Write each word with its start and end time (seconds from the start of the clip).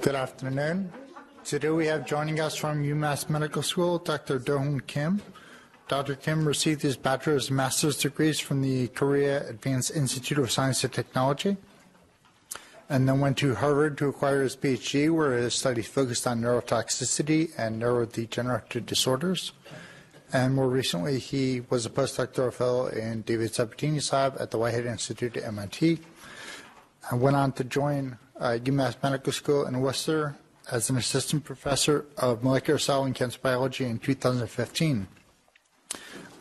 Good 0.00 0.14
afternoon. 0.14 0.92
Today 1.42 1.70
we 1.70 1.86
have 1.86 2.06
joining 2.06 2.38
us 2.38 2.54
from 2.54 2.84
UMass 2.84 3.28
Medical 3.28 3.64
School, 3.64 3.98
Dr. 3.98 4.38
Do-Hoon 4.38 4.82
Kim. 4.82 5.20
Dr. 5.88 6.14
Kim 6.14 6.46
received 6.46 6.82
his 6.82 6.96
bachelor's 6.96 7.48
and 7.48 7.56
master's 7.56 7.98
degrees 7.98 8.38
from 8.38 8.62
the 8.62 8.86
Korea 8.88 9.48
Advanced 9.48 9.96
Institute 9.96 10.38
of 10.38 10.52
Science 10.52 10.84
and 10.84 10.92
Technology, 10.92 11.56
and 12.88 13.08
then 13.08 13.18
went 13.18 13.38
to 13.38 13.56
Harvard 13.56 13.98
to 13.98 14.08
acquire 14.08 14.44
his 14.44 14.54
PhD, 14.54 15.10
where 15.10 15.36
his 15.38 15.54
studies 15.54 15.88
focused 15.88 16.24
on 16.24 16.42
neurotoxicity 16.42 17.50
and 17.58 17.82
neurodegenerative 17.82 18.86
disorders. 18.86 19.50
And 20.32 20.54
more 20.54 20.68
recently, 20.68 21.18
he 21.18 21.62
was 21.70 21.86
a 21.86 21.90
postdoctoral 21.90 22.52
fellow 22.52 22.86
in 22.86 23.22
David 23.22 23.52
Sabatini's 23.52 24.12
lab 24.12 24.36
at 24.38 24.52
the 24.52 24.58
Whitehead 24.58 24.86
Institute 24.86 25.36
at 25.36 25.44
MIT, 25.44 26.00
and 27.10 27.20
went 27.20 27.36
on 27.36 27.52
to 27.52 27.64
join 27.64 28.18
uh, 28.38 28.58
UMass 28.62 28.96
Medical 29.02 29.32
School 29.32 29.66
in 29.66 29.80
Worcester 29.80 30.36
as 30.70 30.90
an 30.90 30.96
assistant 30.96 31.44
professor 31.44 32.06
of 32.16 32.44
molecular 32.44 32.78
cell 32.78 33.04
and 33.04 33.14
cancer 33.14 33.38
biology 33.42 33.84
in 33.84 33.98
2015. 33.98 35.06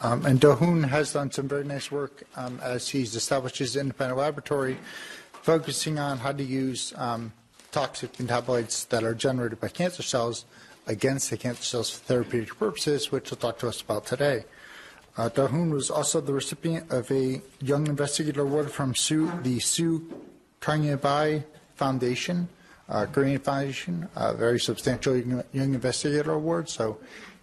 Um, 0.02 0.26
and 0.26 0.40
Do-Hoon 0.40 0.84
has 0.84 1.14
done 1.14 1.32
some 1.32 1.48
very 1.48 1.64
nice 1.64 1.92
work 1.92 2.24
um, 2.36 2.60
as 2.64 2.90
he's 2.90 3.16
established 3.16 3.60
his 3.60 3.76
independent 3.76 4.18
laboratory, 4.18 4.78
focusing 5.44 6.00
on 6.00 6.18
how 6.18 6.32
to 6.32 6.44
use 6.44 6.94
um, 6.98 7.34
toxic 7.72 8.14
metabolites 8.14 8.88
that 8.90 9.04
are 9.04 9.14
generated 9.14 9.60
by 9.60 9.68
cancer 9.68 10.02
cells 10.02 10.46
against 10.88 11.30
the 11.30 11.38
cancer 11.38 11.64
cells 11.64 11.92
for 11.92 12.04
therapeutic 12.06 12.58
purposes, 12.58 13.12
which 13.12 13.30
he'll 13.30 13.38
talk 13.38 13.60
to 13.60 13.68
us 13.68 13.82
about 13.82 14.06
today. 14.06 14.44
Uh, 15.18 15.30
Do-Hoon 15.30 15.72
was 15.72 15.92
also 15.92 16.22
the 16.22 16.34
recipient 16.34 16.90
of 16.92 17.12
a 17.12 17.42
Young 17.62 17.86
Investigator 17.86 18.42
Award 18.42 18.72
from 18.72 18.96
Su, 18.96 19.32
the 19.44 19.60
Su 20.62 20.72
Kangye 20.72 21.44
Foundation, 21.76 22.48
uh, 22.90 23.06
Korean 23.08 23.40
Foundation, 23.40 24.08
a 24.16 24.34
very 24.34 24.60
substantial 24.60 25.18
Young 25.18 25.74
Investigator 25.74 26.34
Award. 26.34 26.70
So 26.70 27.00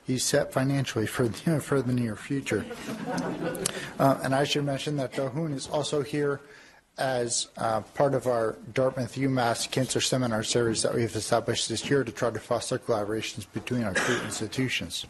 he's 0.06 0.24
set 0.24 0.52
financially 0.52 1.06
for 1.06 1.28
the, 1.28 1.60
for 1.68 1.82
the 1.82 1.92
near 1.92 2.16
future. 2.16 2.64
Uh, 3.98 4.18
and 4.22 4.34
I 4.34 4.44
should 4.44 4.64
mention 4.64 4.96
that 4.96 5.14
Do-Hoon 5.14 5.52
is 5.52 5.66
also 5.68 6.02
here 6.02 6.40
as 6.96 7.48
uh, 7.58 7.80
part 7.94 8.14
of 8.14 8.26
our 8.26 8.56
Dartmouth 8.74 9.14
UMass 9.14 9.70
Cancer 9.70 10.00
Seminar 10.00 10.42
Series 10.42 10.82
that 10.82 10.94
we've 10.94 11.14
established 11.14 11.68
this 11.68 11.88
year 11.88 12.02
to 12.02 12.10
try 12.10 12.30
to 12.30 12.40
foster 12.40 12.78
collaborations 12.78 13.46
between 13.52 13.84
our 13.84 13.94
two 13.94 14.20
institutions. 14.24 15.06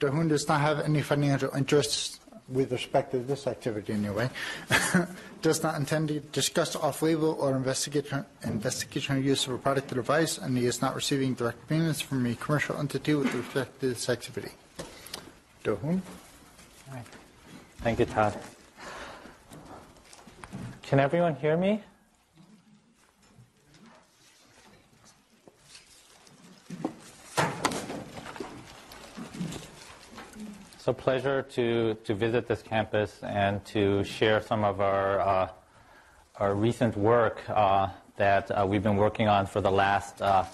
Do-Hoon 0.00 0.28
does 0.28 0.48
not 0.48 0.60
have 0.60 0.80
any 0.80 1.02
financial 1.02 1.54
interests 1.54 2.20
with 2.48 2.72
respect 2.72 3.12
to 3.12 3.18
this 3.18 3.46
activity 3.46 3.92
anyway, 3.92 4.28
does 5.42 5.62
not 5.62 5.76
intend 5.76 6.08
to 6.08 6.20
discuss 6.20 6.74
off-label 6.76 7.36
or 7.38 7.56
investigation, 7.56 8.24
investigational 8.44 9.22
use 9.22 9.46
of 9.46 9.54
a 9.54 9.58
product 9.58 9.92
or 9.92 9.96
device, 9.96 10.38
and 10.38 10.56
he 10.56 10.66
is 10.66 10.80
not 10.80 10.94
receiving 10.94 11.34
direct 11.34 11.68
payments 11.68 12.00
from 12.00 12.24
a 12.26 12.34
commercial 12.34 12.76
entity 12.78 13.14
with 13.14 13.34
respect 13.34 13.80
to 13.80 13.88
this 13.88 14.08
activity. 14.08 14.52
Do-Hoon? 15.64 16.02
Thank 17.78 17.98
you, 17.98 18.06
Todd. 18.06 18.38
Can 20.82 21.00
everyone 21.00 21.34
hear 21.36 21.56
me? 21.56 21.82
It's 30.82 30.88
a 30.88 30.92
pleasure 30.92 31.42
to, 31.42 31.94
to 31.94 32.12
visit 32.12 32.48
this 32.48 32.60
campus 32.60 33.16
and 33.22 33.64
to 33.66 34.02
share 34.02 34.40
some 34.42 34.64
of 34.64 34.80
our, 34.80 35.20
uh, 35.20 35.48
our 36.40 36.56
recent 36.56 36.96
work 36.96 37.40
uh, 37.48 37.86
that 38.16 38.50
uh, 38.50 38.66
we've 38.68 38.82
been 38.82 38.96
working 38.96 39.28
on 39.28 39.46
for 39.46 39.60
the 39.60 39.70
last 39.70 40.20
uh, 40.20 40.44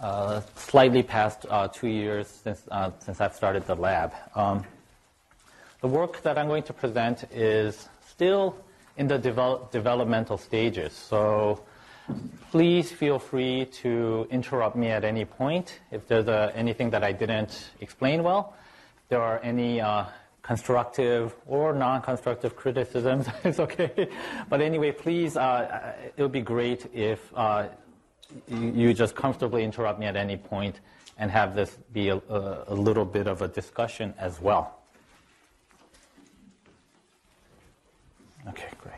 uh, 0.00 0.40
slightly 0.56 1.02
past 1.02 1.44
uh, 1.50 1.68
two 1.68 1.88
years 1.88 2.28
since, 2.28 2.62
since 3.00 3.20
I've 3.20 3.34
started 3.34 3.66
the 3.66 3.74
lab. 3.74 4.14
Um, 4.34 4.64
the 5.82 5.88
work 5.88 6.22
that 6.22 6.38
I'm 6.38 6.48
going 6.48 6.62
to 6.62 6.72
present 6.72 7.24
is 7.30 7.90
still 8.06 8.56
in 8.96 9.06
the 9.06 9.18
develop, 9.18 9.70
developmental 9.70 10.38
stages, 10.38 10.94
so 10.94 11.62
please 12.52 12.90
feel 12.90 13.18
free 13.18 13.66
to 13.82 14.26
interrupt 14.30 14.76
me 14.76 14.88
at 14.88 15.04
any 15.04 15.26
point 15.26 15.80
if 15.90 16.08
there's 16.08 16.26
anything 16.54 16.88
that 16.88 17.04
I 17.04 17.12
didn't 17.12 17.68
explain 17.82 18.22
well 18.22 18.54
there 19.08 19.22
are 19.22 19.40
any 19.42 19.80
uh, 19.80 20.04
constructive 20.42 21.34
or 21.46 21.72
non-constructive 21.72 22.56
criticisms, 22.56 23.26
it's 23.44 23.60
okay. 23.60 24.08
But 24.48 24.60
anyway, 24.60 24.92
please, 24.92 25.36
uh, 25.36 25.40
uh, 25.40 25.92
it 26.16 26.22
would 26.22 26.32
be 26.32 26.42
great 26.42 26.86
if 26.94 27.32
uh, 27.34 27.68
you 28.48 28.94
just 28.94 29.14
comfortably 29.14 29.64
interrupt 29.64 29.98
me 29.98 30.06
at 30.06 30.16
any 30.16 30.36
point 30.36 30.80
and 31.18 31.30
have 31.30 31.54
this 31.54 31.76
be 31.92 32.10
a, 32.10 32.20
a 32.68 32.74
little 32.74 33.04
bit 33.04 33.26
of 33.26 33.42
a 33.42 33.48
discussion 33.48 34.14
as 34.18 34.40
well. 34.40 34.78
Okay, 38.48 38.68
great. 38.80 38.94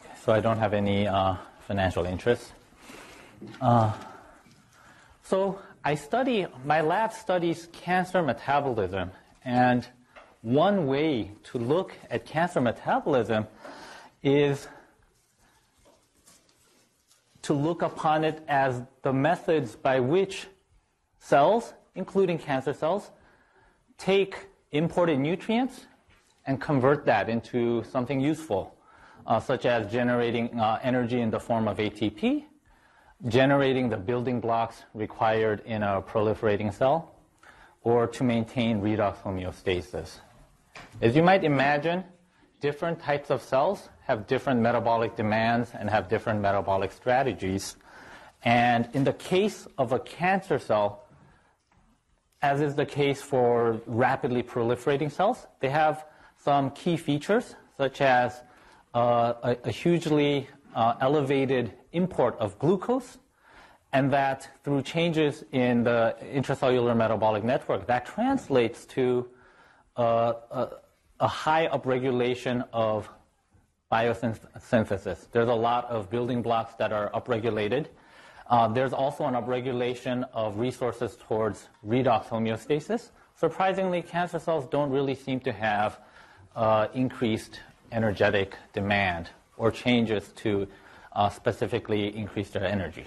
Okay, 0.00 0.14
so 0.22 0.32
I 0.32 0.40
don't 0.40 0.58
have 0.58 0.74
any 0.74 1.06
uh, 1.06 1.36
financial 1.66 2.04
interests. 2.04 2.52
Uh, 3.60 3.92
so 5.22 5.58
I 5.86 5.96
study, 5.96 6.46
my 6.64 6.80
lab 6.80 7.12
studies 7.12 7.68
cancer 7.72 8.22
metabolism, 8.22 9.10
and 9.44 9.86
one 10.40 10.86
way 10.86 11.32
to 11.52 11.58
look 11.58 11.92
at 12.08 12.24
cancer 12.24 12.62
metabolism 12.62 13.46
is 14.22 14.66
to 17.42 17.52
look 17.52 17.82
upon 17.82 18.24
it 18.24 18.42
as 18.48 18.80
the 19.02 19.12
methods 19.12 19.76
by 19.76 20.00
which 20.00 20.46
cells, 21.18 21.74
including 21.94 22.38
cancer 22.38 22.72
cells, 22.72 23.10
take 23.98 24.46
imported 24.72 25.18
nutrients 25.18 25.84
and 26.46 26.62
convert 26.62 27.04
that 27.04 27.28
into 27.28 27.84
something 27.84 28.20
useful, 28.22 28.74
uh, 29.26 29.38
such 29.38 29.66
as 29.66 29.92
generating 29.92 30.58
uh, 30.58 30.78
energy 30.82 31.20
in 31.20 31.30
the 31.30 31.40
form 31.40 31.68
of 31.68 31.76
ATP 31.76 32.44
generating 33.26 33.88
the 33.88 33.96
building 33.96 34.40
blocks 34.40 34.82
required 34.94 35.62
in 35.64 35.82
a 35.82 36.02
proliferating 36.02 36.72
cell, 36.72 37.14
or 37.82 38.06
to 38.06 38.24
maintain 38.24 38.80
redox 38.80 39.16
homeostasis. 39.22 40.18
As 41.00 41.14
you 41.14 41.22
might 41.22 41.44
imagine, 41.44 42.04
different 42.60 43.00
types 43.00 43.30
of 43.30 43.42
cells 43.42 43.88
have 44.02 44.26
different 44.26 44.60
metabolic 44.60 45.16
demands 45.16 45.70
and 45.78 45.88
have 45.88 46.08
different 46.08 46.40
metabolic 46.40 46.92
strategies. 46.92 47.76
And 48.42 48.88
in 48.92 49.04
the 49.04 49.12
case 49.12 49.66
of 49.78 49.92
a 49.92 49.98
cancer 49.98 50.58
cell, 50.58 51.04
as 52.42 52.60
is 52.60 52.74
the 52.74 52.84
case 52.84 53.22
for 53.22 53.80
rapidly 53.86 54.42
proliferating 54.42 55.10
cells, 55.10 55.46
they 55.60 55.70
have 55.70 56.04
some 56.36 56.70
key 56.70 56.96
features, 56.98 57.54
such 57.78 58.02
as 58.02 58.42
uh, 58.94 59.32
a, 59.42 59.56
a, 59.64 59.70
hugely 59.70 60.46
uh, 60.74 60.94
elevated 61.00 61.72
import 61.92 62.36
of 62.38 62.58
glucose, 62.58 63.18
and 63.92 64.12
that 64.12 64.48
through 64.64 64.82
changes 64.82 65.44
in 65.52 65.84
the 65.84 66.16
intracellular 66.32 66.96
metabolic 66.96 67.44
network, 67.44 67.86
that 67.86 68.04
translates 68.04 68.84
to 68.86 69.28
uh, 69.96 70.32
a, 70.50 70.68
a, 71.20 71.28
high 71.28 71.68
upregulation 71.68 72.66
of 72.72 73.08
biosynthesis. 73.92 75.26
There's 75.30 75.48
a 75.48 75.54
lot 75.54 75.84
of 75.84 76.10
building 76.10 76.42
blocks 76.42 76.74
that 76.74 76.92
are 76.92 77.10
upregulated. 77.10 77.86
Uh, 78.48 78.66
there's 78.66 78.92
also 78.92 79.24
an 79.24 79.34
upregulation 79.34 80.28
of 80.32 80.58
resources 80.58 81.16
towards 81.16 81.68
redox 81.86 82.26
homeostasis. 82.26 83.10
Surprisingly, 83.36 84.02
cancer 84.02 84.40
cells 84.40 84.66
don't 84.66 84.90
really 84.90 85.14
seem 85.14 85.38
to 85.40 85.52
have 85.52 86.00
uh, 86.56 86.88
increased 86.94 87.60
energetic 87.92 88.56
demand 88.72 89.30
or 89.56 89.70
changes 89.70 90.28
to 90.36 90.66
uh, 91.12 91.28
specifically 91.28 92.16
increase 92.16 92.50
their 92.50 92.64
energy. 92.64 93.06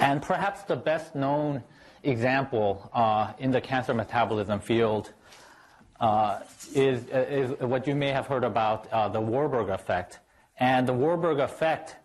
And 0.00 0.22
perhaps 0.22 0.62
the 0.62 0.76
best 0.76 1.14
known 1.14 1.62
example 2.02 2.90
uh, 2.92 3.32
in 3.38 3.50
the 3.50 3.60
cancer 3.60 3.94
metabolism 3.94 4.60
field 4.60 5.12
uh, 6.00 6.40
is, 6.74 7.06
is, 7.06 7.50
what 7.60 7.86
you 7.86 7.94
may 7.94 8.08
have 8.08 8.26
heard 8.26 8.44
about 8.44 8.88
uh, 8.92 9.08
the 9.08 9.20
Warburg 9.20 9.68
effect. 9.68 10.18
And 10.58 10.86
the 10.86 10.92
Warburg 10.92 11.38
effect 11.38 11.96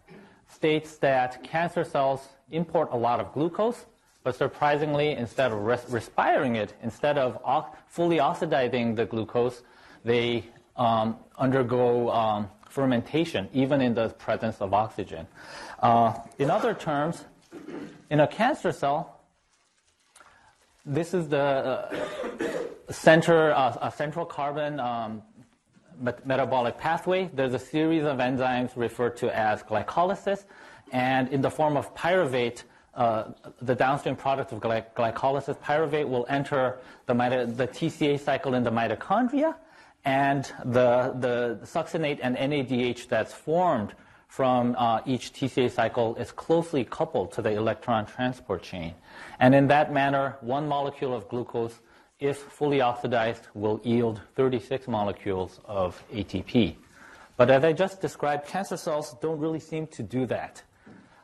states 0.47 0.97
that 0.97 1.43
cancer 1.43 1.83
cells 1.83 2.27
import 2.51 2.89
a 2.91 2.97
lot 2.97 3.19
of 3.19 3.33
glucose, 3.33 3.85
but 4.23 4.35
surprisingly, 4.35 5.11
instead 5.11 5.51
of 5.51 5.59
res- 5.59 5.85
respiring 5.89 6.55
it, 6.55 6.73
instead 6.83 7.17
of 7.17 7.39
o- 7.45 7.67
fully 7.87 8.19
oxidizing 8.19 8.95
the 8.95 9.05
glucose, 9.05 9.63
they 10.03 10.45
um, 10.75 11.17
undergo 11.37 12.09
um, 12.11 12.49
fermentation, 12.77 13.49
even 13.53 13.81
in 13.81 13.95
the 13.95 14.09
presence 14.25 14.61
of 14.61 14.71
oxygen. 14.71 15.25
Uh, 15.79 16.13
in 16.37 16.51
other 16.51 16.75
terms, 16.75 17.25
in 18.11 18.19
a 18.19 18.27
cancer 18.27 18.71
cell, 18.71 19.19
this 20.85 21.15
is 21.15 21.27
the 21.27 21.39
uh, 21.39 21.95
center, 22.91 23.51
uh, 23.51 23.89
central 23.89 24.25
carbon 24.27 24.79
um, 24.79 25.23
met- 25.99 26.23
metabolic 26.27 26.77
pathway. 26.77 27.31
There's 27.33 27.55
a 27.55 27.63
series 27.73 28.03
of 28.03 28.17
enzymes 28.19 28.69
referred 28.75 29.17
to 29.21 29.35
as 29.35 29.63
glycolysis, 29.63 30.43
and 30.91 31.29
in 31.29 31.41
the 31.41 31.49
form 31.49 31.77
of 31.77 31.95
pyruvate, 31.95 32.61
uh, 32.93 33.31
the 33.63 33.73
downstream 33.73 34.15
product 34.15 34.51
of 34.51 34.59
gly- 34.59 34.85
glycolysis, 34.95 35.57
pyruvate 35.57 36.07
will 36.07 36.27
enter 36.29 36.77
the, 37.07 37.15
the 37.57 37.67
TCA 37.67 38.19
cycle 38.19 38.53
in 38.53 38.63
the 38.63 38.71
mitochondria, 38.71 39.55
and 40.05 40.45
the, 40.63 41.13
the 41.19 41.59
succinate 41.63 42.19
and 42.21 42.37
NADH 42.37 43.07
that's 43.07 43.33
formed 43.33 43.93
from 44.27 44.75
uh, 44.77 45.01
each 45.05 45.33
TCA 45.33 45.71
cycle 45.71 46.15
is 46.15 46.31
closely 46.31 46.83
coupled 46.83 47.31
to 47.33 47.41
the 47.41 47.51
electron 47.51 48.05
transport 48.05 48.61
chain. 48.61 48.93
And 49.39 49.55
in 49.55 49.67
that 49.67 49.93
manner, 49.93 50.37
one 50.41 50.67
molecule 50.67 51.13
of 51.13 51.27
glucose, 51.29 51.79
if 52.19 52.37
fully 52.37 52.81
oxidized, 52.81 53.47
will 53.53 53.79
yield 53.83 54.21
36 54.35 54.87
molecules 54.87 55.59
of 55.65 56.01
ATP. 56.13 56.75
But 57.37 57.49
as 57.51 57.63
I 57.63 57.73
just 57.73 58.01
described, 58.01 58.47
cancer 58.47 58.77
cells 58.77 59.15
don't 59.21 59.39
really 59.39 59.59
seem 59.59 59.87
to 59.87 60.03
do 60.03 60.25
that. 60.25 60.61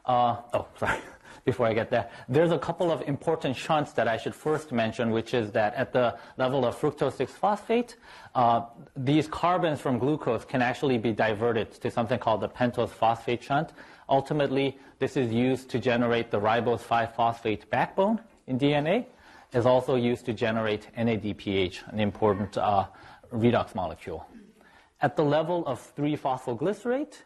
Uh, 0.05 0.37
oh, 0.53 0.67
sorry 0.77 0.99
before 1.45 1.67
I 1.67 1.73
get 1.73 1.89
there. 1.89 2.09
There's 2.29 2.51
a 2.51 2.59
couple 2.59 2.91
of 2.91 3.01
important 3.03 3.55
shunts 3.55 3.91
that 3.93 4.07
I 4.07 4.17
should 4.17 4.35
first 4.35 4.71
mention, 4.71 5.11
which 5.11 5.33
is 5.33 5.51
that 5.51 5.73
at 5.75 5.93
the 5.93 6.17
level 6.37 6.65
of 6.65 6.79
fructose 6.79 7.13
6-phosphate, 7.13 7.95
uh, 8.35 8.65
these 8.95 9.27
carbons 9.27 9.79
from 9.79 9.99
glucose 9.99 10.45
can 10.45 10.61
actually 10.61 10.97
be 10.97 11.11
diverted 11.11 11.71
to 11.71 11.91
something 11.91 12.19
called 12.19 12.41
the 12.41 12.49
pentose 12.49 12.89
phosphate 12.89 13.43
shunt. 13.43 13.71
Ultimately, 14.09 14.77
this 14.99 15.17
is 15.17 15.31
used 15.31 15.69
to 15.69 15.79
generate 15.79 16.31
the 16.31 16.39
ribose 16.39 16.81
5-phosphate 16.81 17.69
backbone 17.69 18.21
in 18.47 18.59
DNA. 18.59 19.05
Is 19.53 19.67
also 19.67 19.95
used 19.95 20.25
to 20.25 20.33
generate 20.33 20.87
NADPH, 20.97 21.87
an 21.93 21.99
important 21.99 22.57
uh, 22.57 22.87
redox 23.31 23.75
molecule. 23.75 24.25
At 24.99 25.15
the 25.15 25.23
level 25.23 25.63
of 25.67 25.95
3-phosphoglycerate, 25.95 27.21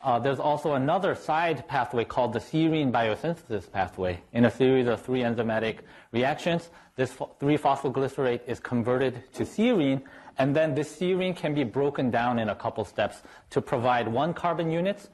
uh, 0.00 0.18
there's 0.18 0.38
also 0.38 0.74
another 0.74 1.14
side 1.14 1.66
pathway 1.66 2.04
called 2.04 2.32
the 2.32 2.38
serine 2.38 2.92
biosynthesis 2.92 3.70
pathway. 3.70 4.20
In 4.32 4.44
a 4.44 4.50
series 4.50 4.86
of 4.86 5.02
three 5.02 5.20
enzymatic 5.22 5.78
reactions, 6.12 6.70
this 6.94 7.12
3-phosphoglycerate 7.14 8.40
is 8.46 8.60
converted 8.60 9.22
to 9.32 9.42
serine, 9.42 10.02
and 10.38 10.54
then 10.54 10.74
this 10.74 10.96
serine 10.96 11.36
can 11.36 11.52
be 11.52 11.64
broken 11.64 12.10
down 12.10 12.38
in 12.38 12.48
a 12.48 12.54
couple 12.54 12.84
steps 12.84 13.22
to 13.50 13.60
provide 13.60 14.06
one 14.06 14.32
carbon 14.32 14.70
units, 14.70 15.10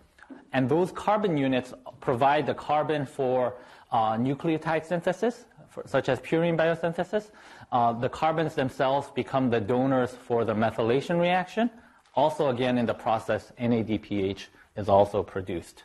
and 0.53 0.69
those 0.69 0.93
carbon 0.93 1.39
units 1.39 1.73
provide 2.01 2.47
the 2.47 2.55
carbon 2.55 3.07
for 3.07 3.55
uh, 3.91 4.17
nucleotide 4.17 4.85
synthesis, 4.85 5.47
for, 5.71 5.83
such 5.87 6.11
as 6.11 6.21
purine 6.21 6.59
biosynthesis. 6.59 7.31
Uh, 7.73 7.93
the 7.93 8.09
carbons 8.09 8.55
themselves 8.55 9.11
become 9.13 9.49
the 9.49 9.61
donors 9.61 10.11
for 10.11 10.45
the 10.45 10.55
methylation 10.55 11.19
reaction. 11.19 11.71
Also, 12.15 12.49
again, 12.49 12.77
in 12.77 12.87
the 12.87 12.95
process, 12.95 13.53
NADPH 13.59 14.47
is 14.76 14.88
also 14.88 15.23
produced. 15.23 15.85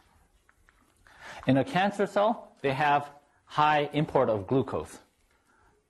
In 1.48 1.58
a 1.58 1.64
cancer 1.64 2.06
cell, 2.06 2.54
they 2.62 2.74
have 2.74 3.10
high 3.46 3.90
import 3.94 4.30
of 4.30 4.48
glucose. 4.48 5.00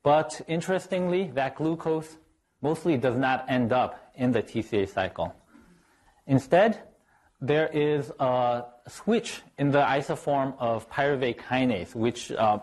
But 0.04 0.42
interestingly, 0.48 1.32
that 1.34 1.56
glucose 1.56 2.18
mostly 2.62 2.98
does 2.98 3.18
not 3.18 3.46
end 3.50 3.74
up 3.74 4.12
in 4.16 4.32
the 4.32 4.42
TCA 4.42 4.88
cycle. 4.88 5.34
Instead, 6.28 6.82
there 7.42 7.68
is 7.68 8.12
a 8.20 8.66
switch 8.88 9.42
in 9.58 9.72
the 9.72 9.82
isoform 9.82 10.56
of 10.60 10.90
pyruvate 10.90 11.38
kinase, 11.38 11.96
which 11.96 12.32
uh, 12.32 12.60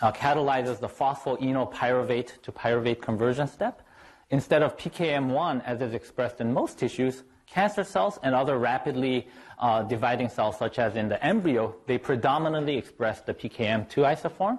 uh, 0.00 0.12
catalyzes 0.12 0.80
the 0.80 0.88
phosphoenolpyruvate 0.88 2.42
to 2.42 2.52
pyruvate 2.52 3.00
conversion 3.00 3.46
step. 3.46 3.82
Instead 4.30 4.62
of 4.62 4.76
PKM1, 4.76 5.64
as 5.64 5.80
is 5.80 5.94
expressed 5.94 6.40
in 6.40 6.52
most 6.52 6.78
tissues, 6.78 7.24
Cancer 7.50 7.82
cells 7.82 8.18
and 8.22 8.32
other 8.32 8.58
rapidly 8.58 9.26
uh, 9.58 9.82
dividing 9.82 10.28
cells, 10.28 10.56
such 10.56 10.78
as 10.78 10.94
in 10.94 11.08
the 11.08 11.22
embryo, 11.24 11.74
they 11.86 11.98
predominantly 11.98 12.76
express 12.76 13.20
the 13.20 13.34
PKM2 13.34 13.88
isoform. 13.88 14.58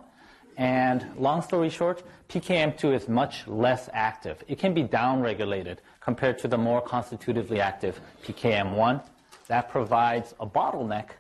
And 0.58 1.08
long 1.18 1.42
story 1.42 1.70
short, 1.70 2.04
PKM2 2.28 2.94
is 2.94 3.08
much 3.08 3.48
less 3.48 3.90
active. 3.94 4.44
It 4.50 4.60
can 4.60 4.74
be 4.74 4.84
downregulated 4.84 5.78
compared 6.02 6.38
to 6.40 6.50
the 6.50 6.58
more 6.58 6.82
constitutively 6.82 7.62
active 7.62 8.02
PKM1. 8.24 9.02
That 9.48 9.70
provides 9.70 10.36
a 10.42 10.46
bottleneck 10.46 11.12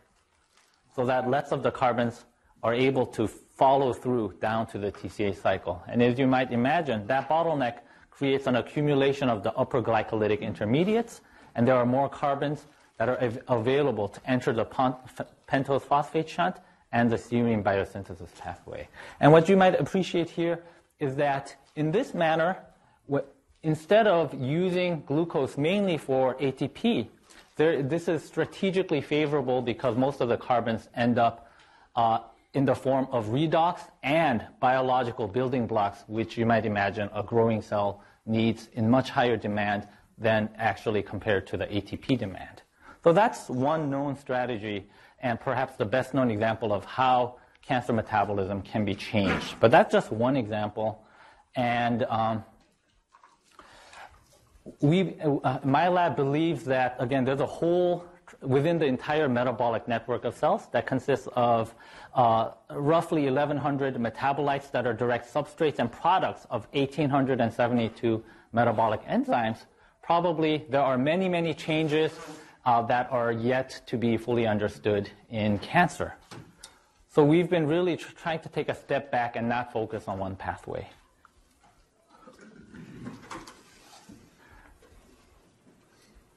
so 0.93 1.05
that 1.05 1.29
less 1.29 1.53
of 1.53 1.63
the 1.63 1.71
carbons 1.71 2.25
are 2.63 2.73
able 2.73 3.05
to 3.05 3.27
follow 3.27 3.93
through 3.93 4.33
down 4.41 4.67
to 4.67 4.77
the 4.77 4.91
TCA 4.91 5.41
cycle. 5.41 5.81
And 5.87 6.03
as 6.03 6.19
you 6.19 6.27
might 6.27 6.51
imagine, 6.51 7.07
that 7.07 7.29
bottleneck 7.29 7.79
creates 8.09 8.45
an 8.45 8.57
accumulation 8.57 9.29
of 9.29 9.41
the 9.41 9.53
upper 9.53 9.81
glycolytic 9.81 10.41
intermediates 10.41 11.21
and 11.55 11.67
there 11.67 11.75
are 11.75 11.85
more 11.85 12.09
carbons 12.09 12.65
that 12.97 13.09
are 13.09 13.21
av- 13.21 13.39
available 13.47 14.07
to 14.07 14.21
enter 14.29 14.53
the 14.53 14.65
pentose 14.65 15.81
phosphate 15.81 16.29
shunt 16.29 16.57
and 16.91 17.09
the 17.11 17.15
serine 17.15 17.63
biosynthesis 17.63 18.35
pathway. 18.37 18.87
And 19.19 19.31
what 19.31 19.49
you 19.49 19.57
might 19.57 19.79
appreciate 19.79 20.29
here 20.29 20.61
is 20.99 21.15
that 21.15 21.55
in 21.75 21.91
this 21.91 22.13
manner, 22.13 22.57
instead 23.63 24.07
of 24.07 24.33
using 24.33 25.03
glucose 25.05 25.57
mainly 25.57 25.97
for 25.97 26.35
ATP, 26.35 27.07
there, 27.55 27.81
this 27.81 28.07
is 28.07 28.23
strategically 28.23 29.01
favorable 29.01 29.61
because 29.61 29.97
most 29.97 30.21
of 30.21 30.29
the 30.29 30.37
carbons 30.37 30.89
end 30.95 31.17
up 31.17 31.51
uh, 31.95 32.19
in 32.53 32.65
the 32.65 32.75
form 32.75 33.07
of 33.11 33.27
redox 33.27 33.79
and 34.03 34.45
biological 34.59 35.27
building 35.27 35.67
blocks, 35.67 36.03
which 36.07 36.37
you 36.37 36.45
might 36.45 36.65
imagine 36.65 37.09
a 37.13 37.23
growing 37.23 37.61
cell 37.61 38.03
needs 38.25 38.69
in 38.73 38.89
much 38.89 39.09
higher 39.09 39.37
demand 39.37 39.87
than 40.21 40.49
actually 40.57 41.01
compared 41.01 41.47
to 41.47 41.57
the 41.57 41.65
ATP 41.65 42.17
demand. 42.17 42.61
So 43.03 43.11
that's 43.11 43.49
one 43.49 43.89
known 43.89 44.15
strategy 44.15 44.89
and 45.19 45.39
perhaps 45.39 45.75
the 45.75 45.85
best 45.85 46.13
known 46.13 46.29
example 46.31 46.71
of 46.71 46.85
how 46.85 47.37
cancer 47.61 47.93
metabolism 47.93 48.61
can 48.61 48.85
be 48.85 48.95
changed. 48.95 49.55
But 49.59 49.71
that's 49.71 49.91
just 49.91 50.11
one 50.11 50.35
example. 50.35 51.03
And 51.55 52.03
um, 52.03 52.43
we, 54.81 55.15
uh, 55.19 55.59
my 55.63 55.87
lab 55.87 56.15
believes 56.15 56.63
that, 56.65 56.95
again, 56.99 57.25
there's 57.25 57.39
a 57.39 57.45
whole 57.45 58.05
within 58.41 58.79
the 58.79 58.85
entire 58.85 59.27
metabolic 59.27 59.87
network 59.87 60.23
of 60.25 60.35
cells 60.35 60.67
that 60.71 60.87
consists 60.87 61.27
of 61.35 61.75
uh, 62.15 62.51
roughly 62.71 63.25
1,100 63.25 63.95
metabolites 63.95 64.71
that 64.71 64.87
are 64.87 64.93
direct 64.93 65.31
substrates 65.31 65.79
and 65.79 65.91
products 65.91 66.47
of 66.49 66.67
1,872 66.71 68.23
metabolic 68.53 69.03
enzymes 69.05 69.65
probably 70.01 70.65
there 70.69 70.81
are 70.81 70.97
many, 70.97 71.29
many 71.29 71.53
changes 71.53 72.11
uh, 72.65 72.81
that 72.83 73.11
are 73.11 73.31
yet 73.31 73.81
to 73.87 73.97
be 73.97 74.17
fully 74.17 74.47
understood 74.47 75.09
in 75.29 75.59
cancer. 75.59 76.13
So 77.09 77.23
we've 77.23 77.49
been 77.49 77.67
really 77.67 77.97
tr- 77.97 78.13
trying 78.13 78.39
to 78.39 78.49
take 78.49 78.69
a 78.69 78.75
step 78.75 79.11
back 79.11 79.35
and 79.35 79.49
not 79.49 79.73
focus 79.73 80.07
on 80.07 80.19
one 80.19 80.35
pathway. 80.35 80.87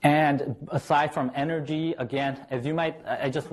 And 0.02 0.54
aside 0.68 1.14
from 1.14 1.30
energy, 1.34 1.94
again, 1.96 2.46
as 2.50 2.66
you 2.66 2.74
might, 2.74 3.00
I 3.06 3.30
just 3.30 3.48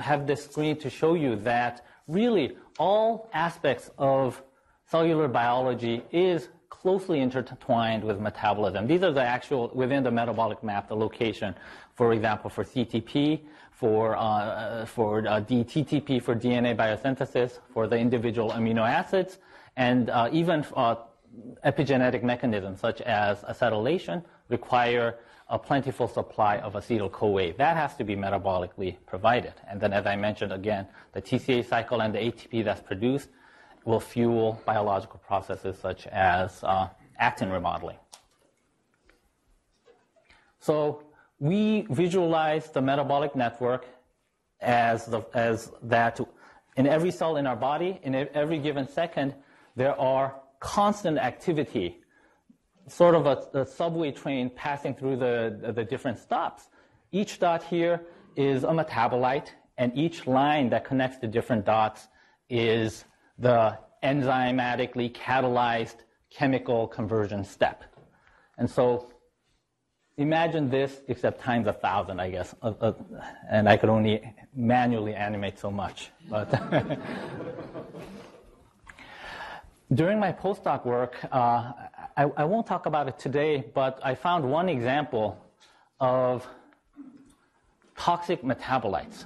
have 0.00 0.26
this 0.26 0.44
screen 0.44 0.76
to 0.78 0.90
show 0.90 1.14
you 1.14 1.36
that 1.36 1.86
really 2.08 2.56
all 2.78 3.30
aspects 3.32 3.88
of 3.98 4.42
cellular 4.86 5.28
biology 5.28 6.02
is 6.10 6.48
closely 6.72 7.20
intertwined 7.20 8.02
with 8.02 8.18
metabolism. 8.18 8.86
These 8.86 9.02
are 9.02 9.12
the 9.12 9.22
actual, 9.22 9.70
within 9.74 10.02
the 10.02 10.10
metabolic 10.10 10.64
map, 10.64 10.88
the 10.88 10.96
location, 10.96 11.54
for 11.94 12.14
example, 12.14 12.48
for 12.48 12.64
CTP, 12.64 13.40
for, 13.72 14.16
uh, 14.16 14.86
for 14.86 15.18
uh, 15.18 15.42
DTTP, 15.42 16.22
for 16.22 16.34
DNA 16.34 16.74
biosynthesis, 16.74 17.58
for 17.74 17.86
the 17.86 17.98
individual 17.98 18.50
amino 18.52 18.88
acids, 18.88 19.38
and 19.76 20.08
uh, 20.08 20.30
even 20.32 20.64
uh, 20.74 20.96
epigenetic 21.62 22.22
mechanisms 22.22 22.80
such 22.80 23.02
as 23.02 23.42
acetylation 23.42 24.24
require 24.48 25.18
a 25.50 25.58
plentiful 25.58 26.08
supply 26.08 26.56
of 26.56 26.72
acetyl-CoA. 26.72 27.52
That 27.58 27.76
has 27.76 27.94
to 27.96 28.04
be 28.04 28.16
metabolically 28.16 28.96
provided. 29.04 29.52
And 29.68 29.78
then, 29.78 29.92
as 29.92 30.06
I 30.06 30.16
mentioned 30.16 30.52
again, 30.52 30.86
the 31.12 31.20
TCA 31.20 31.68
cycle 31.68 32.00
and 32.00 32.14
the 32.14 32.18
ATP 32.18 32.64
that's 32.64 32.80
produced 32.80 33.28
will 33.84 34.00
fuel 34.00 34.60
biological 34.64 35.20
processes 35.26 35.76
such 35.78 36.06
as 36.06 36.62
uh, 36.62 36.88
actin 37.18 37.50
remodeling. 37.50 37.96
So 40.60 41.02
we 41.38 41.86
visualize 41.90 42.70
the 42.70 42.80
metabolic 42.80 43.34
network 43.34 43.86
as, 44.60 45.06
the, 45.06 45.22
as 45.34 45.72
that 45.82 46.20
in 46.76 46.86
every 46.86 47.10
cell 47.10 47.36
in 47.36 47.46
our 47.46 47.56
body, 47.56 47.98
in 48.04 48.14
every 48.14 48.58
given 48.58 48.88
second, 48.88 49.34
there 49.74 49.98
are 50.00 50.36
constant 50.60 51.18
activity, 51.18 51.98
sort 52.86 53.14
of 53.14 53.26
a, 53.26 53.60
a 53.60 53.66
subway 53.66 54.12
train 54.12 54.50
passing 54.54 54.94
through 54.94 55.16
the, 55.16 55.72
the 55.74 55.84
different 55.84 56.18
stops. 56.18 56.68
Each 57.10 57.38
dot 57.38 57.62
here 57.64 58.02
is 58.36 58.62
a 58.64 58.68
metabolite, 58.68 59.48
and 59.78 59.96
each 59.98 60.26
line 60.26 60.70
that 60.70 60.84
connects 60.84 61.18
the 61.18 61.26
different 61.26 61.64
dots 61.64 62.08
is 62.48 63.04
the 63.42 63.76
enzymatically 64.04 65.12
catalyzed 65.12 65.96
chemical 66.30 66.86
conversion 66.86 67.44
step. 67.44 67.82
And 68.56 68.70
so 68.70 69.10
imagine 70.16 70.70
this 70.70 71.00
except 71.08 71.40
times 71.40 71.66
a 71.66 71.72
thousand, 71.72 72.20
I 72.20 72.30
guess. 72.30 72.54
Uh, 72.62 72.72
uh, 72.80 72.92
and 73.50 73.68
I 73.68 73.76
could 73.76 73.88
only 73.88 74.22
manually 74.54 75.14
animate 75.14 75.58
so 75.58 75.72
much. 75.72 76.10
But 76.30 76.48
during 79.92 80.20
my 80.20 80.32
postdoc 80.32 80.86
work, 80.86 81.16
uh, 81.32 81.72
I, 82.16 82.24
I, 82.36 82.44
won't 82.44 82.66
talk 82.66 82.86
about 82.86 83.08
it 83.08 83.18
today, 83.18 83.64
but 83.74 83.98
I 84.04 84.14
found 84.14 84.48
one 84.48 84.68
example 84.68 85.36
of 85.98 86.46
toxic 87.96 88.42
metabolites. 88.42 89.24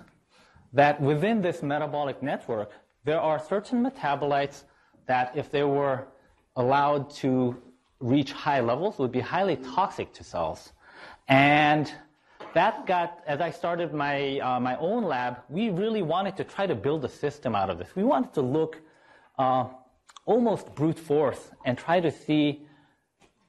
That 0.72 1.00
within 1.00 1.42
this 1.42 1.62
metabolic 1.62 2.22
network, 2.22 2.70
there 3.06 3.20
are 3.20 3.38
certain 3.38 3.84
metabolites 3.88 4.64
that, 5.06 5.30
if 5.36 5.50
they 5.50 5.62
were 5.62 6.08
allowed 6.56 7.08
to 7.08 7.56
reach 8.00 8.32
high 8.32 8.60
levels, 8.60 8.98
would 8.98 9.12
be 9.12 9.20
highly 9.20 9.56
toxic 9.56 10.12
to 10.12 10.24
cells. 10.24 10.72
And 11.28 11.90
that 12.52 12.84
got, 12.84 13.20
as 13.26 13.40
I 13.40 13.50
started 13.52 13.94
my, 13.94 14.40
uh, 14.40 14.58
my 14.58 14.76
own 14.78 15.04
lab, 15.04 15.38
we 15.48 15.70
really 15.70 16.02
wanted 16.02 16.36
to 16.38 16.44
try 16.44 16.66
to 16.66 16.74
build 16.74 17.04
a 17.04 17.08
system 17.08 17.54
out 17.54 17.70
of 17.70 17.78
this. 17.78 17.88
We 17.94 18.02
wanted 18.02 18.34
to 18.34 18.42
look 18.42 18.80
uh, 19.38 19.66
almost 20.24 20.74
brute 20.74 20.98
force 20.98 21.50
and 21.64 21.78
try 21.78 22.00
to 22.00 22.10
see, 22.10 22.66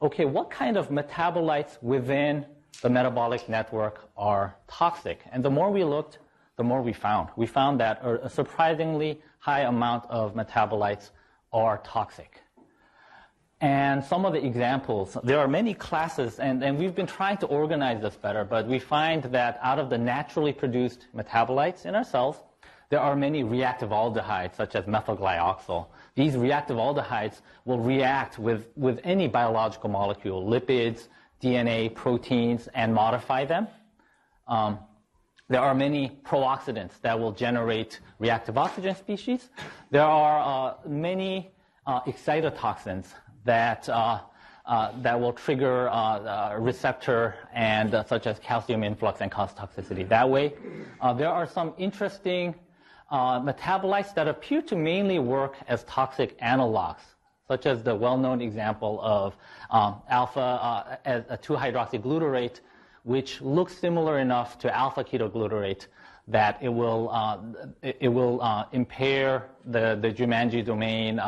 okay, 0.04 0.26
what 0.26 0.52
kind 0.52 0.78
of 0.78 0.90
metabolites 0.90 1.82
within 1.82 2.46
the 2.84 2.90
metabolic 2.92 3.50
network 3.50 4.08
are 4.16 4.56
toxic? 4.68 5.22
And 5.32 5.44
the 5.44 5.50
more 5.50 5.72
we 5.72 5.84
looked, 5.84 6.20
the 6.58 6.64
more 6.64 6.84
we 6.84 6.94
found. 6.94 7.30
We 7.36 7.48
found 7.48 7.80
that 7.80 8.06
a 8.06 8.30
surprisingly 8.30 9.20
high 9.40 9.62
amount 9.62 10.06
of 10.10 10.36
metabolites 10.36 11.12
are 11.54 11.80
toxic. 11.80 12.42
And 13.60 14.04
some 14.04 14.26
of 14.26 14.34
the 14.34 14.46
examples, 14.46 15.18
there 15.24 15.40
are 15.40 15.48
many 15.48 15.74
classes, 15.74 16.38
and, 16.38 16.64
and 16.64 16.78
we've 16.78 16.94
been 16.94 17.08
trying 17.08 17.38
to 17.38 17.48
organize 17.48 18.02
this 18.02 18.16
better, 18.16 18.44
but 18.44 18.68
we 18.68 18.78
find 18.78 19.24
that 19.24 19.60
out 19.64 19.80
of 19.80 19.90
the 19.90 19.98
naturally 19.98 20.54
produced 20.54 21.08
metabolites 21.16 21.86
in 21.86 21.96
our 21.96 22.04
cells, 22.04 22.38
there 22.90 23.00
are 23.00 23.16
many 23.16 23.44
reactive 23.44 23.90
aldehydes, 23.90 24.56
such 24.56 24.76
as 24.76 24.86
methylglyoxal. 24.86 25.88
These 26.16 26.38
reactive 26.38 26.78
aldehydes 26.78 27.42
will 27.66 27.80
react 27.80 28.38
with, 28.38 28.68
with 28.76 29.00
any 29.04 29.28
biological 29.28 29.90
molecule, 29.90 30.46
lipids, 30.46 31.08
DNA, 31.42 31.94
proteins, 31.94 32.70
and 32.76 32.94
modify 32.94 33.46
them. 33.46 33.68
Um, 34.48 34.80
there 35.50 35.62
are 35.62 35.74
many 35.74 36.20
prooxidants 36.24 37.00
that 37.02 37.18
will 37.18 37.32
generate 37.32 38.00
reactive 38.20 38.58
oxygen 38.58 38.96
species. 38.96 39.50
There 39.92 40.04
are 40.04 40.72
uh, 40.72 40.88
many 40.88 41.52
uh, 41.86 42.02
excitotoxins 42.02 43.14
that 43.46 43.88
uh, 43.88 44.20
uh, 44.68 44.92
that 45.02 45.18
will 45.20 45.32
trigger 45.32 45.88
uh, 45.90 46.52
a 46.52 46.60
receptor 46.60 47.36
and 47.54 47.96
uh, 47.96 48.04
such 48.04 48.28
as 48.28 48.38
calcium 48.40 48.84
influx 48.84 49.22
and 49.22 49.32
cause 49.32 49.54
toxicity. 49.54 50.06
That 50.08 50.30
way, 50.30 50.54
uh, 51.00 51.14
there 51.14 51.30
are 51.30 51.48
some 51.48 51.74
interesting 51.78 52.54
uh, 53.10 53.40
metabolites 53.40 54.14
that 54.16 54.28
appear 54.28 54.62
to 54.64 54.76
mainly 54.76 55.20
work 55.20 55.56
as 55.70 55.86
toxic 55.86 56.38
analogs, 56.42 57.00
such 57.48 57.66
as 57.66 57.82
the 57.82 57.96
well-known 57.96 58.42
example 58.42 59.00
of 59.02 59.38
um, 59.70 60.02
alpha 60.10 61.00
2-hydroxyglutarate, 61.06 62.60
which 63.08 63.42
looks 63.42 63.74
similar 63.78 64.20
enough 64.20 64.60
to 64.60 64.68
alpha 64.76 65.04
ketoglutarate 65.04 65.88
that 66.28 66.58
it 66.62 66.74
will 66.80 67.02
it, 67.82 67.98
it, 68.02 68.10
will 68.10 68.36
impair 68.74 69.50
the 69.66 69.98
the 70.02 70.12
Jumanji 70.12 70.62
domain 70.64 71.20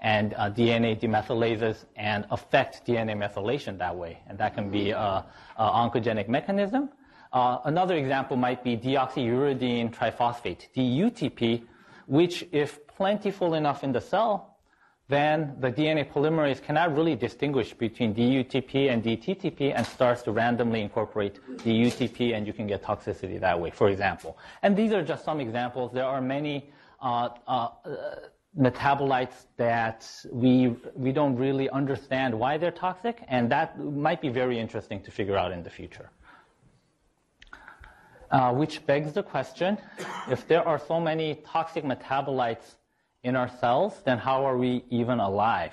and 0.00 0.34
uh, 0.34 0.50
DNA 0.50 0.98
demethylases 0.98 1.84
and 1.96 2.24
affect 2.30 2.86
DNA 2.86 3.14
methylation 3.16 3.78
that 3.78 3.94
way. 3.94 4.18
And 4.28 4.38
that 4.38 4.54
can 4.54 4.70
be 4.70 4.92
an 4.92 5.24
oncogenic 5.58 6.28
mechanism. 6.28 6.90
Uh, 7.32 7.58
another 7.64 7.96
example 7.96 8.36
might 8.36 8.64
be 8.64 8.76
deoxyuridine 8.76 9.94
triphosphate, 9.94 10.68
DUTP, 10.74 11.64
which, 12.06 12.46
if 12.52 12.86
plentiful 12.86 13.54
enough 13.54 13.84
in 13.84 13.92
the 13.92 14.00
cell, 14.00 14.57
then 15.08 15.56
the 15.58 15.72
DNA 15.72 16.10
polymerase 16.12 16.62
cannot 16.62 16.94
really 16.94 17.16
distinguish 17.16 17.72
between 17.72 18.14
DUTP 18.14 18.92
and 18.92 19.02
DTTP 19.02 19.72
and 19.74 19.86
starts 19.86 20.20
to 20.22 20.32
randomly 20.32 20.82
incorporate 20.82 21.40
DUTP, 21.64 22.36
and 22.36 22.46
you 22.46 22.52
can 22.52 22.66
get 22.66 22.82
toxicity 22.82 23.40
that 23.40 23.58
way, 23.58 23.70
for 23.70 23.88
example. 23.88 24.36
And 24.62 24.76
these 24.76 24.92
are 24.92 25.02
just 25.02 25.24
some 25.24 25.40
examples. 25.40 25.92
There 25.92 26.04
are 26.04 26.20
many 26.20 26.70
uh, 27.00 27.30
uh, 27.46 27.68
metabolites 28.58 29.46
that 29.56 30.06
we, 30.30 30.76
we 30.94 31.12
don't 31.12 31.36
really 31.36 31.70
understand 31.70 32.38
why 32.38 32.58
they're 32.58 32.70
toxic, 32.70 33.22
and 33.28 33.50
that 33.50 33.78
might 33.80 34.20
be 34.20 34.28
very 34.28 34.58
interesting 34.58 35.02
to 35.04 35.10
figure 35.10 35.38
out 35.38 35.52
in 35.52 35.62
the 35.62 35.70
future. 35.70 36.10
Uh, 38.30 38.52
which 38.52 38.84
begs 38.84 39.14
the 39.14 39.22
question, 39.22 39.78
if 40.30 40.46
there 40.46 40.66
are 40.68 40.78
so 40.78 41.00
many 41.00 41.36
toxic 41.46 41.82
metabolites 41.82 42.74
in 43.22 43.36
our 43.36 43.48
cells, 43.48 44.00
then 44.04 44.18
how 44.18 44.44
are 44.44 44.56
we 44.56 44.84
even 44.90 45.20
alive? 45.20 45.72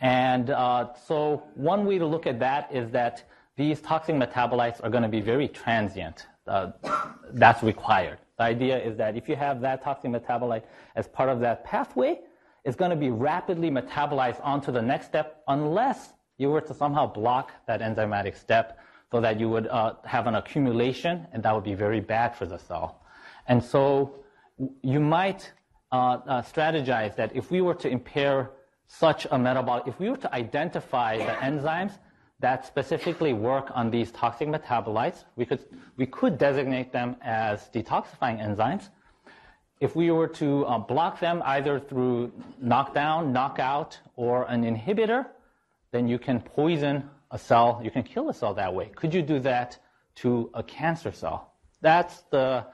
And 0.00 0.50
uh, 0.50 0.94
so 1.06 1.44
one 1.54 1.86
way 1.86 1.98
to 1.98 2.06
look 2.06 2.26
at 2.26 2.38
that 2.40 2.70
is 2.72 2.90
that 2.90 3.24
these 3.56 3.80
toxic 3.80 4.14
metabolites 4.14 4.82
are 4.84 4.90
going 4.90 5.02
to 5.02 5.08
be 5.08 5.20
very 5.20 5.48
transient. 5.48 6.26
Uh, 6.46 6.72
that's 7.32 7.62
required. 7.62 8.18
The 8.38 8.44
idea 8.44 8.78
is 8.78 8.96
that 8.98 9.16
if 9.16 9.28
you 9.28 9.36
have 9.36 9.60
that 9.62 9.82
toxic 9.82 10.10
metabolite 10.10 10.64
as 10.94 11.08
part 11.08 11.28
of 11.28 11.40
that 11.40 11.64
pathway, 11.64 12.20
it's 12.64 12.76
going 12.76 12.90
to 12.90 12.96
be 12.96 13.10
rapidly 13.10 13.70
metabolized 13.70 14.40
onto 14.44 14.70
the 14.70 14.82
next 14.82 15.06
step 15.06 15.42
unless 15.48 16.12
you 16.36 16.50
were 16.50 16.60
to 16.60 16.74
somehow 16.74 17.06
block 17.06 17.52
that 17.66 17.80
enzymatic 17.80 18.36
step 18.36 18.78
so 19.10 19.20
that 19.20 19.40
you 19.40 19.48
would 19.48 19.66
uh, 19.68 19.94
have 20.04 20.26
an 20.26 20.34
accumulation 20.34 21.26
and 21.32 21.42
that 21.42 21.54
would 21.54 21.64
be 21.64 21.74
very 21.74 22.00
bad 22.00 22.34
for 22.36 22.44
the 22.44 22.58
cell. 22.58 23.00
And 23.48 23.62
so 23.62 24.16
you 24.82 25.00
might 25.00 25.52
strategize 26.42 27.16
that 27.16 27.34
if 27.34 27.50
we 27.50 27.60
were 27.60 27.74
to 27.74 27.88
impair 27.88 28.50
such 28.86 29.26
a 29.30 29.38
metabolic, 29.38 29.86
if 29.86 29.98
we 29.98 30.10
were 30.10 30.16
to 30.16 30.32
identify 30.34 31.18
the 31.18 31.34
enzymes 31.48 31.92
that 32.40 32.66
specifically 32.66 33.32
work 33.32 33.70
on 33.74 33.90
these 33.90 34.10
toxic 34.10 34.48
metabolites. 34.48 35.24
We 35.36 35.46
could, 35.46 35.64
we 35.96 36.06
could 36.06 36.36
designate 36.38 36.92
them 36.92 37.16
as 37.22 37.70
detoxifying 37.74 38.40
enzymes. 38.40 38.90
If 39.80 39.96
we 39.96 40.10
were 40.10 40.28
to 40.28 40.64
uh, 40.66 40.78
block 40.78 41.20
them 41.20 41.42
either 41.44 41.78
through 41.80 42.32
knockdown, 42.60 43.32
knockout, 43.32 43.98
or 44.16 44.44
an 44.44 44.64
inhibitor, 44.64 45.26
then 45.92 46.08
you 46.08 46.18
can 46.18 46.40
poison 46.40 47.08
a 47.30 47.38
cell, 47.38 47.80
you 47.82 47.90
can 47.90 48.02
kill 48.02 48.28
a 48.28 48.34
cell 48.34 48.54
that 48.54 48.72
way. 48.72 48.90
Could 48.94 49.14
you 49.14 49.22
do 49.22 49.38
that 49.40 49.78
to 50.16 50.50
a 50.54 50.62
cancer 50.62 51.12
cell? 51.12 51.54
That's 51.80 52.22
the, 52.30 52.66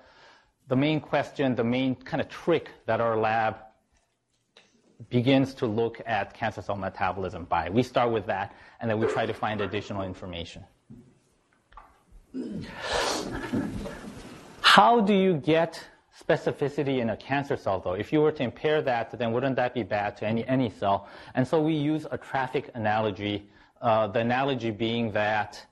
the 0.68 0.76
main 0.76 1.00
question, 1.00 1.54
the 1.54 1.64
main 1.64 1.94
kind 1.94 2.20
of 2.20 2.28
trick 2.28 2.70
that 2.86 3.00
our 3.00 3.16
lab 3.16 3.56
begins 5.10 5.54
to 5.54 5.66
look 5.66 6.00
at 6.06 6.32
cancer 6.34 6.62
cell 6.62 6.76
metabolism 6.76 7.44
by. 7.44 7.68
We 7.70 7.82
start 7.82 8.12
with 8.12 8.26
that, 8.26 8.54
and 8.80 8.90
then 8.90 8.98
we 8.98 9.06
try 9.06 9.26
to 9.26 9.34
find 9.34 9.60
additional 9.60 10.02
information. 10.02 10.64
How 14.60 15.00
do 15.00 15.12
you 15.12 15.34
get 15.34 15.82
specificity 16.18 17.00
in 17.00 17.10
a 17.10 17.16
cancer 17.16 17.56
cell, 17.56 17.80
though? 17.80 17.94
If 17.94 18.12
you 18.12 18.20
were 18.20 18.32
to 18.32 18.42
impair 18.42 18.80
that, 18.82 19.10
then 19.18 19.32
wouldn't 19.32 19.56
that 19.56 19.74
be 19.74 19.82
bad 19.82 20.16
to 20.18 20.26
any, 20.26 20.46
any 20.46 20.70
cell? 20.70 21.08
And 21.34 21.46
so 21.46 21.60
we 21.60 21.74
use 21.74 22.06
a 22.10 22.16
traffic 22.16 22.70
analogy, 22.74 23.48
uh, 23.80 24.06
the 24.06 24.20
analogy 24.20 24.70
being 24.70 25.12
that 25.12 25.64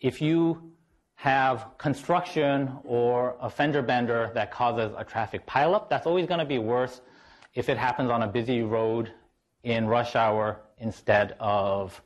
if 0.00 0.20
you 0.20 0.73
have 1.16 1.66
construction 1.78 2.70
or 2.84 3.36
a 3.40 3.48
fender 3.48 3.82
bender 3.82 4.30
that 4.34 4.50
causes 4.50 4.92
a 4.98 5.04
traffic 5.04 5.46
pileup, 5.46 5.88
that's 5.88 6.06
always 6.06 6.26
going 6.26 6.40
to 6.40 6.44
be 6.44 6.58
worse 6.58 7.00
if 7.54 7.68
it 7.68 7.78
happens 7.78 8.10
on 8.10 8.22
a 8.22 8.26
busy 8.26 8.62
road 8.62 9.12
in 9.62 9.86
rush 9.86 10.16
hour 10.16 10.60
instead 10.78 11.36
of 11.40 12.02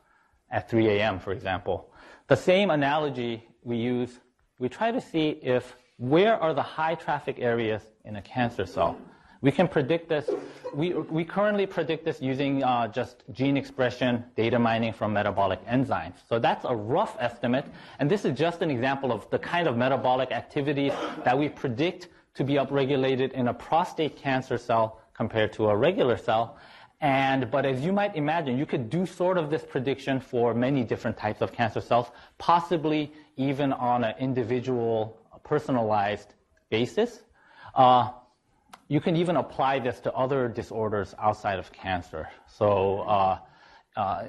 at 0.51 0.71
3 0.71 0.89
a.m., 0.89 1.19
for 1.19 1.33
example. 1.33 1.93
The 2.29 2.37
same 2.37 2.71
analogy 2.71 3.47
we 3.63 3.77
use, 3.77 4.21
we 4.59 4.69
try 4.69 4.91
to 4.91 5.01
see 5.01 5.31
if 5.43 5.77
where 5.97 6.37
are 6.37 6.55
the 6.55 6.63
high 6.63 6.95
traffic 6.95 7.39
areas 7.41 7.83
in 8.05 8.17
a 8.17 8.23
cancer 8.23 8.67
cell. 8.67 8.97
We 9.41 9.53
can 9.53 9.69
predict 9.69 10.09
this. 10.09 10.29
We, 10.75 10.93
we 10.95 11.25
currently 11.25 11.67
predict 11.67 12.05
this 12.05 12.21
using 12.21 12.65
uh, 12.65 12.89
just 12.89 13.23
gene 13.33 13.57
expression 13.57 14.25
data 14.37 14.59
mining 14.59 14.93
from 14.93 15.13
metabolic 15.13 15.65
enzymes. 15.67 16.15
So 16.29 16.39
that's 16.39 16.65
a 16.65 16.75
rough 16.75 17.17
estimate, 17.21 17.67
and 18.01 18.11
this 18.11 18.25
is 18.25 18.37
just 18.37 18.63
an 18.63 18.71
example 18.71 19.13
of 19.13 19.31
the 19.31 19.39
kind 19.39 19.69
of 19.69 19.77
metabolic 19.77 20.33
activities 20.33 20.93
that 21.25 21.39
we 21.39 21.49
predict 21.49 22.09
to 22.35 22.45
be 22.45 22.55
upregulated 22.55 23.33
in 23.33 23.49
a 23.49 23.55
prostate 23.55 24.17
cancer 24.17 24.59
cell 24.59 25.01
compared 25.15 25.53
to 25.55 25.69
a 25.69 25.77
regular 25.77 26.17
cell. 26.17 26.59
And, 27.01 27.49
but 27.49 27.65
as 27.65 27.81
you 27.85 27.93
might 27.93 28.17
imagine, 28.17 28.59
you 28.59 28.67
could 28.67 28.91
do 28.91 29.07
sort 29.07 29.39
of 29.39 29.51
this 29.51 29.65
prediction 29.65 30.19
for 30.19 30.53
many 30.53 30.83
different 30.83 31.17
types 31.17 31.43
of 31.43 31.53
cancer 31.53 31.81
cells, 31.81 32.09
possibly 32.39 33.13
even 33.37 33.73
on 33.73 34.03
an 34.03 34.15
individual, 34.19 35.17
personalized 35.45 36.35
basis. 36.71 37.21
Uh, 37.75 38.11
you 38.89 39.01
can 39.01 39.17
even 39.17 39.37
apply 39.37 39.79
this 39.79 40.01
to 40.01 40.13
other 40.13 40.49
disorders 40.49 41.15
outside 41.19 41.59
of 41.59 41.71
cancer. 41.73 42.29
So, 42.47 43.01
uh, 43.01 43.39
uh, 43.97 44.25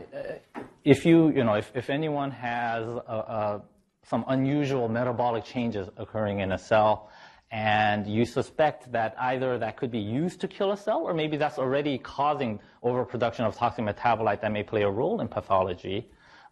if 0.83 1.05
you, 1.05 1.29
you 1.29 1.43
know, 1.43 1.53
if, 1.53 1.71
if 1.75 1.89
anyone 1.89 2.31
has 2.31 2.85
a, 2.87 2.89
a, 2.89 3.61
some 4.03 4.25
unusual 4.27 4.89
metabolic 4.89 5.43
changes 5.45 5.87
occurring 5.97 6.39
in 6.39 6.51
a 6.51 6.57
cell. 6.57 7.09
And 7.51 8.05
you 8.05 8.25
suspect 8.25 8.91
that 8.91 9.15
either 9.19 9.57
that 9.57 9.75
could 9.77 9.89
be 9.89 9.99
used 9.99 10.39
to 10.41 10.47
kill 10.47 10.71
a 10.71 10.77
cell, 10.77 10.99
or 10.99 11.13
maybe 11.15 11.35
that's 11.35 11.57
already 11.57 11.97
causing 11.97 12.59
overproduction 12.83 13.45
of 13.45 13.55
toxic 13.55 13.83
metabolite 13.85 14.41
that 14.41 14.51
may 14.51 14.61
play 14.61 14.83
a 14.83 14.89
role 14.89 15.19
in 15.21 15.27
pathology. 15.27 16.09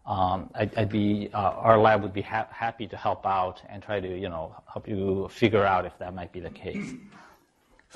Um, 0.08 0.50
I'd, 0.56 0.76
I'd, 0.76 0.90
be, 0.90 1.30
uh, 1.34 1.38
our 1.38 1.78
lab 1.78 2.02
would 2.02 2.14
be 2.14 2.22
ha- 2.22 2.48
happy 2.52 2.88
to 2.88 2.98
help 2.98 3.26
out 3.28 3.62
and 3.70 3.84
try 3.84 4.00
to, 4.00 4.18
you 4.18 4.30
know, 4.30 4.56
help 4.72 4.88
you 4.88 5.28
figure 5.30 5.64
out 5.64 5.86
if 5.86 5.98
that 6.00 6.16
might 6.16 6.32
be 6.32 6.40
the 6.40 6.50
case. 6.50 6.94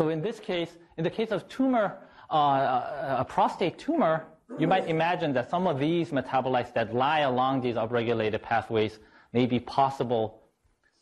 So 0.02 0.10
in 0.10 0.20
this 0.20 0.40
case, 0.40 0.78
in 0.98 1.04
the 1.04 1.12
case 1.12 1.30
of 1.30 1.48
tumor, 1.48 1.96
uh, 2.32 3.20
a 3.20 3.24
prostate 3.24 3.78
tumor, 3.78 4.26
you 4.58 4.66
might 4.66 4.88
imagine 4.88 5.32
that 5.34 5.52
some 5.52 5.68
of 5.68 5.78
these 5.78 6.10
metabolites 6.10 6.74
that 6.74 6.96
lie 6.96 7.20
along 7.20 7.62
these 7.62 7.76
upregulated 7.76 8.42
pathways 8.42 8.98
may 9.32 9.46
be 9.46 9.60
possible 9.60 10.42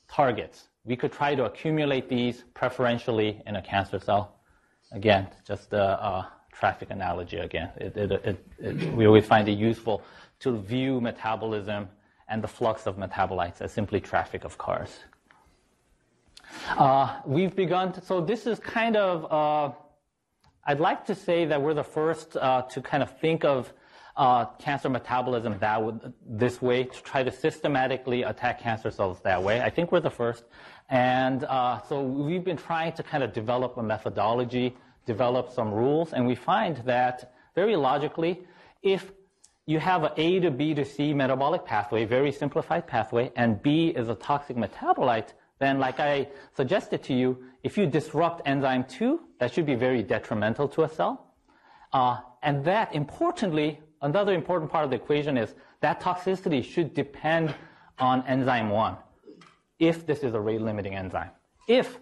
targets. 0.10 0.68
We 0.84 0.98
could 0.98 1.14
try 1.14 1.34
to 1.34 1.46
accumulate 1.46 2.10
these 2.10 2.44
preferentially 2.54 3.42
in 3.48 3.56
a 3.56 3.62
cancer 3.62 4.00
cell. 4.00 4.36
Again, 4.92 5.30
just 5.48 5.72
a 5.72 6.28
traffic 6.52 6.90
analogy 6.90 7.38
again. 7.38 7.70
It, 7.78 7.96
it, 7.96 8.46
it, 8.60 8.94
we 8.94 9.08
always 9.08 9.26
find 9.26 9.48
it 9.48 9.58
useful 9.58 10.04
to 10.42 10.58
view 10.58 11.00
metabolism 11.00 11.88
and 12.28 12.44
the 12.44 12.50
flux 12.50 12.86
of 12.86 12.98
metabolites 12.98 13.62
as 13.62 13.72
simply 13.72 14.02
traffic 14.02 14.44
of 14.44 14.58
cars. 14.58 15.00
Uh, 16.70 17.20
we've 17.26 17.56
begun, 17.56 17.94
to, 17.94 18.02
so 18.02 18.22
this 18.22 18.46
is 18.48 18.60
kind 18.60 18.96
of, 18.96 19.32
uh, 19.32 19.74
I'd 20.66 20.80
like 20.80 21.06
to 21.06 21.16
say 21.16 21.46
that 21.46 21.62
we're 21.62 21.74
the 21.74 21.84
first 21.84 22.38
uh, 22.38 22.64
to 22.64 22.82
kind 22.82 23.02
of 23.04 23.18
think 23.20 23.44
of 23.44 23.74
uh, 24.18 24.46
cancer 24.60 24.90
metabolism 24.90 25.58
that 25.60 25.82
would, 25.82 26.14
this 26.28 26.62
way 26.62 26.84
to 26.84 27.04
try 27.04 27.24
to 27.24 27.32
systematically 27.32 28.24
attack 28.24 28.62
cancer 28.62 28.92
cells 28.92 29.20
that 29.24 29.42
way. 29.42 29.62
I 29.62 29.70
think 29.70 29.92
we're 29.92 30.02
the 30.02 30.10
first. 30.10 30.44
And 30.90 31.44
uh, 31.44 31.82
so 31.88 32.02
we've 32.02 32.44
been 32.44 32.58
trying 32.58 32.94
to 32.94 33.04
kind 33.04 33.24
of 33.24 33.32
develop 33.32 33.78
a 33.78 33.84
methodology, 33.84 34.76
develop 35.06 35.52
some 35.52 35.72
rules, 35.72 36.14
and 36.14 36.28
we 36.28 36.36
find 36.36 36.78
that 36.86 37.34
very 37.56 37.76
logically, 37.76 38.42
if 38.84 39.12
you 39.66 39.80
have 39.80 40.04
an 40.04 40.12
A 40.18 40.40
to 40.40 40.52
B 40.52 40.74
to 40.74 40.84
C 40.84 41.14
metabolic 41.14 41.64
pathway, 41.64 42.06
very 42.06 42.32
simplified 42.32 42.88
pathway, 42.88 43.32
and 43.36 43.62
B 43.62 43.90
is 43.90 44.10
a 44.10 44.16
toxic 44.16 44.58
metabolite, 44.58 45.34
then 45.60 45.80
like 45.80 46.00
I 46.00 46.28
suggested 46.56 47.04
to 47.04 47.14
you, 47.14 47.44
if 47.64 47.78
you 47.78 47.86
disrupt 47.86 48.42
enzyme 48.48 48.86
2, 48.86 49.20
that 49.40 49.54
should 49.54 49.66
be 49.66 49.76
very 49.76 50.02
detrimental 50.02 50.68
to 50.70 50.84
a 50.84 50.90
cell. 50.90 51.34
Uh, 51.92 52.18
and 52.42 52.64
that, 52.66 52.96
importantly, 52.96 53.80
another 54.02 54.34
important 54.34 54.72
part 54.72 54.86
of 54.86 54.90
the 54.90 54.96
equation 54.96 55.38
is 55.38 55.54
that 55.82 56.00
toxicity 56.02 56.64
should 56.64 56.94
depend 56.94 57.54
on 57.98 58.26
enzyme 58.28 58.70
1, 58.70 58.96
if 59.80 60.06
this 60.06 60.24
is 60.24 60.34
a 60.34 60.40
rate-limiting 60.40 60.96
enzyme. 60.96 61.32
If 61.68 62.00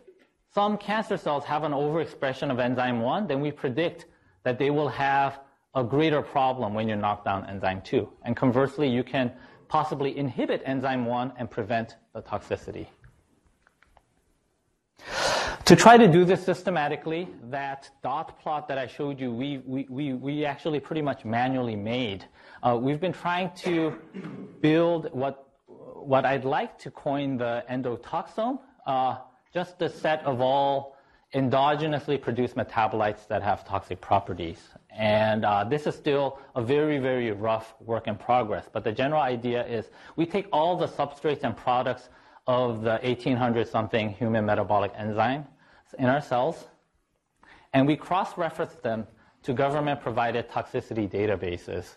some 0.53 0.77
cancer 0.77 1.17
cells 1.17 1.43
have 1.45 1.63
an 1.63 1.71
overexpression 1.71 2.51
of 2.51 2.59
enzyme 2.59 3.01
1, 3.01 3.27
then 3.27 3.41
we 3.41 3.51
predict 3.51 4.05
that 4.43 4.59
they 4.59 4.69
will 4.69 4.89
have 4.89 5.39
a 5.73 5.83
greater 5.83 6.21
problem 6.21 6.73
when 6.73 6.87
you 6.87 6.95
knock 6.95 7.25
down 7.25 7.45
enzyme 7.49 7.81
2. 7.81 8.07
And 8.23 8.35
conversely, 8.35 8.87
you 8.87 9.03
can 9.03 9.31
possibly 9.67 10.17
inhibit 10.17 10.61
enzyme 10.65 11.05
1 11.05 11.33
and 11.37 11.49
prevent 11.49 11.95
the 12.13 12.21
toxicity. 12.21 12.87
To 15.65 15.75
try 15.75 15.97
to 15.97 16.07
do 16.07 16.23
this 16.23 16.45
systematically, 16.45 17.27
that 17.49 17.89
dot 18.01 18.39
plot 18.39 18.69
that 18.69 18.77
I 18.77 18.87
showed 18.87 19.19
you, 19.19 19.33
we, 19.33 19.57
we, 19.65 19.85
we, 19.89 20.13
we 20.13 20.45
actually 20.45 20.79
pretty 20.79 21.01
much 21.01 21.25
manually 21.25 21.75
made. 21.75 22.23
Uh, 22.63 22.77
we've 22.81 23.01
been 23.01 23.11
trying 23.11 23.51
to 23.57 23.97
build 24.61 25.09
what, 25.11 25.49
what 25.67 26.25
I'd 26.25 26.45
like 26.45 26.79
to 26.79 26.91
coin 26.91 27.37
the 27.37 27.65
endotoxome, 27.69 28.59
uh, 28.85 29.17
just 29.53 29.77
the 29.77 29.89
set 29.89 30.23
of 30.25 30.39
all 30.39 30.95
endogenously 31.35 32.21
produced 32.21 32.55
metabolites 32.55 33.27
that 33.27 33.43
have 33.43 33.65
toxic 33.67 33.99
properties. 33.99 34.59
And 34.89 35.43
uh, 35.43 35.65
this 35.65 35.85
is 35.85 35.95
still 35.95 36.39
a 36.55 36.61
very, 36.61 36.97
very 36.97 37.31
rough 37.31 37.75
work 37.81 38.07
in 38.07 38.15
progress. 38.15 38.69
But 38.71 38.85
the 38.85 38.93
general 38.93 39.21
idea 39.21 39.65
is 39.67 39.89
we 40.15 40.25
take 40.25 40.47
all 40.53 40.77
the 40.77 40.87
substrates 40.87 41.43
and 41.43 41.57
products 41.57 42.07
of 42.47 42.81
the 42.83 42.99
1800 43.03 43.67
something 43.67 44.09
human 44.11 44.45
metabolic 44.45 44.93
enzyme 44.95 45.45
in 45.97 46.05
our 46.05 46.21
cells, 46.21 46.65
and 47.73 47.87
we 47.87 47.95
cross-reference 47.95 48.75
them 48.75 49.07
to 49.43 49.53
government-provided 49.53 50.49
toxicity 50.49 51.09
databases. 51.09 51.95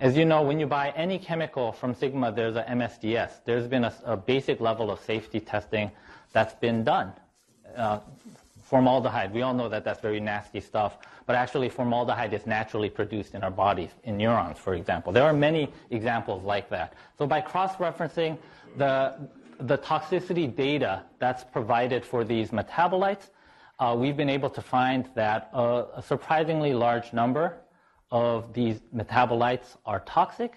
As 0.00 0.16
you 0.16 0.24
know, 0.24 0.42
when 0.42 0.58
you 0.58 0.66
buy 0.66 0.92
any 0.96 1.18
chemical 1.18 1.72
from 1.72 1.94
Sigma, 1.94 2.32
there's 2.32 2.56
a 2.56 2.64
MSDS. 2.64 3.44
There's 3.44 3.66
been 3.66 3.84
a, 3.84 3.94
a 4.04 4.16
basic 4.16 4.60
level 4.60 4.90
of 4.90 5.00
safety 5.00 5.40
testing 5.40 5.90
that's 6.32 6.54
been 6.54 6.82
done. 6.84 7.12
Uh, 7.76 8.00
formaldehyde, 8.64 9.32
we 9.32 9.42
all 9.42 9.54
know 9.54 9.68
that 9.68 9.84
that's 9.84 10.00
very 10.00 10.18
nasty 10.18 10.60
stuff, 10.60 10.98
but 11.26 11.36
actually 11.36 11.68
formaldehyde 11.68 12.32
is 12.32 12.46
naturally 12.46 12.88
produced 12.88 13.34
in 13.34 13.44
our 13.44 13.50
bodies, 13.50 13.90
in 14.04 14.16
neurons, 14.16 14.58
for 14.58 14.74
example. 14.74 15.12
There 15.12 15.24
are 15.24 15.32
many 15.32 15.70
examples 15.90 16.42
like 16.42 16.68
that. 16.70 16.94
So 17.18 17.26
by 17.26 17.40
cross-referencing 17.40 18.38
the 18.76 19.14
the 19.62 19.78
toxicity 19.78 20.54
data 20.54 21.04
that's 21.18 21.44
provided 21.44 22.04
for 22.04 22.24
these 22.24 22.50
metabolites, 22.50 23.30
uh, 23.78 23.94
we've 23.98 24.16
been 24.16 24.28
able 24.28 24.50
to 24.50 24.60
find 24.60 25.08
that 25.14 25.50
a, 25.52 25.84
a, 25.96 26.02
surprisingly 26.02 26.72
large 26.74 27.12
number 27.12 27.56
of 28.10 28.52
these 28.52 28.80
metabolites 28.94 29.76
are 29.86 30.00
toxic. 30.00 30.54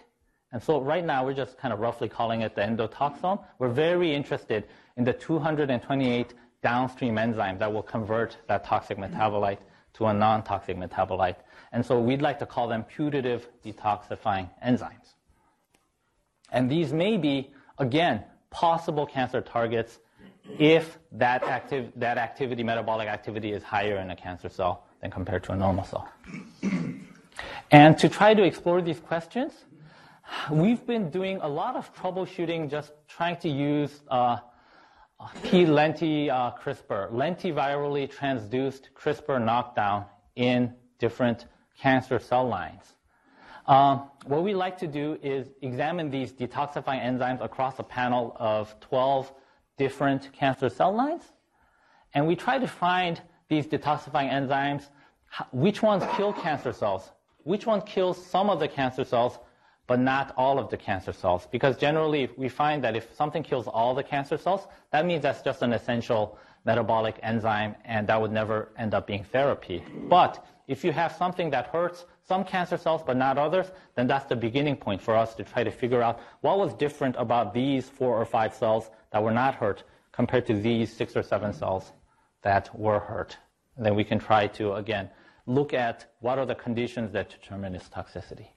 And 0.51 0.61
so 0.61 0.81
right 0.81 1.05
now 1.05 1.25
we're 1.25 1.33
just 1.33 1.57
kind 1.57 1.73
of 1.73 1.79
roughly 1.79 2.09
calling 2.09 2.41
it 2.41 2.55
the 2.55 2.61
endotoxome. 2.61 3.43
We're 3.59 3.69
very 3.69 4.13
interested 4.13 4.65
in 4.97 5.03
the 5.03 5.13
228 5.13 6.33
downstream 6.61 7.15
enzymes 7.15 7.59
that 7.59 7.71
will 7.71 7.83
convert 7.83 8.37
that 8.47 8.63
toxic 8.63 8.97
metabolite 8.97 9.59
to 9.93 10.05
a 10.05 10.13
non-toxic 10.13 10.77
metabolite. 10.77 11.37
And 11.71 11.85
so 11.85 11.99
we'd 11.99 12.21
like 12.21 12.39
to 12.39 12.45
call 12.45 12.67
them 12.67 12.83
putative 12.83 13.47
detoxifying 13.63 14.49
enzymes. 14.65 15.13
And 16.51 16.69
these 16.69 16.91
may 16.93 17.17
be, 17.17 17.51
again, 17.77 18.23
possible 18.55 19.05
cancer 19.05 19.41
targets 19.41 19.99
if 20.57 20.97
that, 21.11 21.41
activ- 21.43 21.91
that 21.97 22.17
activity, 22.17 22.63
metabolic 22.63 23.09
activity, 23.09 23.51
is 23.51 23.61
higher 23.63 23.97
in 23.97 24.09
a 24.11 24.15
cancer 24.15 24.47
cell 24.47 24.85
than 25.01 25.11
compared 25.11 25.43
to 25.43 25.51
a 25.51 25.55
normal 25.55 25.83
cell. 25.83 26.07
and 27.71 27.97
to 27.97 28.07
try 28.07 28.33
to 28.33 28.43
explore 28.43 28.81
these 28.81 29.01
questions, 29.01 29.51
we've 30.49 30.85
been 30.85 31.09
doing 31.09 31.37
a 31.41 31.47
lot 31.47 31.75
of 31.75 31.93
troubleshooting, 31.95 32.69
just 32.69 32.93
trying 33.09 33.35
to 33.37 33.49
use 33.49 34.01
uh, 34.09 34.37
P-lenti 35.43 36.29
uh, 36.29 36.51
CRISPR, 36.51 37.11
lentivirally 37.11 38.07
transduced 38.09 38.83
CRISPR 38.95 39.43
knockdown 39.43 40.05
in 40.37 40.73
different 40.99 41.45
cancer 41.77 42.19
cell 42.19 42.47
lines. 42.47 42.94
Um, 43.67 44.09
what 44.25 44.43
we 44.43 44.53
like 44.53 44.77
to 44.79 44.87
do 44.87 45.17
is 45.23 45.47
examine 45.61 46.09
these 46.09 46.31
detoxifying 46.31 47.03
enzymes 47.03 47.43
across 47.43 47.79
a 47.79 47.83
panel 47.83 48.35
of 48.39 48.79
12 48.79 49.31
different 49.77 50.31
cancer 50.33 50.69
cell 50.69 50.93
lines. 50.93 51.23
And 52.13 52.27
we 52.27 52.35
try 52.35 52.59
to 52.59 52.67
find 52.67 53.21
these 53.49 53.65
detoxifying 53.67 54.31
enzymes, 54.31 54.89
which 55.51 55.81
ones 55.81 56.03
kill 56.15 56.31
cancer 56.31 56.73
cells, 56.73 57.11
which 57.43 57.65
one 57.65 57.81
kills 57.81 58.23
some 58.23 58.49
of 58.49 58.59
the 58.59 58.67
cancer 58.67 59.03
cells, 59.03 59.39
but 59.87 59.99
not 59.99 60.33
all 60.37 60.57
of 60.57 60.69
the 60.69 60.77
cancer 60.77 61.11
cells. 61.11 61.47
Because 61.51 61.77
generally, 61.77 62.29
we 62.37 62.49
find 62.49 62.83
that 62.83 62.95
if 62.95 63.13
something 63.15 63.43
kills 63.43 63.67
all 63.67 63.93
the 63.93 64.03
cancer 64.03 64.37
cells, 64.37 64.67
that 64.91 65.05
means 65.05 65.23
that's 65.23 65.41
just 65.41 65.61
an 65.61 65.73
essential 65.73 66.37
metabolic 66.65 67.19
enzyme, 67.21 67.75
and 67.85 68.07
that 68.07 68.19
would 68.19 68.31
never 68.31 68.69
end 68.77 68.93
up 68.93 69.05
being 69.05 69.23
therapy. 69.23 69.83
But 70.09 70.43
if 70.67 70.83
you 70.83 70.91
have 70.91 71.11
something 71.11 71.51
that 71.51 71.67
hurts 71.67 72.05
some 72.27 72.43
cancer 72.43 72.77
cells 72.77 73.01
but 73.05 73.17
not 73.17 73.37
others, 73.37 73.71
then 73.95 74.07
that's 74.07 74.25
the 74.25 74.35
beginning 74.35 74.75
point 74.75 75.01
for 75.01 75.15
us 75.15 75.35
to 75.35 75.43
try 75.43 75.63
to 75.63 75.71
figure 75.71 76.01
out 76.01 76.19
what 76.41 76.57
was 76.57 76.73
different 76.73 77.15
about 77.17 77.53
these 77.53 77.87
four 77.87 78.19
or 78.19 78.25
five 78.25 78.53
cells 78.53 78.89
that 79.11 79.21
were 79.21 79.31
not 79.31 79.55
hurt 79.55 79.83
compared 80.11 80.45
to 80.47 80.53
these 80.53 80.91
six 80.91 81.15
or 81.15 81.21
seven 81.21 81.53
cells 81.53 81.91
that 82.41 82.69
were 82.77 82.99
hurt. 82.99 83.37
And 83.77 83.85
then 83.85 83.95
we 83.95 84.03
can 84.03 84.19
try 84.19 84.47
to, 84.47 84.73
again, 84.73 85.09
look 85.45 85.73
at 85.73 86.13
what 86.21 86.39
are 86.39 86.45
the 86.45 86.55
conditions 86.55 87.11
that 87.11 87.29
determine 87.29 87.75
its 87.75 87.89
toxicity. 87.89 88.47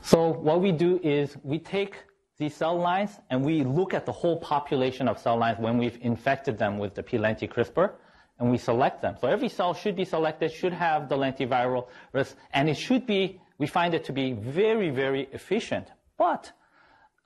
So 0.00 0.30
what 0.30 0.60
we 0.60 0.72
do 0.72 1.00
is 1.02 1.36
we 1.42 1.58
take 1.58 1.96
these 2.38 2.54
cell 2.54 2.76
lines 2.76 3.18
and 3.30 3.44
we 3.44 3.64
look 3.64 3.92
at 3.92 4.06
the 4.06 4.12
whole 4.12 4.38
population 4.38 5.08
of 5.08 5.18
cell 5.18 5.36
lines 5.36 5.58
when 5.58 5.78
we've 5.78 5.98
infected 6.00 6.58
them 6.58 6.78
with 6.78 6.94
the 6.94 7.02
P-lenti 7.02 7.48
CRISPR 7.48 7.92
and 8.38 8.50
we 8.50 8.58
select 8.58 9.02
them. 9.02 9.16
So 9.20 9.28
every 9.28 9.48
cell 9.48 9.74
should 9.74 9.96
be 9.96 10.04
selected, 10.04 10.52
should 10.52 10.72
have 10.72 11.08
the 11.08 11.16
lentiviral 11.16 11.88
risk, 12.12 12.36
and 12.52 12.68
it 12.68 12.76
should 12.76 13.06
be, 13.06 13.40
we 13.58 13.66
find 13.66 13.94
it 13.94 14.04
to 14.04 14.12
be 14.12 14.32
very, 14.32 14.90
very 14.90 15.28
efficient. 15.32 15.88
But 16.18 16.52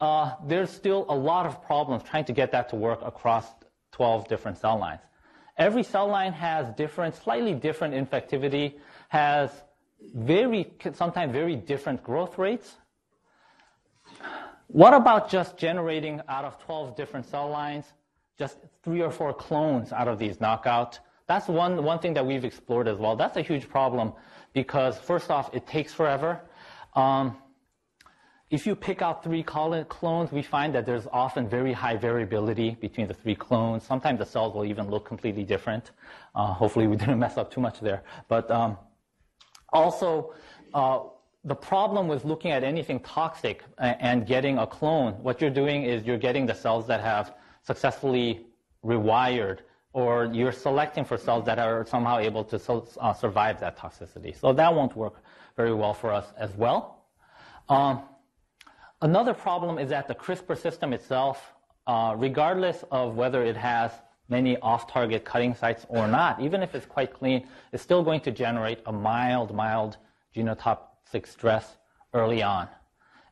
uh, 0.00 0.34
there's 0.46 0.70
still 0.70 1.06
a 1.08 1.14
lot 1.14 1.46
of 1.46 1.62
problems 1.62 2.02
trying 2.04 2.24
to 2.26 2.32
get 2.32 2.52
that 2.52 2.68
to 2.70 2.76
work 2.76 3.00
across 3.02 3.46
12 3.92 4.28
different 4.28 4.58
cell 4.58 4.78
lines. 4.78 5.00
Every 5.58 5.82
cell 5.82 6.06
line 6.06 6.32
has 6.32 6.74
different, 6.76 7.14
slightly 7.16 7.54
different 7.54 7.94
infectivity, 7.94 8.74
has 9.08 9.50
very, 10.14 10.72
sometimes 10.94 11.32
very 11.32 11.56
different 11.56 12.02
growth 12.02 12.38
rates. 12.38 12.76
What 14.68 14.94
about 14.94 15.30
just 15.30 15.58
generating 15.58 16.20
out 16.28 16.44
of 16.44 16.58
12 16.60 16.96
different 16.96 17.26
cell 17.26 17.50
lines, 17.50 17.84
just 18.38 18.58
three 18.82 19.02
or 19.02 19.10
four 19.10 19.32
clones 19.32 19.92
out 19.92 20.08
of 20.08 20.18
these 20.18 20.40
knockout? 20.40 20.98
That's 21.26 21.48
one, 21.48 21.82
one 21.84 21.98
thing 22.00 22.14
that 22.14 22.26
we've 22.26 22.44
explored 22.44 22.88
as 22.88 22.98
well. 22.98 23.16
That's 23.16 23.36
a 23.36 23.42
huge 23.42 23.68
problem 23.68 24.12
because 24.52 24.98
first 24.98 25.30
off, 25.30 25.54
it 25.54 25.66
takes 25.66 25.92
forever. 25.92 26.40
Um, 26.94 27.36
if 28.50 28.66
you 28.66 28.74
pick 28.74 29.00
out 29.00 29.22
three 29.22 29.44
clones, 29.44 30.32
we 30.32 30.42
find 30.42 30.74
that 30.74 30.84
there's 30.84 31.06
often 31.12 31.48
very 31.48 31.72
high 31.72 31.96
variability 31.96 32.76
between 32.80 33.06
the 33.06 33.14
three 33.14 33.36
clones. 33.36 33.84
Sometimes 33.84 34.18
the 34.18 34.26
cells 34.26 34.54
will 34.54 34.64
even 34.64 34.90
look 34.90 35.04
completely 35.04 35.44
different. 35.44 35.92
Uh, 36.34 36.52
hopefully, 36.52 36.88
we 36.88 36.96
didn't 36.96 37.18
mess 37.26 37.36
up 37.36 37.52
too 37.52 37.60
much 37.60 37.78
there. 37.78 38.02
But 38.26 38.50
um, 38.50 38.76
also, 39.72 40.34
uh, 40.74 41.00
the 41.44 41.54
problem 41.54 42.08
with 42.08 42.24
looking 42.24 42.50
at 42.50 42.64
anything 42.64 42.98
toxic 43.00 43.62
and 43.78 44.26
getting 44.26 44.58
a 44.58 44.66
clone, 44.66 45.12
what 45.22 45.40
you're 45.40 45.48
doing 45.48 45.84
is 45.84 46.04
you're 46.04 46.18
getting 46.18 46.44
the 46.44 46.54
cells 46.54 46.88
that 46.88 47.00
have 47.00 47.34
successfully 47.62 48.46
rewired, 48.84 49.58
or 49.92 50.26
you're 50.32 50.52
selecting 50.52 51.04
for 51.04 51.16
cells 51.16 51.44
that 51.44 51.58
are 51.58 51.84
somehow 51.86 52.18
able 52.18 52.44
to 52.44 52.56
uh, 53.00 53.12
survive 53.12 53.60
that 53.60 53.76
toxicity. 53.76 54.38
So 54.38 54.52
that 54.52 54.74
won't 54.74 54.96
work 54.96 55.22
very 55.56 55.74
well 55.74 55.94
for 55.94 56.12
us 56.12 56.32
as 56.36 56.54
well. 56.56 57.04
Um, 57.68 58.02
Another 59.02 59.32
problem 59.32 59.78
is 59.78 59.88
that 59.88 60.08
the 60.08 60.14
CRISPR 60.14 60.58
system 60.58 60.92
itself, 60.92 61.54
uh, 61.86 62.14
regardless 62.18 62.84
of 62.90 63.16
whether 63.16 63.42
it 63.42 63.56
has 63.56 63.92
many 64.28 64.58
off-target 64.58 65.24
cutting 65.24 65.54
sites 65.54 65.86
or 65.88 66.06
not, 66.06 66.38
even 66.38 66.62
if 66.62 66.74
it's 66.74 66.84
quite 66.84 67.14
clean, 67.14 67.48
is 67.72 67.80
still 67.80 68.02
going 68.02 68.20
to 68.20 68.30
generate 68.30 68.80
a 68.84 68.92
mild, 68.92 69.54
mild 69.54 69.96
genotoxic 70.36 71.26
stress 71.26 71.78
early 72.12 72.42
on. 72.42 72.68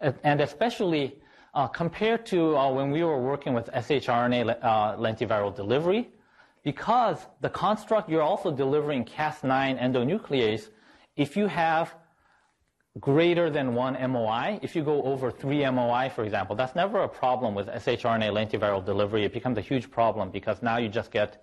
And 0.00 0.40
especially 0.40 1.18
compared 1.66 2.24
to 2.26 2.56
uh, 2.56 2.70
when 2.70 2.90
we 2.90 3.02
were 3.02 3.20
working 3.20 3.54
with 3.54 3.66
shRNA 3.72 4.58
uh, 4.62 4.96
lentiviral 4.96 5.54
delivery, 5.54 6.08
because 6.62 7.26
the 7.40 7.48
construct 7.48 8.08
you're 8.08 8.22
also 8.22 8.52
delivering 8.52 9.04
Cas9 9.04 9.80
endonuclease, 9.80 10.68
if 11.16 11.36
you 11.36 11.46
have 11.48 11.94
greater 13.00 13.50
than 13.50 13.74
one 13.74 13.94
MOI. 14.10 14.58
If 14.62 14.74
you 14.74 14.82
go 14.82 15.02
over 15.02 15.30
three 15.30 15.68
MOI, 15.70 16.10
for 16.14 16.24
example, 16.24 16.56
that's 16.56 16.74
never 16.74 17.02
a 17.02 17.08
problem 17.08 17.54
with 17.54 17.68
shRNA 17.68 18.30
lentiviral 18.32 18.84
delivery. 18.84 19.24
It 19.24 19.32
becomes 19.32 19.58
a 19.58 19.60
huge 19.60 19.90
problem 19.90 20.30
because 20.30 20.62
now 20.62 20.78
you 20.78 20.88
just 20.88 21.10
get 21.10 21.42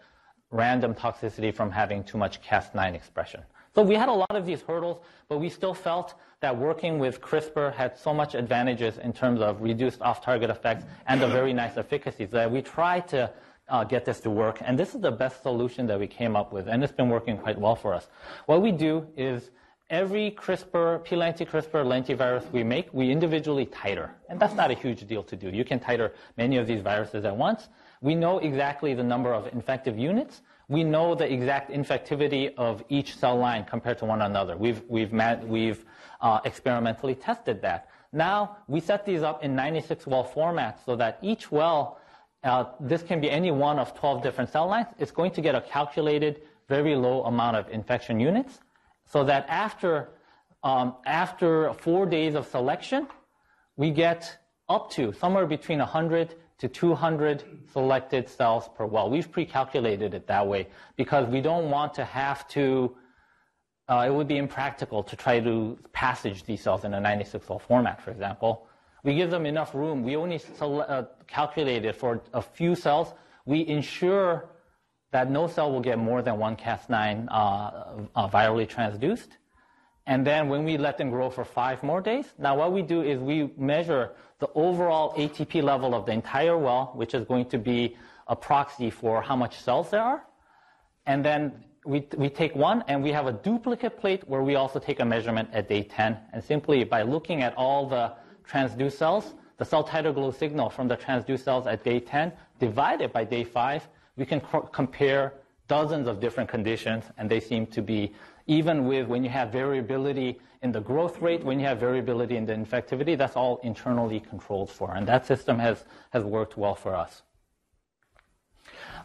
random 0.51 0.93
toxicity 0.93 1.54
from 1.54 1.71
having 1.71 2.04
too 2.04 2.17
much 2.17 2.41
Cas9 2.41 2.93
expression. 2.93 3.41
So 3.76 3.82
we 3.84 3.96
had 3.96 4.08
a 4.08 4.14
lot 4.14 4.32
of 4.32 4.46
these 4.46 4.62
hurdles, 4.62 5.04
but 5.28 5.40
we 5.40 5.50
still 5.50 5.74
felt 5.74 6.16
that 6.40 6.56
working 6.58 6.98
with 6.98 7.20
CRISPR 7.20 7.74
had 7.74 7.98
so 7.98 8.14
much 8.14 8.34
advantages 8.34 8.98
in 9.00 9.12
terms 9.12 9.42
of 9.42 9.62
reduced 9.62 10.02
off-target 10.02 10.50
effects 10.50 10.86
and 11.08 11.22
a 11.22 11.28
very 11.28 11.52
nice 11.52 11.76
efficacy 11.76 12.24
that 12.26 12.50
we 12.50 12.62
tried 12.62 13.06
to 13.10 13.30
uh, 13.68 13.84
get 13.84 14.06
this 14.06 14.22
to 14.22 14.30
work. 14.30 14.60
And 14.62 14.80
this 14.80 14.96
is 14.96 15.02
the 15.02 15.12
best 15.12 15.44
solution 15.44 15.88
that 15.88 16.00
we 16.00 16.08
came 16.08 16.38
up 16.38 16.54
with, 16.54 16.70
and 16.70 16.84
it's 16.86 16.94
been 16.94 17.10
working 17.10 17.38
quite 17.38 17.60
well 17.60 17.76
for 17.76 17.94
us. 17.94 18.08
What 18.46 18.62
we 18.62 18.72
do 18.72 19.08
is 19.18 19.52
every 19.90 20.32
CRISPR, 20.32 21.04
P-lenti-CRISPR 21.04 21.84
lentivirus 21.84 22.50
we 22.52 22.64
make, 22.64 22.94
we 22.94 23.12
individually 23.12 23.66
titer. 23.66 24.12
And 24.30 24.40
that's 24.40 24.56
not 24.56 24.72
a 24.72 24.74
huge 24.74 25.06
deal 25.06 25.24
to 25.24 25.36
do. 25.36 25.50
You 25.50 25.66
can 25.66 25.82
titer 25.82 26.12
many 26.38 26.56
of 26.56 26.66
these 26.66 26.82
viruses 26.82 27.26
at 27.26 27.36
once. 27.36 27.68
We 28.02 28.16
know 28.16 28.40
exactly 28.40 28.94
the 28.94 29.04
number 29.04 29.34
of 29.34 29.52
infective 29.52 29.98
units. 30.00 30.44
We 30.67 30.84
know 30.84 31.15
the 31.15 31.32
exact 31.32 31.71
infectivity 31.71 32.54
of 32.58 32.84
each 32.89 33.17
cell 33.17 33.38
line 33.38 33.65
compared 33.65 33.99
to 33.99 34.06
one 34.06 34.21
another. 34.21 34.58
We've, 34.58 34.82
we've, 34.88 35.13
we've 35.43 35.86
uh, 36.21 36.39
experimentally 36.43 37.15
tested 37.15 37.62
that. 37.62 37.89
Now, 38.12 38.58
we 38.67 38.80
set 38.80 39.06
these 39.06 39.21
up 39.21 39.43
in 39.43 39.56
96 39.56 40.08
well 40.08 40.23
formats 40.23 40.86
so 40.86 40.95
that 40.95 41.19
each 41.21 41.51
well, 41.51 41.99
uh, 42.43 42.65
this 42.80 43.04
can 43.04 43.19
be 43.21 43.30
any 43.30 43.51
one 43.51 43.78
of 43.78 43.93
12 43.93 44.23
different 44.23 44.49
cell 44.49 44.67
lines. 44.67 44.88
It's 44.97 45.12
going 45.12 45.32
to 45.32 45.41
get 45.41 45.54
a 45.54 45.62
calculated, 45.62 46.41
very 46.67 46.95
low 46.95 47.23
amount 47.23 47.58
of 47.58 47.69
infection 47.69 48.19
units 48.19 48.60
so 49.06 49.23
that 49.25 49.45
after, 49.49 50.10
um, 50.63 50.95
after 51.06 51.73
four 51.73 52.06
days 52.06 52.36
of 52.36 52.47
selection, 52.47 53.08
we 53.75 53.91
get 53.91 54.38
up 54.67 54.89
to 54.91 55.13
somewhere 55.13 55.45
between 55.45 55.80
100 55.80 56.36
to 56.58 56.68
200 56.68 57.44
selected 57.72 58.30
cells 58.30 58.70
per 58.76 58.86
well. 58.86 59.10
We've 59.10 59.30
pre-calculated 59.30 60.13
it 60.13 60.28
that 60.28 60.48
way 60.48 60.68
because 60.96 61.28
we 61.28 61.41
don't 61.41 61.70
want 61.70 61.94
to 61.96 62.06
have 62.06 62.48
to, 62.50 62.96
uh, 63.89 64.06
it 64.08 64.13
would 64.13 64.28
be 64.28 64.38
impractical 64.38 65.04
to 65.04 65.15
try 65.15 65.39
to 65.39 65.78
passage 65.91 66.44
these 66.44 66.62
cells 66.62 66.86
in 66.86 66.94
a 66.94 67.00
96 67.00 67.46
cell 67.46 67.60
format, 67.60 68.02
for 68.02 68.12
example. 68.12 68.68
We 69.04 69.15
give 69.15 69.30
them 69.30 69.46
enough 69.46 69.76
room. 69.76 70.04
We 70.04 70.15
only 70.15 70.41
uh, 70.62 71.04
calculate 71.28 71.86
it 71.86 71.96
for 71.96 72.22
a 72.34 72.41
few 72.41 72.76
cells. 72.76 73.13
We 73.46 73.68
ensure 73.68 74.50
that 75.12 75.30
no 75.30 75.48
cell 75.48 75.72
will 75.72 75.82
get 75.82 76.00
more 76.00 76.22
than 76.22 76.38
one 76.39 76.56
Cas9 76.56 77.28
uh, 77.30 77.34
uh, 78.15 78.30
virally 78.30 78.68
transduced. 78.68 79.38
And 80.08 80.26
then 80.26 80.50
when 80.50 80.63
we 80.63 80.78
let 80.78 80.98
them 80.98 81.10
grow 81.10 81.30
for 81.30 81.44
five 81.44 81.84
more 81.84 82.02
days, 82.02 82.26
now 82.38 82.58
what 82.58 82.72
we 82.72 82.82
do 82.82 83.02
is 83.02 83.20
we 83.20 83.52
measure 83.58 84.12
the 84.39 84.50
overall 84.56 85.13
ATP 85.15 85.63
level 85.63 85.93
of 85.95 86.06
the 86.06 86.12
entire 86.12 86.58
well, 86.58 86.91
which 86.95 87.13
is 87.13 87.26
going 87.26 87.45
to 87.50 87.58
be 87.58 87.95
a 88.28 88.36
proxy 88.36 88.89
for 88.89 89.21
how 89.21 89.36
much 89.36 89.58
cells 89.60 89.89
there 89.89 90.02
are. 90.02 90.24
And 91.06 91.24
then 91.24 91.63
we, 91.86 92.08
we 92.17 92.30
take 92.30 92.56
one 92.56 92.84
and 92.88 93.02
we 93.04 93.12
have 93.12 93.28
a 93.28 93.32
duplicate 93.32 94.00
plate 94.00 94.28
where 94.28 94.41
we 94.41 94.56
also 94.56 94.80
take 94.80 95.00
a 95.00 95.06
measurement 95.06 95.50
at 95.54 95.69
day 95.69 95.84
10. 95.84 96.17
And 96.34 96.43
simply 96.43 96.84
by 96.84 97.04
looking 97.04 97.43
at 97.43 97.56
all 97.56 97.88
the 97.88 98.13
transduced 98.50 98.98
cells, 98.98 99.36
the 99.58 99.65
cell 99.65 99.84
titer 99.84 100.13
glow 100.13 100.32
signal 100.32 100.69
from 100.69 100.88
the 100.88 100.98
transduced 100.98 101.43
cells 101.43 101.67
at 101.67 101.84
day 101.84 102.00
10 102.00 102.34
divided 102.60 103.13
by 103.13 103.24
day 103.24 103.43
5, 103.43 103.88
we 104.17 104.26
can 104.26 104.41
compare 104.71 105.34
dozens 105.67 106.08
of 106.08 106.19
different 106.19 106.50
conditions, 106.50 107.06
and 107.17 107.30
they 107.30 107.39
seem 107.39 107.65
to 107.67 107.82
be, 107.82 108.13
even 108.48 108.86
with 108.86 109.08
when 109.08 109.24
you 109.24 109.30
have 109.30 109.52
variability 109.52 110.40
in 110.62 110.72
the 110.72 110.80
growth 110.80 111.22
rate, 111.22 111.44
when 111.44 111.60
you 111.60 111.66
have 111.66 111.80
variability 111.80 112.38
in 112.38 112.46
the 112.46 112.54
infectivity, 112.54 113.18
that's 113.18 113.36
all 113.36 113.60
internally 113.64 114.20
controlled 114.20 114.70
for. 114.70 114.94
And 114.96 115.08
that 115.08 115.26
system 115.26 115.60
has, 115.60 115.84
has 116.12 116.24
worked 116.24 116.58
well 116.58 116.76
for 116.76 116.96
us. 116.96 117.22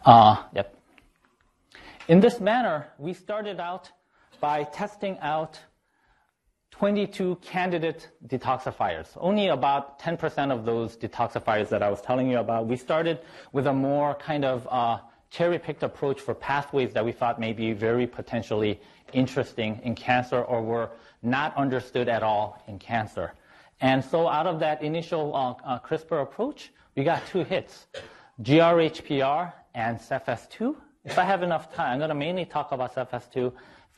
Uh, 0.05 0.43
yep. 0.53 0.75
In 2.07 2.19
this 2.19 2.39
manner, 2.39 2.87
we 2.97 3.13
started 3.13 3.59
out 3.59 3.91
by 4.39 4.63
testing 4.63 5.17
out 5.19 5.59
22 6.71 7.35
candidate 7.41 8.09
detoxifiers. 8.25 9.07
Only 9.17 9.47
about 9.47 9.99
10% 9.99 10.51
of 10.51 10.65
those 10.65 10.97
detoxifiers 10.97 11.69
that 11.69 11.83
I 11.83 11.89
was 11.89 12.01
telling 12.01 12.29
you 12.29 12.39
about. 12.39 12.65
We 12.65 12.75
started 12.75 13.19
with 13.51 13.67
a 13.67 13.73
more 13.73 14.15
kind 14.15 14.43
of 14.43 14.67
uh, 14.71 14.97
cherry-picked 15.31 15.81
approach 15.83 16.21
for 16.21 16.35
pathways 16.35 16.93
that 16.93 17.03
we 17.03 17.11
thought 17.11 17.39
may 17.39 17.53
be 17.53 17.73
very 17.73 18.05
potentially 18.05 18.79
interesting 19.13 19.79
in 19.83 19.95
cancer 19.95 20.41
or 20.43 20.61
were 20.61 20.89
not 21.23 21.55
understood 21.57 22.07
at 22.07 22.21
all 22.21 22.61
in 22.67 22.77
cancer. 22.77 23.33
And 23.81 24.03
so 24.03 24.27
out 24.27 24.45
of 24.45 24.59
that 24.59 24.83
initial 24.83 25.35
uh, 25.35 25.53
uh, 25.65 25.79
CRISPR 25.79 26.21
approach, 26.21 26.71
we 26.95 27.03
got 27.03 27.25
two 27.25 27.43
hits, 27.43 27.87
GRHPR 28.43 29.53
and 29.73 29.97
CEPHAS2. 29.97 30.75
If 31.05 31.17
I 31.17 31.23
have 31.23 31.41
enough 31.41 31.73
time, 31.73 31.93
I'm 31.93 31.97
going 31.97 32.09
to 32.09 32.15
mainly 32.15 32.45
talk 32.45 32.71
about 32.71 32.93
CEPHAS2 32.93 33.51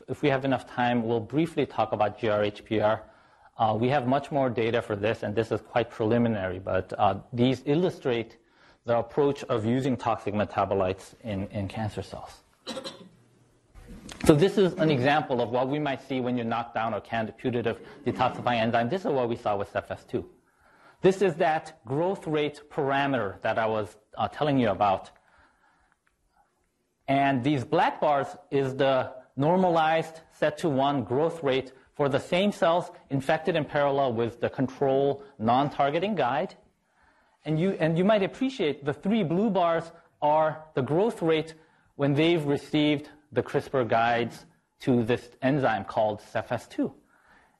if 0.08 0.22
we 0.22 0.28
have 0.28 0.44
enough 0.44 0.66
time, 0.66 1.06
we'll 1.06 1.20
briefly 1.20 1.66
talk 1.66 1.92
about 1.92 2.18
GRHPR. 2.18 3.00
Uh, 3.56 3.76
we 3.78 3.88
have 3.88 4.06
much 4.06 4.30
more 4.30 4.50
data 4.50 4.82
for 4.82 4.96
this, 4.96 5.22
and 5.22 5.34
this 5.34 5.52
is 5.52 5.60
quite 5.60 5.90
preliminary, 5.90 6.58
but 6.58 6.92
uh, 6.98 7.16
these 7.32 7.62
illustrate 7.66 8.36
the 8.86 8.98
approach 8.98 9.42
of 9.44 9.64
using 9.64 9.96
toxic 9.96 10.34
metabolites 10.34 11.14
in, 11.22 11.46
in 11.48 11.68
cancer 11.68 12.02
cells. 12.02 12.42
So 14.24 14.34
this 14.34 14.56
is 14.56 14.72
an 14.74 14.90
example 14.90 15.40
of 15.40 15.50
what 15.50 15.68
we 15.68 15.78
might 15.78 16.06
see 16.06 16.20
when 16.20 16.38
you 16.38 16.44
knock 16.44 16.74
down 16.74 16.94
a 16.94 17.00
canned 17.00 17.32
putative 17.36 17.78
detoxifying 18.06 18.60
enzyme. 18.60 18.88
This 18.88 19.02
is 19.02 19.08
what 19.08 19.28
we 19.28 19.36
saw 19.36 19.56
with 19.56 19.72
CEPHAS2. 19.72 20.24
This 21.02 21.20
is 21.20 21.34
that 21.34 21.78
growth 21.84 22.26
rate 22.26 22.62
parameter 22.70 23.40
that 23.42 23.58
I 23.58 23.66
was 23.66 23.96
uh, 24.16 24.28
telling 24.28 24.58
you 24.58 24.70
about. 24.70 25.10
And 27.08 27.44
these 27.44 27.64
black 27.64 28.00
bars 28.00 28.28
is 28.50 28.74
the 28.74 29.12
normalized 29.36 30.20
set 30.32 30.56
to 30.58 30.70
1 30.70 31.04
growth 31.04 31.42
rate 31.42 31.72
for 31.94 32.08
the 32.08 32.18
same 32.18 32.50
cells 32.50 32.90
infected 33.10 33.56
in 33.56 33.64
parallel 33.64 34.14
with 34.14 34.40
the 34.40 34.48
control 34.48 35.22
non-targeting 35.38 36.14
guide. 36.14 36.54
And 37.44 37.58
you, 37.58 37.76
and 37.78 37.98
you 37.98 38.04
might 38.04 38.22
appreciate 38.22 38.84
the 38.84 38.94
three 38.94 39.22
blue 39.22 39.50
bars 39.50 39.84
are 40.22 40.64
the 40.74 40.82
growth 40.82 41.20
rate 41.20 41.54
when 41.96 42.14
they've 42.14 42.44
received 42.44 43.10
the 43.32 43.42
CRISPR 43.42 43.88
guides 43.88 44.46
to 44.80 45.04
this 45.04 45.30
enzyme 45.42 45.84
called 45.84 46.20
CEPHAS2. 46.32 46.92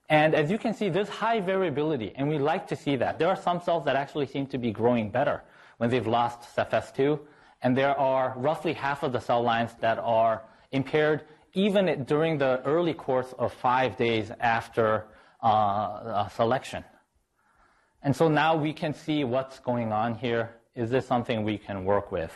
And 0.09 0.35
as 0.35 0.51
you 0.51 0.59
can 0.59 0.75
see, 0.75 0.89
there's 0.89 1.09
high 1.09 1.41
variability, 1.41 2.13
and 2.17 2.29
we 2.29 2.39
like 2.39 2.67
to 2.69 2.77
see 2.77 2.97
that. 2.97 3.19
There 3.19 3.29
are 3.29 3.37
some 3.37 3.61
cells 3.61 3.85
that 3.87 3.97
actually 3.97 4.27
seem 4.27 4.47
to 4.49 4.59
be 4.59 4.71
growing 4.71 5.11
better 5.11 5.43
when 5.79 5.91
they've 5.91 6.07
lost 6.07 6.55
CEPHAS2, 6.55 7.19
and 7.63 7.77
there 7.77 7.99
are 7.99 8.35
roughly 8.37 8.75
half 8.75 9.03
of 9.03 9.13
the 9.13 9.21
cell 9.21 9.43
lines 9.43 9.73
that 9.81 9.99
are 9.99 10.43
impaired 10.73 11.25
even 11.55 12.05
during 12.05 12.37
the 12.37 12.61
early 12.65 12.93
course 12.93 13.33
of 13.39 13.53
five 13.53 13.97
days 13.97 14.31
after 14.41 15.07
uh, 15.43 15.47
uh, 15.47 16.29
selection. 16.29 16.85
And 18.05 18.15
so 18.15 18.29
now 18.29 18.55
we 18.57 18.73
can 18.73 18.95
see 18.95 19.25
what's 19.25 19.59
going 19.59 19.93
on 19.93 20.15
here. 20.15 20.55
Is 20.77 20.91
this 20.91 21.07
something 21.07 21.43
we 21.43 21.59
can 21.59 21.85
work 21.85 22.13
with? 22.13 22.33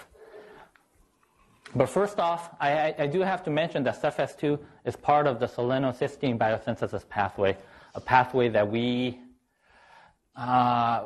But 1.76 1.90
first 1.90 2.18
off, 2.18 2.50
I, 2.60 2.94
I 2.98 3.06
do 3.06 3.20
have 3.20 3.44
to 3.44 3.50
mention 3.50 3.84
that 3.84 4.00
CEFS2 4.00 4.58
is 4.86 4.96
part 4.96 5.26
of 5.26 5.38
the 5.38 5.46
selenocysteine 5.46 6.38
biosynthesis 6.38 7.06
pathway, 7.08 7.56
a 7.94 8.00
pathway 8.00 8.48
that 8.48 8.70
we 8.70 9.20
uh, 10.38 11.04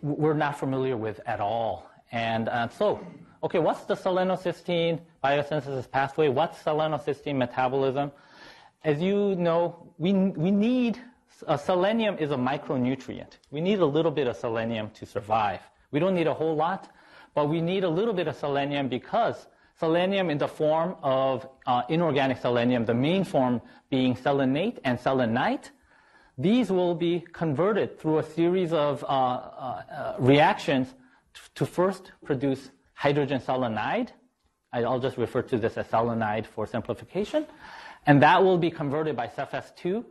we're 0.00 0.34
not 0.34 0.58
familiar 0.58 0.96
with 0.96 1.20
at 1.26 1.40
all. 1.40 1.90
And 2.12 2.48
uh, 2.48 2.68
so, 2.68 3.04
okay, 3.42 3.58
what's 3.58 3.82
the 3.82 3.96
selenocysteine 3.96 5.00
biosynthesis 5.24 5.90
pathway? 5.90 6.28
What's 6.28 6.62
selenocysteine 6.62 7.36
metabolism? 7.36 8.12
As 8.84 9.02
you 9.02 9.34
know, 9.34 9.92
we, 9.98 10.12
we 10.12 10.52
need, 10.52 11.00
uh, 11.46 11.56
selenium 11.56 12.18
is 12.18 12.30
a 12.30 12.36
micronutrient. 12.36 13.32
We 13.50 13.60
need 13.60 13.80
a 13.80 13.86
little 13.86 14.10
bit 14.10 14.26
of 14.26 14.36
selenium 14.36 14.90
to 14.90 15.06
survive. 15.06 15.60
We 15.90 16.00
don't 16.00 16.14
need 16.14 16.26
a 16.26 16.34
whole 16.34 16.56
lot, 16.56 16.90
but 17.34 17.48
we 17.48 17.60
need 17.60 17.84
a 17.84 17.88
little 17.88 18.14
bit 18.14 18.28
of 18.28 18.36
selenium 18.36 18.88
because 18.88 19.46
selenium 19.78 20.30
in 20.30 20.38
the 20.38 20.48
form 20.48 20.96
of 21.02 21.48
uh, 21.66 21.82
inorganic 21.88 22.38
selenium, 22.38 22.84
the 22.84 22.94
main 22.94 23.24
form 23.24 23.60
being 23.90 24.16
selenate 24.16 24.78
and 24.84 24.98
selenite, 24.98 25.70
these 26.36 26.70
will 26.70 26.94
be 26.94 27.24
converted 27.32 27.98
through 27.98 28.18
a 28.18 28.22
series 28.22 28.72
of 28.72 29.02
uh, 29.04 29.06
uh, 29.06 29.10
uh 29.10 30.16
reactions 30.18 30.94
to 31.54 31.66
first 31.66 32.12
produce 32.24 32.70
hydrogen 32.94 33.40
selenide. 33.40 34.10
I'll 34.72 35.00
just 35.00 35.16
refer 35.16 35.42
to 35.42 35.58
this 35.58 35.76
as 35.78 35.86
selenide 35.86 36.46
for 36.46 36.66
simplification. 36.66 37.46
And 38.06 38.22
that 38.22 38.42
will 38.42 38.58
be 38.58 38.70
converted 38.70 39.16
by 39.16 39.28
CEFS2 39.28 40.04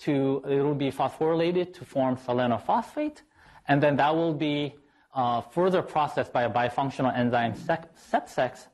to, 0.00 0.42
it 0.48 0.60
will 0.60 0.74
be 0.74 0.90
phosphorylated 0.90 1.74
to 1.74 1.84
form 1.84 2.16
selenophosphate. 2.16 3.22
And 3.68 3.82
then 3.82 3.96
that 3.96 4.14
will 4.14 4.34
be 4.34 4.74
uh, 5.14 5.40
further 5.40 5.82
processed 5.82 6.32
by 6.32 6.42
a 6.42 6.50
bifunctional 6.50 7.16
enzyme 7.16 7.54
SEPSEX 7.54 8.66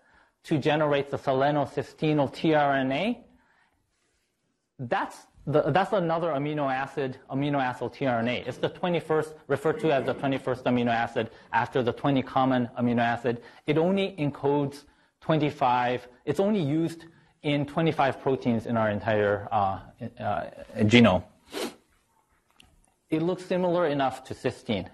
to 0.44 0.58
generate 0.58 1.10
the 1.10 1.18
selenocystenyl 1.18 2.32
tRNA. 2.32 3.18
That's 4.78 5.26
the, 5.46 5.62
that's 5.70 5.92
another 5.92 6.28
amino 6.28 6.72
acid, 6.72 7.18
amino 7.30 7.60
acid 7.60 7.92
tRNA. 7.92 8.46
It's 8.46 8.58
the 8.58 8.70
21st, 8.70 9.34
referred 9.48 9.80
to 9.80 9.92
as 9.92 10.04
the 10.06 10.14
21st 10.14 10.62
amino 10.64 10.90
acid 10.90 11.30
after 11.52 11.82
the 11.82 11.92
20 11.92 12.22
common 12.22 12.68
amino 12.78 13.00
acid. 13.00 13.42
It 13.66 13.78
only 13.78 14.14
encodes 14.18 14.84
25, 15.20 16.08
it's 16.24 16.40
only 16.40 16.60
used 16.60 17.04
in 17.42 17.64
25 17.66 18.20
proteins 18.20 18.66
in 18.66 18.76
our 18.76 18.90
entire 18.90 19.48
uh, 19.50 19.80
uh, 20.20 20.50
genome. 20.80 21.24
It 23.08 23.22
looks 23.22 23.44
similar 23.44 23.86
enough 23.86 24.22
to 24.24 24.34
cysteine, 24.34 24.88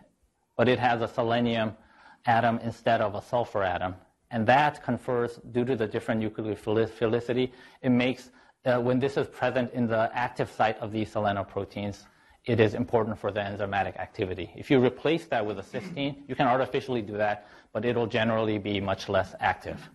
but 0.57 0.69
it 0.69 0.79
has 0.79 1.03
a 1.03 1.09
selenium 1.09 1.77
atom 2.25 2.59
instead 2.61 3.01
of 3.01 3.15
a 3.15 3.23
sulfur 3.23 3.63
atom. 3.63 3.95
And 4.31 4.47
that 4.47 4.83
confers, 4.83 5.39
due 5.53 5.65
to 5.65 5.77
the 5.77 5.87
different 5.87 6.23
nucleophilicity, 6.23 7.53
it 7.83 7.91
makes 7.91 8.31
uh, 8.65 8.81
when 8.81 8.99
this 8.99 9.17
is 9.17 9.29
present 9.29 9.73
in 9.73 9.87
the 9.87 10.11
active 10.13 10.51
site 10.51 10.77
of 10.79 10.91
these 10.91 11.13
selenoproteins, 11.13 12.05
it 12.47 12.59
is 12.59 12.75
important 12.75 13.19
for 13.19 13.31
the 13.31 13.41
enzymatic 13.41 13.97
activity. 13.97 14.51
If 14.57 14.71
you 14.71 14.85
replace 14.85 15.27
that 15.27 15.45
with 15.45 15.59
a 15.59 15.63
cysteine, 15.63 16.23
you 16.29 16.35
can 16.35 16.47
artificially 16.47 17.03
do 17.03 17.17
that, 17.17 17.49
but 17.73 17.85
it'll 17.85 18.07
generally 18.07 18.59
be 18.59 18.81
much 18.81 19.09
less 19.09 19.35
active. 19.41 19.89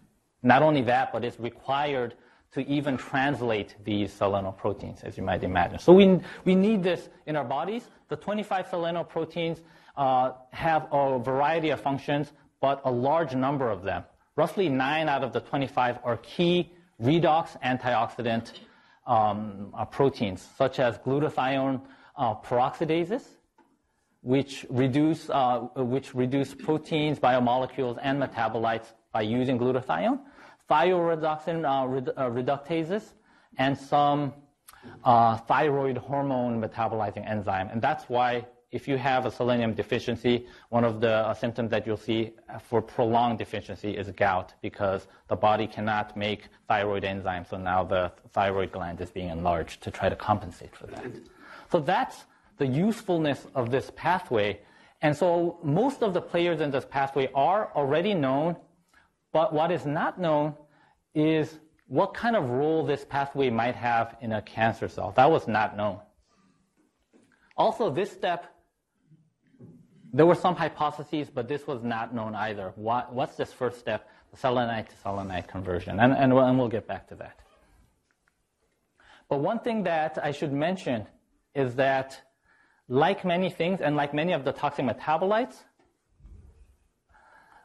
Not 0.43 0.61
only 0.61 0.81
that, 0.83 1.11
but 1.11 1.23
it's 1.25 1.39
required 1.39 2.15
to 2.53 2.67
even 2.67 2.97
translate 2.97 3.75
these 3.83 4.13
selenoproteins, 4.13 5.03
as 5.03 5.17
you 5.17 5.23
might 5.23 5.43
imagine. 5.43 5.79
So 5.79 5.93
we, 5.93 6.19
we 6.43 6.55
need 6.55 6.83
this 6.83 7.09
in 7.25 7.35
our 7.35 7.45
bodies. 7.45 7.87
The 8.09 8.17
25 8.17 8.67
selenoproteins 8.67 9.61
uh, 9.95 10.33
have 10.51 10.87
a 10.91 11.19
variety 11.19 11.69
of 11.69 11.79
functions, 11.79 12.31
but 12.59 12.81
a 12.83 12.91
large 12.91 13.35
number 13.35 13.69
of 13.69 13.83
them, 13.83 14.03
roughly 14.35 14.67
9 14.67 15.07
out 15.07 15.23
of 15.23 15.31
the 15.31 15.39
25, 15.39 15.99
are 16.03 16.17
key 16.17 16.71
redox 17.01 17.59
antioxidant 17.61 18.51
um, 19.07 19.73
uh, 19.73 19.85
proteins, 19.85 20.47
such 20.57 20.79
as 20.79 20.97
glutathione 20.99 21.81
uh, 22.17 22.35
peroxidases, 22.35 23.23
which 24.21 24.65
reduce, 24.69 25.29
uh, 25.29 25.59
which 25.75 26.13
reduce 26.13 26.53
proteins, 26.53 27.17
biomolecules, 27.19 27.97
and 28.01 28.21
metabolites 28.21 28.93
by 29.11 29.21
using 29.21 29.57
glutathione, 29.57 30.19
thyroredoxin 30.71 31.65
uh, 31.65 32.11
uh, 32.11 32.29
reductases, 32.29 33.03
and 33.57 33.77
some 33.77 34.33
uh, 35.03 35.37
thyroid 35.37 35.97
hormone 35.97 36.61
metabolizing 36.61 37.29
enzyme. 37.29 37.67
And 37.71 37.81
that's 37.81 38.05
why 38.05 38.45
if 38.71 38.87
you 38.87 38.97
have 38.97 39.25
a 39.25 39.31
selenium 39.31 39.73
deficiency, 39.73 40.47
one 40.69 40.85
of 40.85 41.01
the 41.01 41.33
symptoms 41.33 41.69
that 41.71 41.85
you'll 41.85 41.97
see 41.97 42.33
for 42.63 42.81
prolonged 42.81 43.37
deficiency 43.37 43.91
is 43.97 44.07
gout 44.11 44.53
because 44.61 45.07
the 45.27 45.35
body 45.35 45.67
cannot 45.67 46.15
make 46.15 46.43
thyroid 46.69 47.03
enzymes. 47.03 47.49
So 47.49 47.57
now 47.57 47.83
the 47.83 48.13
thyroid 48.29 48.71
gland 48.71 49.01
is 49.01 49.11
being 49.11 49.27
enlarged 49.27 49.83
to 49.83 49.91
try 49.91 50.07
to 50.07 50.15
compensate 50.15 50.73
for 50.73 50.87
that. 50.87 51.05
So 51.69 51.79
that's 51.79 52.23
the 52.57 52.65
usefulness 52.65 53.45
of 53.55 53.71
this 53.71 53.91
pathway. 53.97 54.61
And 55.01 55.17
so 55.17 55.59
most 55.63 56.01
of 56.01 56.13
the 56.13 56.21
players 56.21 56.61
in 56.61 56.71
this 56.71 56.85
pathway 56.85 57.29
are 57.35 57.71
already 57.75 58.13
known, 58.13 58.55
but 59.33 59.53
what 59.53 59.69
is 59.71 59.85
not 59.85 60.17
known 60.17 60.55
is 61.13 61.59
what 61.87 62.13
kind 62.13 62.35
of 62.35 62.49
role 62.49 62.85
this 62.85 63.05
pathway 63.05 63.49
might 63.49 63.75
have 63.75 64.15
in 64.21 64.31
a 64.31 64.41
cancer 64.41 64.87
cell. 64.87 65.13
That 65.15 65.29
was 65.29 65.47
not 65.47 65.75
known. 65.75 65.99
Also, 67.57 67.89
this 67.89 68.11
step 68.11 68.51
there 70.13 70.25
were 70.25 70.35
some 70.35 70.55
hypotheses, 70.55 71.29
but 71.33 71.47
this 71.47 71.65
was 71.65 71.83
not 71.83 72.13
known 72.13 72.35
either. 72.35 72.73
What, 72.75 73.13
what's 73.13 73.35
this 73.35 73.53
first 73.53 73.79
step, 73.79 74.09
the 74.31 74.37
selenite 74.37 74.89
to 74.89 74.97
selenite 74.97 75.47
conversion? 75.47 75.99
And, 75.99 76.13
and, 76.13 76.33
we'll, 76.33 76.43
and 76.43 76.57
we'll 76.59 76.67
get 76.67 76.87
back 76.87 77.07
to 77.09 77.15
that. 77.15 77.39
But 79.29 79.39
one 79.39 79.59
thing 79.59 79.83
that 79.83 80.17
I 80.21 80.31
should 80.31 80.51
mention 80.51 81.07
is 81.55 81.75
that, 81.75 82.21
like 82.89 83.23
many 83.23 83.49
things 83.49 83.79
and 83.79 83.95
like 83.95 84.13
many 84.13 84.33
of 84.33 84.43
the 84.43 84.51
toxic 84.51 84.85
metabolites, 84.85 85.55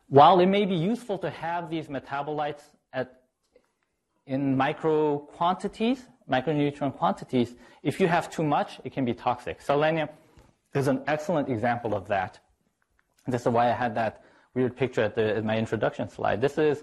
while 0.09 0.39
it 0.39 0.47
may 0.47 0.65
be 0.67 0.77
useful 0.77 1.19
to 1.19 1.31
have 1.31 1.69
these 1.69 1.89
metabolites 1.89 2.63
in 4.27 4.57
micro 4.57 5.19
quantities, 5.19 6.07
micronutrient 6.31 6.97
quantities, 6.97 7.55
if 7.83 8.01
you 8.01 8.09
have 8.09 8.29
too 8.31 8.43
much, 8.43 8.81
it 8.85 8.93
can 8.93 9.05
be 9.05 9.15
toxic. 9.15 9.61
Selenium 9.61 10.09
is 10.75 10.89
an 10.89 11.03
excellent 11.07 11.49
example 11.49 11.95
of 11.95 12.09
that. 12.09 12.41
This 13.27 13.43
is 13.43 13.49
why 13.49 13.69
I 13.69 13.73
had 13.73 13.95
that 13.95 14.25
weird 14.55 14.77
picture 14.77 15.03
at, 15.03 15.15
the, 15.15 15.37
at 15.37 15.45
my 15.45 15.57
introduction 15.57 16.09
slide. 16.09 16.41
This 16.41 16.59
is 16.59 16.83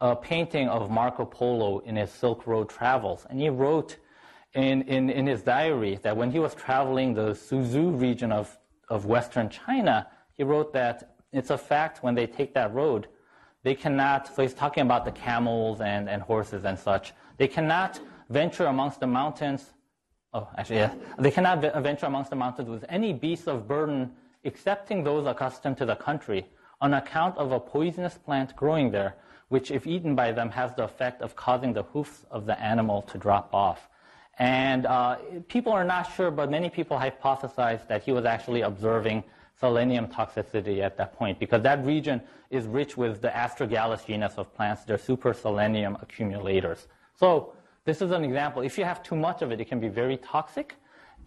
a 0.00 0.16
painting 0.16 0.68
of 0.68 0.90
Marco 0.90 1.24
Polo 1.24 1.78
in 1.80 1.96
his 1.96 2.10
Silk 2.10 2.46
Road 2.46 2.68
travels. 2.68 3.26
And 3.30 3.40
he 3.40 3.48
wrote 3.48 3.96
in, 4.54 4.82
in, 4.82 5.08
in 5.08 5.26
his 5.26 5.42
diary 5.42 5.98
that 6.02 6.16
when 6.16 6.30
he 6.30 6.38
was 6.38 6.54
traveling 6.54 7.14
the 7.14 7.30
Suzhou 7.30 7.98
region 7.98 8.32
of, 8.32 8.58
of 8.88 9.06
Western 9.06 9.48
China, 9.48 10.08
he 10.34 10.42
wrote 10.42 10.72
that 10.72 11.14
it's 11.32 11.50
a 11.50 11.58
fact 11.58 12.02
when 12.02 12.14
they 12.14 12.26
take 12.26 12.52
that 12.54 12.74
road, 12.74 13.08
they 13.62 13.74
cannot, 13.74 14.34
so 14.34 14.42
he's 14.42 14.54
talking 14.54 14.82
about 14.82 15.04
the 15.04 15.12
camels 15.12 15.80
and, 15.80 16.08
and 16.08 16.22
horses 16.22 16.64
and 16.64 16.78
such, 16.78 17.12
they 17.36 17.48
cannot 17.48 18.00
venture 18.28 18.66
amongst 18.66 19.00
the 19.00 19.06
mountains 19.06 19.72
Oh, 20.34 20.48
actually, 20.56 20.76
yes. 20.76 20.96
They 21.18 21.30
cannot 21.30 21.60
venture 21.60 22.06
amongst 22.06 22.30
the 22.30 22.36
mountains 22.36 22.68
with 22.68 22.84
any 22.88 23.12
beasts 23.12 23.46
of 23.46 23.68
burden 23.68 24.12
excepting 24.44 25.04
those 25.04 25.26
accustomed 25.26 25.76
to 25.76 25.84
the 25.84 25.94
country 25.94 26.46
on 26.80 26.94
account 26.94 27.36
of 27.36 27.52
a 27.52 27.60
poisonous 27.60 28.16
plant 28.16 28.56
growing 28.56 28.90
there, 28.90 29.14
which, 29.48 29.70
if 29.70 29.86
eaten 29.86 30.14
by 30.16 30.32
them, 30.32 30.50
has 30.50 30.74
the 30.74 30.84
effect 30.84 31.20
of 31.20 31.36
causing 31.36 31.74
the 31.74 31.82
hoofs 31.82 32.24
of 32.30 32.46
the 32.46 32.58
animal 32.60 33.02
to 33.02 33.18
drop 33.18 33.50
off. 33.52 33.88
And 34.38 34.86
uh, 34.86 35.16
people 35.48 35.72
are 35.72 35.84
not 35.84 36.04
sure, 36.14 36.30
but 36.30 36.50
many 36.50 36.70
people 36.70 36.98
hypothesize 36.98 37.86
that 37.88 38.02
he 38.02 38.12
was 38.12 38.24
actually 38.24 38.62
observing 38.62 39.24
selenium 39.62 40.08
toxicity 40.08 40.80
at 40.80 40.96
that 40.96 41.10
point 41.16 41.38
because 41.38 41.62
that 41.62 41.78
region 41.86 42.20
is 42.50 42.66
rich 42.66 42.96
with 42.96 43.22
the 43.22 43.28
astragalus 43.28 44.04
genus 44.04 44.34
of 44.36 44.52
plants. 44.56 44.82
They're 44.82 44.98
super 44.98 45.32
selenium 45.32 45.96
accumulators. 46.02 46.88
So 47.14 47.52
this 47.84 48.02
is 48.02 48.10
an 48.10 48.24
example. 48.24 48.62
If 48.62 48.76
you 48.76 48.84
have 48.84 49.04
too 49.04 49.14
much 49.14 49.40
of 49.40 49.52
it, 49.52 49.60
it 49.60 49.68
can 49.68 49.78
be 49.78 49.86
very 49.86 50.16
toxic. 50.16 50.74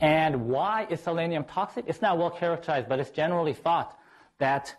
And 0.01 0.49
why 0.49 0.85
is 0.89 0.99
selenium 0.99 1.45
toxic? 1.45 1.85
It's 1.87 2.01
not 2.01 2.17
well 2.17 2.29
characterized, 2.29 2.89
but 2.89 2.99
it's 2.99 3.09
generally 3.09 3.53
thought 3.53 3.97
that 4.39 4.75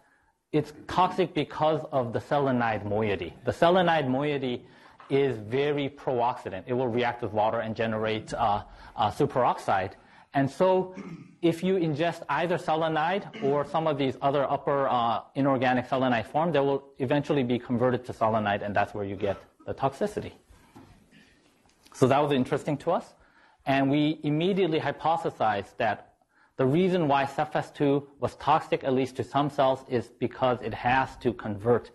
it's 0.53 0.75
toxic 0.87 1.33
because 1.33 1.81
of 1.93 2.13
the 2.13 2.21
selenide 2.21 2.85
moiety. 2.85 3.33
The 3.47 3.53
selenide 3.53 4.07
moiety 4.07 4.67
is 5.09 5.39
very 5.39 5.89
pro-oxidant. 5.89 6.65
It 6.67 6.75
will 6.75 6.89
react 6.89 7.23
with 7.23 7.33
water 7.33 7.61
and 7.61 7.75
generate 7.75 8.35
uh, 8.35 8.65
uh, 8.97 9.11
superoxide. 9.11 9.93
And 10.35 10.51
so 10.51 10.95
if 11.49 11.63
you 11.63 11.77
ingest 11.77 12.23
either 12.29 12.59
selenide 12.59 13.25
or 13.43 13.65
some 13.65 13.87
of 13.87 13.99
these 13.99 14.17
other 14.21 14.51
upper 14.51 14.89
uh, 14.89 15.21
inorganic 15.35 15.89
selenide 15.89 16.27
form, 16.27 16.53
they 16.53 16.61
will 16.61 16.83
eventually 16.99 17.43
be 17.43 17.59
converted 17.59 18.05
to 18.07 18.13
selenide, 18.13 18.63
and 18.63 18.75
that's 18.75 18.95
where 18.95 19.05
you 19.05 19.17
get 19.17 19.37
the 19.67 19.75
toxicity. 19.75 20.33
So 21.95 22.07
that 22.09 22.19
was 22.23 22.33
interesting 22.33 22.77
to 22.79 22.91
us. 22.91 23.15
And 23.65 23.91
we 23.91 24.21
immediately 24.23 24.81
hypothesized 24.81 25.77
that 25.79 26.15
the 26.57 26.67
reason 26.67 27.09
why 27.09 27.25
CEPFS2 27.25 28.07
was 28.21 28.35
toxic, 28.37 28.85
at 28.85 28.93
least 28.93 29.17
to 29.17 29.25
some 29.25 29.51
cells, 29.51 29.85
is 29.89 30.09
because 30.19 30.59
it 30.63 30.75
has 30.75 31.17
to 31.17 31.33
convert 31.33 31.91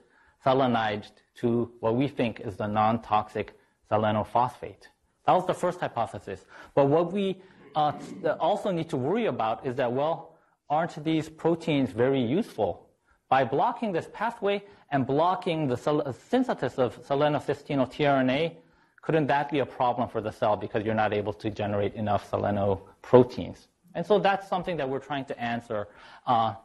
selenide 0.45 1.09
to 1.35 1.71
what 1.79 1.95
we 1.95 2.07
think 2.07 2.39
is 2.39 2.55
the 2.57 2.67
non-toxic 2.67 3.53
selenophosphate. 3.89 4.87
That 5.25 5.33
was 5.33 5.45
the 5.45 5.53
first 5.53 5.79
hypothesis. 5.79 6.45
But 6.75 6.87
what 6.87 7.11
we 7.11 7.41
uh, 7.75 7.93
also 8.39 8.71
need 8.71 8.89
to 8.89 8.97
worry 8.97 9.25
about 9.25 9.65
is 9.65 9.75
that, 9.75 9.91
well, 9.91 10.35
aren't 10.69 11.03
these 11.03 11.29
proteins 11.29 11.91
very 11.91 12.21
useful? 12.21 12.87
By 13.29 13.43
blocking 13.43 13.91
this 13.91 14.09
pathway 14.13 14.63
and 14.91 15.05
blocking 15.05 15.67
the 15.67 15.77
synthesis 15.77 16.77
of 16.77 17.01
selenocysteine 17.07 17.79
or 17.79 17.87
tRNA, 17.87 18.55
couldn't 19.01 19.27
that 19.27 19.49
be 19.49 19.59
a 19.59 19.65
problem 19.65 20.07
for 20.09 20.21
the 20.21 20.31
cell 20.31 20.55
because 20.55 20.85
you're 20.85 20.93
not 20.93 21.13
able 21.13 21.33
to 21.33 21.49
generate 21.49 21.93
enough 21.95 22.29
selenoproteins? 22.29 23.67
And 23.95 24.05
so 24.05 24.19
that's 24.19 24.47
something 24.47 24.77
that 24.77 24.87
we're 24.87 24.99
trying 24.99 25.25
to 25.25 25.41
answer. 25.41 25.87
Uh, 26.25 26.55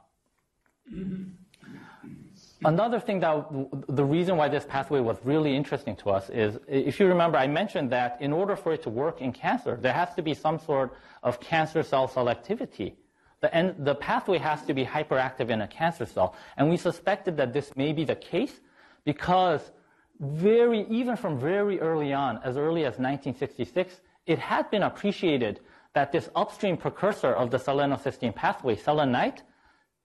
another 2.66 3.00
thing 3.00 3.20
that 3.20 3.46
the 3.88 4.05
reason 4.05 4.37
why 4.37 4.48
this 4.48 4.66
pathway 4.66 5.00
was 5.00 5.16
really 5.24 5.57
interesting 5.57 5.96
to 5.96 6.11
us 6.11 6.29
is 6.31 6.59
if 6.68 7.00
you 7.00 7.07
remember, 7.07 7.38
I 7.38 7.46
mentioned 7.46 7.90
that 7.92 8.20
in 8.20 8.33
order 8.33 8.57
for 8.57 8.72
it 8.72 8.83
to 8.83 8.90
work 8.90 9.20
in 9.20 9.33
cancer, 9.33 9.79
there 9.81 9.92
has 9.92 10.14
to 10.14 10.22
be 10.22 10.35
some 10.35 10.59
sort 10.59 10.92
of 11.22 11.40
cancer 11.40 11.83
cell 11.83 12.09
selectivity. 12.09 12.94
The, 13.40 13.74
the 13.79 13.94
pathway 13.94 14.38
has 14.38 14.62
to 14.62 14.74
be 14.74 14.85
hyperactive 14.85 15.48
in 15.50 15.61
a 15.61 15.68
cancer 15.68 16.07
cell. 16.07 16.35
And 16.57 16.68
we 16.68 16.76
suspected 16.76 17.37
that 17.37 17.52
this 17.52 17.74
may 17.76 17.92
be 17.92 18.05
the 18.05 18.16
case 18.16 18.61
because 19.05 19.72
very, 20.20 20.87
even 20.88 21.16
from 21.16 21.38
very 21.38 21.79
early 21.81 22.12
on, 22.12 22.40
as 22.42 22.57
early 22.57 22.83
as 22.83 22.98
1966, 22.98 24.00
it 24.26 24.38
had 24.38 24.70
been 24.70 24.83
appreciated 24.83 25.61
that 25.94 26.12
this 26.12 26.29
upstream 26.35 26.76
precursor 26.76 27.33
of 27.33 27.50
the 27.50 27.59
selenocysteine 27.59 28.35
pathway, 28.35 28.76
selenite, 28.76 29.42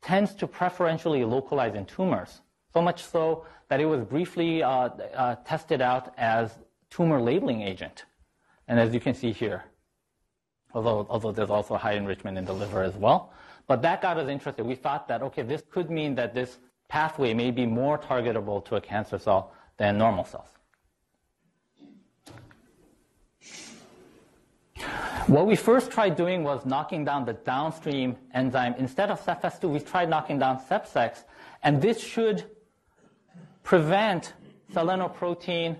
tends 0.02 0.34
to 0.36 0.48
preferentially 0.48 1.24
localize 1.24 1.76
in 1.76 1.86
tumors. 1.86 2.42
So 2.74 2.82
much 2.82 3.04
so 3.04 3.46
that 3.68 3.80
it 3.80 3.86
was 3.86 4.04
briefly 4.04 4.64
uh, 4.64 4.70
uh, 4.70 5.36
tested 5.46 5.82
out 5.82 6.14
as 6.18 6.58
tumor 6.90 7.22
labeling 7.22 7.62
agent. 7.62 8.06
And 8.68 8.80
as 8.80 8.94
you 8.94 9.00
can 9.00 9.14
see 9.14 9.32
here, 9.32 9.64
although, 10.74 11.06
although 11.10 11.32
there's 11.32 11.50
also 11.50 11.76
high 11.76 11.94
enrichment 11.94 12.38
in 12.38 12.46
the 12.46 12.54
liver 12.54 12.84
as 12.84 12.96
well. 12.96 13.34
But 13.68 13.82
that 13.82 14.02
got 14.02 14.18
us 14.18 14.30
interested. 14.30 14.66
We 14.66 14.76
thought 14.76 15.08
that, 15.08 15.22
okay, 15.22 15.42
this 15.44 15.64
could 15.70 15.90
mean 15.90 16.16
that 16.16 16.34
this 16.34 16.58
pathway 16.90 17.34
may 17.34 17.52
be 17.52 17.66
more 17.66 17.98
targetable 17.98 18.64
to 18.66 18.76
a 18.76 18.82
cancer 18.82 19.18
cell 19.18 19.54
than 19.78 19.98
normal 19.98 20.26
cells. 20.26 20.48
What 25.28 25.46
we 25.46 25.56
first 25.56 25.92
tried 25.92 26.16
doing 26.16 26.44
was 26.44 26.66
knocking 26.66 27.06
down 27.06 27.26
the 27.26 27.34
downstream 27.34 28.18
enzyme. 28.34 28.76
Instead 28.78 29.12
of 29.12 29.24
CEPFS2, 29.24 29.70
we 29.70 29.80
tried 29.80 30.10
knocking 30.10 30.40
down 30.40 30.60
CEPSEX, 30.60 31.24
and 31.64 31.82
this 31.82 32.02
should 32.02 32.46
prevent 33.64 34.34
selenoprotein 34.74 35.78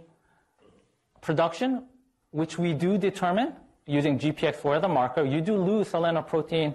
production, 1.22 1.84
which 2.32 2.58
we 2.58 2.74
do 2.74 2.98
determine 2.98 3.54
using 3.86 4.18
GPX4 4.20 4.78
as 4.78 4.84
a 4.84 4.88
marker, 4.88 5.24
you 5.24 5.42
do 5.42 5.56
lose 5.56 5.90
selenoprotein 5.90 6.74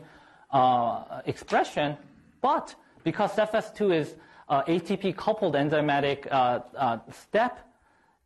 uh, 0.51 1.23
expression, 1.27 1.97
but 2.41 2.75
because 3.05 3.33
CEPFS2 3.33 3.95
is 3.95 4.15
uh, 4.49 4.63
ATP 4.65 5.17
coupled 5.17 5.55
enzymatic 5.55 6.27
uh, 6.31 6.61
uh, 6.77 6.99
step, 7.11 7.61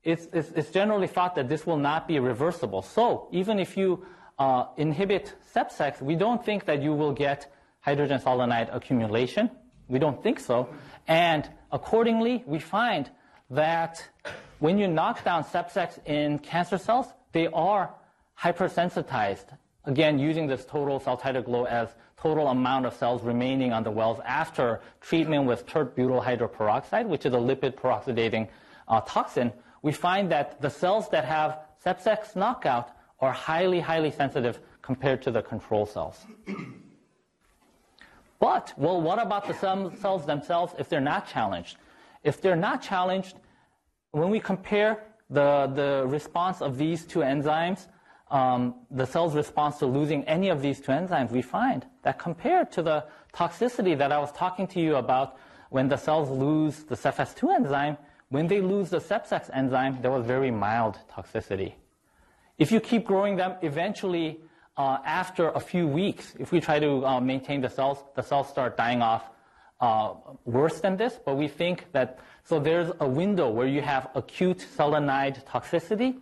it's, 0.02 0.28
it's, 0.32 0.50
it's, 0.52 0.70
generally 0.70 1.06
thought 1.06 1.34
that 1.34 1.48
this 1.48 1.66
will 1.66 1.76
not 1.76 2.08
be 2.08 2.18
reversible. 2.18 2.82
So 2.82 3.28
even 3.32 3.58
if 3.58 3.76
you 3.76 4.04
uh, 4.38 4.66
inhibit 4.78 5.34
CEPSEX, 5.54 6.00
we 6.00 6.14
don't 6.14 6.42
think 6.44 6.64
that 6.64 6.82
you 6.82 6.94
will 6.94 7.12
get 7.12 7.52
hydrogen 7.80 8.18
selenide 8.18 8.74
accumulation. 8.74 9.50
We 9.88 9.98
don't 9.98 10.22
think 10.22 10.40
so. 10.40 10.68
And 11.06 11.48
accordingly, 11.72 12.42
we 12.46 12.58
find 12.58 13.10
that 13.50 14.06
when 14.58 14.78
you 14.78 14.88
knock 14.88 15.24
down 15.24 15.44
CEPSEX 15.44 16.06
in 16.06 16.38
cancer 16.38 16.78
cells, 16.78 17.06
they 17.32 17.46
are 17.48 17.90
hypersensitized, 18.38 19.56
again, 19.84 20.18
using 20.18 20.46
this 20.46 20.64
total 20.64 21.00
cell 21.00 21.16
titer 21.16 21.44
glow 21.44 21.64
as 21.64 21.88
total 22.16 22.48
amount 22.48 22.86
of 22.86 22.94
cells 22.94 23.22
remaining 23.22 23.72
on 23.72 23.82
the 23.82 23.90
wells 23.90 24.20
after 24.24 24.80
treatment 25.00 25.46
with 25.46 25.66
tert-butyl 25.66 26.20
hydroperoxide, 26.20 27.06
which 27.06 27.24
is 27.24 27.32
a 27.32 27.36
lipid 27.36 27.74
peroxidating 27.74 28.46
uh, 28.88 29.00
toxin, 29.02 29.52
we 29.82 29.92
find 29.92 30.30
that 30.30 30.60
the 30.60 30.68
cells 30.68 31.08
that 31.08 31.24
have 31.24 31.60
CEPSEX 31.84 32.36
knockout 32.36 32.90
are 33.20 33.32
highly, 33.32 33.80
highly 33.80 34.10
sensitive 34.10 34.60
compared 34.82 35.22
to 35.22 35.30
the 35.30 35.42
control 35.42 35.86
cells. 35.86 36.26
But, 38.40 38.72
well, 38.76 39.00
what 39.00 39.20
about 39.20 39.46
the 39.46 39.54
cells 39.54 40.26
themselves 40.26 40.74
if 40.78 40.88
they're 40.88 41.00
not 41.00 41.28
challenged? 41.28 41.76
If 42.24 42.40
they're 42.40 42.56
not 42.56 42.82
challenged, 42.82 43.36
when 44.12 44.30
we 44.30 44.40
compare 44.40 45.04
the, 45.28 45.70
the 45.74 46.04
response 46.06 46.62
of 46.62 46.78
these 46.78 47.04
two 47.04 47.20
enzymes, 47.20 47.86
um, 48.30 48.74
the 48.90 49.06
cell's 49.06 49.34
response 49.34 49.78
to 49.78 49.86
losing 49.86 50.24
any 50.24 50.48
of 50.48 50.62
these 50.62 50.80
two 50.80 50.90
enzymes, 50.90 51.30
we 51.30 51.42
find 51.42 51.86
that 52.02 52.18
compared 52.18 52.72
to 52.72 52.82
the 52.82 53.04
toxicity 53.34 53.96
that 53.98 54.10
I 54.10 54.18
was 54.18 54.32
talking 54.32 54.66
to 54.68 54.80
you 54.80 54.96
about 54.96 55.36
when 55.68 55.88
the 55.88 55.96
cells 55.96 56.30
lose 56.30 56.84
the 56.84 56.96
CEPFS2 56.96 57.54
enzyme, 57.54 57.96
when 58.30 58.46
they 58.46 58.60
lose 58.60 58.90
the 58.90 59.00
CEPSEX 59.00 59.50
enzyme, 59.52 60.00
there 60.00 60.10
was 60.10 60.24
very 60.24 60.50
mild 60.50 60.98
toxicity. 61.12 61.74
If 62.58 62.72
you 62.72 62.80
keep 62.80 63.04
growing 63.04 63.36
them, 63.36 63.56
eventually, 63.62 64.40
uh, 64.80 64.98
after 65.04 65.50
a 65.50 65.60
few 65.60 65.86
weeks, 65.86 66.34
if 66.38 66.52
we 66.52 66.58
try 66.58 66.78
to 66.78 67.04
uh, 67.04 67.20
maintain 67.20 67.60
the 67.60 67.68
cells, 67.68 67.98
the 68.14 68.22
cells 68.22 68.48
start 68.48 68.78
dying 68.78 69.02
off 69.02 69.24
uh, 69.80 70.14
worse 70.46 70.80
than 70.80 70.96
this. 70.96 71.20
But 71.26 71.34
we 71.36 71.48
think 71.48 71.84
that 71.92 72.18
so 72.44 72.58
there's 72.58 72.90
a 73.00 73.06
window 73.06 73.50
where 73.50 73.66
you 73.66 73.82
have 73.82 74.08
acute 74.14 74.66
selenide 74.76 75.44
toxicity, 75.44 76.12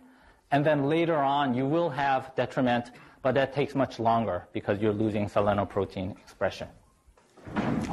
and 0.51 0.65
then 0.65 0.89
later 0.89 1.15
on, 1.15 1.53
you 1.53 1.65
will 1.65 1.89
have 1.89 2.35
detriment, 2.35 2.91
but 3.21 3.33
that 3.35 3.53
takes 3.53 3.75
much 3.75 3.97
longer 3.97 4.47
because 4.51 4.81
you're 4.81 4.99
losing 5.03 5.29
selenoprotein 5.29 6.19
expression. 6.19 6.67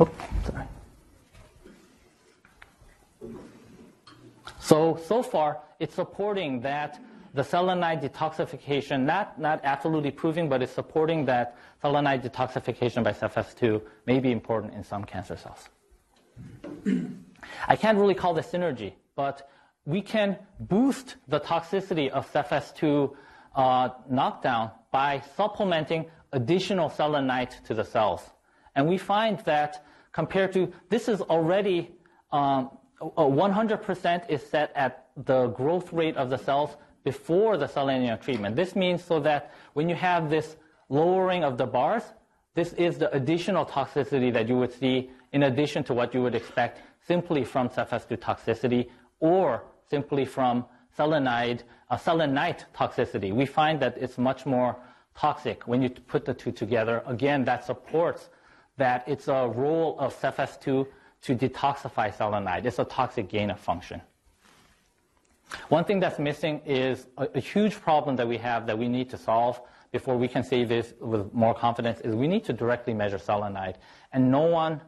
Oh, 0.00 0.11
sorry. 0.44 0.66
So, 4.59 4.98
so 5.07 5.22
far, 5.22 5.61
it's 5.79 5.94
supporting 5.94 6.61
that 6.62 7.00
the 7.37 7.42
selenide 7.42 8.03
detoxification, 8.03 9.03
not, 9.05 9.38
not 9.38 9.61
absolutely 9.62 10.11
proving, 10.11 10.49
but 10.49 10.62
it's 10.62 10.72
supporting 10.72 11.27
that 11.27 11.57
selenide 11.85 12.22
detoxification 12.25 13.05
by 13.05 13.12
CEPFS2 13.12 13.83
may 14.07 14.18
be 14.20 14.33
important 14.33 14.72
in 14.72 14.83
some 14.83 15.05
cancer 15.05 15.37
cells. 15.37 15.68
I 17.68 17.77
can't 17.77 17.99
really 17.99 18.14
call 18.14 18.33
this 18.33 18.46
synergy, 18.46 18.94
but 19.16 19.51
we 19.85 20.01
can 20.01 20.38
boost 20.61 21.16
the 21.29 21.38
toxicity 21.38 22.09
of 22.09 22.31
CEPFS2 22.33 23.14
uh, 23.55 23.88
knockdown 24.09 24.70
by 24.90 25.22
supplementing 25.37 26.07
additional 26.33 26.88
selenite 26.88 27.61
to 27.66 27.75
the 27.75 27.85
cells. 27.85 28.22
And 28.75 28.88
we 28.88 28.96
find 28.96 29.40
that 29.40 29.85
compared 30.12 30.55
to, 30.55 30.72
this 30.88 31.07
is 31.07 31.20
already 31.20 31.90
um, 32.33 32.70
100% 33.01 34.31
is 34.31 34.42
set 34.46 34.72
at 34.75 35.09
the 35.27 35.49
growth 35.49 35.92
rate 35.92 36.16
of 36.16 36.31
the 36.31 36.38
cells 36.38 36.77
before 37.06 37.56
the 37.56 37.68
selenium 37.68 38.18
treatment. 38.18 38.56
This 38.56 38.74
means 38.74 39.00
so 39.10 39.20
that 39.20 39.52
when 39.74 39.88
you 39.88 39.94
have 39.94 40.28
this 40.28 40.56
lowering 40.88 41.44
of 41.44 41.56
the 41.56 41.64
bars, 41.64 42.02
this 42.54 42.72
is 42.72 42.98
the 42.98 43.08
additional 43.14 43.64
toxicity 43.64 44.32
that 44.32 44.48
you 44.48 44.56
would 44.58 44.72
see 44.72 45.08
in 45.32 45.44
addition 45.44 45.84
to 45.84 45.94
what 45.94 46.12
you 46.12 46.20
would 46.20 46.34
expect 46.34 46.80
simply 47.06 47.44
from 47.44 47.68
CEPFS2 47.68 48.16
toxicity 48.16 48.88
or 49.20 49.62
simply 49.88 50.24
from 50.24 50.64
selenide, 50.98 51.62
uh, 51.90 51.96
selenite 51.96 52.64
toxicity. 52.74 53.32
We 53.32 53.46
find 53.46 53.78
that 53.78 53.96
it's 53.98 54.18
much 54.18 54.44
more 54.44 54.74
toxic 55.14 55.68
when 55.68 55.82
you 55.82 55.90
put 55.90 56.24
the 56.24 56.34
two 56.34 56.50
together. 56.50 57.04
Again, 57.07 57.44
that 57.44 57.64
supports 57.64 58.30
that 58.78 59.04
it's 59.07 59.28
a 59.28 59.46
role 59.46 59.96
of 60.00 60.20
CEPFS2 60.20 60.88
to 61.22 61.36
detoxify 61.36 62.12
selenide. 62.12 62.64
It's 62.64 62.80
a 62.80 62.84
toxic 62.84 63.28
gain 63.28 63.50
of 63.50 63.61
function. 63.61 64.00
One 65.68 65.84
thing 65.84 66.01
that's 66.01 66.18
missing 66.18 66.61
is 66.64 67.07
a, 67.16 67.28
a, 67.34 67.40
huge 67.40 67.80
problem 67.80 68.16
that 68.16 68.26
we 68.26 68.36
have 68.38 68.66
that 68.66 68.78
we 68.78 68.88
need 68.88 69.11
to 69.11 69.18
solve 69.18 69.61
before 69.92 70.16
we 70.16 70.28
can 70.28 70.42
say 70.42 70.64
this 70.64 70.94
with 71.01 71.32
more 71.32 71.55
confidence 71.55 72.01
is 72.01 72.14
we 72.14 72.26
need 72.26 72.44
to 72.44 72.53
directly 72.53 72.94
measure 72.94 73.18
selenide. 73.18 73.76
And 74.12 74.30
no 74.30 74.42
one 74.42 74.80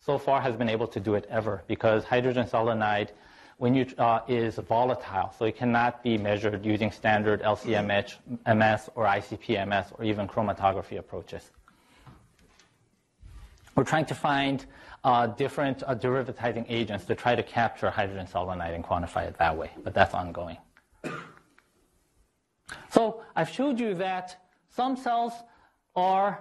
so 0.00 0.18
far 0.18 0.40
has 0.40 0.56
been 0.56 0.68
able 0.68 0.88
to 0.88 1.00
do 1.00 1.14
it 1.14 1.26
ever 1.30 1.62
because 1.66 2.04
hydrogen 2.04 2.46
selenide 2.46 3.10
when 3.58 3.74
you, 3.74 3.86
uh, 3.98 4.20
is 4.26 4.56
volatile, 4.56 5.34
so 5.38 5.44
it 5.44 5.54
cannot 5.54 6.02
be 6.02 6.16
measured 6.16 6.64
using 6.64 6.90
standard 6.90 7.42
LCMS 7.42 8.16
MS 8.46 8.88
or 8.94 9.04
ICP-MS 9.04 9.92
or 9.98 10.04
even 10.04 10.26
chromatography 10.26 10.98
approaches. 10.98 11.50
We're 13.74 13.84
trying 13.84 14.06
to 14.06 14.14
find 14.14 14.64
uh, 15.04 15.28
different 15.28 15.82
uh, 15.86 15.94
derivatizing 15.94 16.66
agents 16.68 17.04
to 17.06 17.14
try 17.14 17.34
to 17.34 17.42
capture 17.42 17.90
hydrogen 17.90 18.26
selenide 18.26 18.74
and 18.74 18.84
quantify 18.84 19.26
it 19.26 19.38
that 19.38 19.56
way, 19.56 19.70
but 19.82 19.94
that's 19.94 20.14
ongoing. 20.14 20.58
So 22.90 23.22
I've 23.34 23.48
showed 23.48 23.80
you 23.80 23.94
that 23.94 24.36
some 24.68 24.96
cells 24.96 25.32
are 25.96 26.40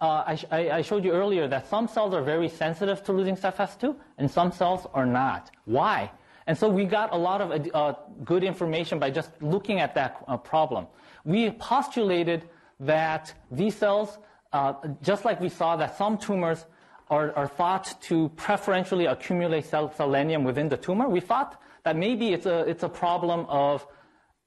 uh, 0.00 0.36
I, 0.50 0.70
I, 0.70 0.82
showed 0.82 1.04
you 1.04 1.12
earlier 1.12 1.48
that 1.48 1.70
some 1.70 1.88
cells 1.88 2.12
are 2.12 2.22
very 2.22 2.50
sensitive 2.50 3.02
to 3.04 3.12
losing 3.14 3.34
CFS2 3.34 3.96
and 4.18 4.30
some 4.30 4.52
cells 4.52 4.86
are 4.92 5.06
not. 5.06 5.50
Why? 5.64 6.10
And 6.46 6.56
so 6.56 6.68
we 6.68 6.84
got 6.84 7.14
a 7.14 7.16
lot 7.16 7.40
of 7.40 7.66
uh, 7.74 7.94
good 8.22 8.44
information 8.44 8.98
by 8.98 9.10
just 9.10 9.30
looking 9.40 9.80
at 9.80 9.94
that 9.94 10.22
uh, 10.28 10.36
problem. 10.36 10.86
We 11.24 11.50
postulated 11.52 12.48
that 12.78 13.32
these 13.50 13.74
cells, 13.74 14.18
uh, 14.56 14.74
just 15.02 15.22
like 15.28 15.38
we 15.46 15.50
saw 15.60 15.76
that 15.76 15.96
some 15.98 16.16
tumors 16.16 16.64
are, 17.10 17.28
are 17.40 17.48
thought 17.60 17.86
to 18.08 18.30
preferentially 18.36 19.06
accumulate 19.06 19.66
selenium 19.66 20.42
within 20.44 20.68
the 20.68 20.78
tumor, 20.86 21.08
we 21.08 21.20
thought 21.20 21.60
that 21.84 21.94
maybe 21.96 22.32
it's 22.32 22.46
a, 22.46 22.58
it's 22.72 22.82
a 22.82 22.88
problem 22.88 23.40
of 23.48 23.86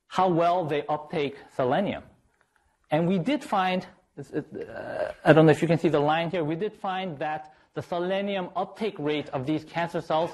how 0.08 0.28
well 0.28 0.66
they 0.66 0.82
uptake 0.88 1.36
selenium. 1.56 2.04
And 2.92 3.08
we 3.08 3.20
did 3.20 3.44
find 3.44 3.86
uh, 4.20 5.12
I 5.24 5.32
don't 5.32 5.46
know 5.46 5.52
if 5.52 5.62
you 5.62 5.68
can 5.68 5.80
see 5.80 5.88
the 5.90 6.00
line 6.00 6.30
here. 6.30 6.44
We 6.44 6.56
did 6.56 6.74
find 6.74 7.18
that 7.20 7.54
the 7.74 7.82
selenium 7.82 8.50
uptake 8.56 8.98
rate 9.00 9.30
of 9.30 9.46
these 9.46 9.64
cancer 9.64 10.02
cells 10.02 10.32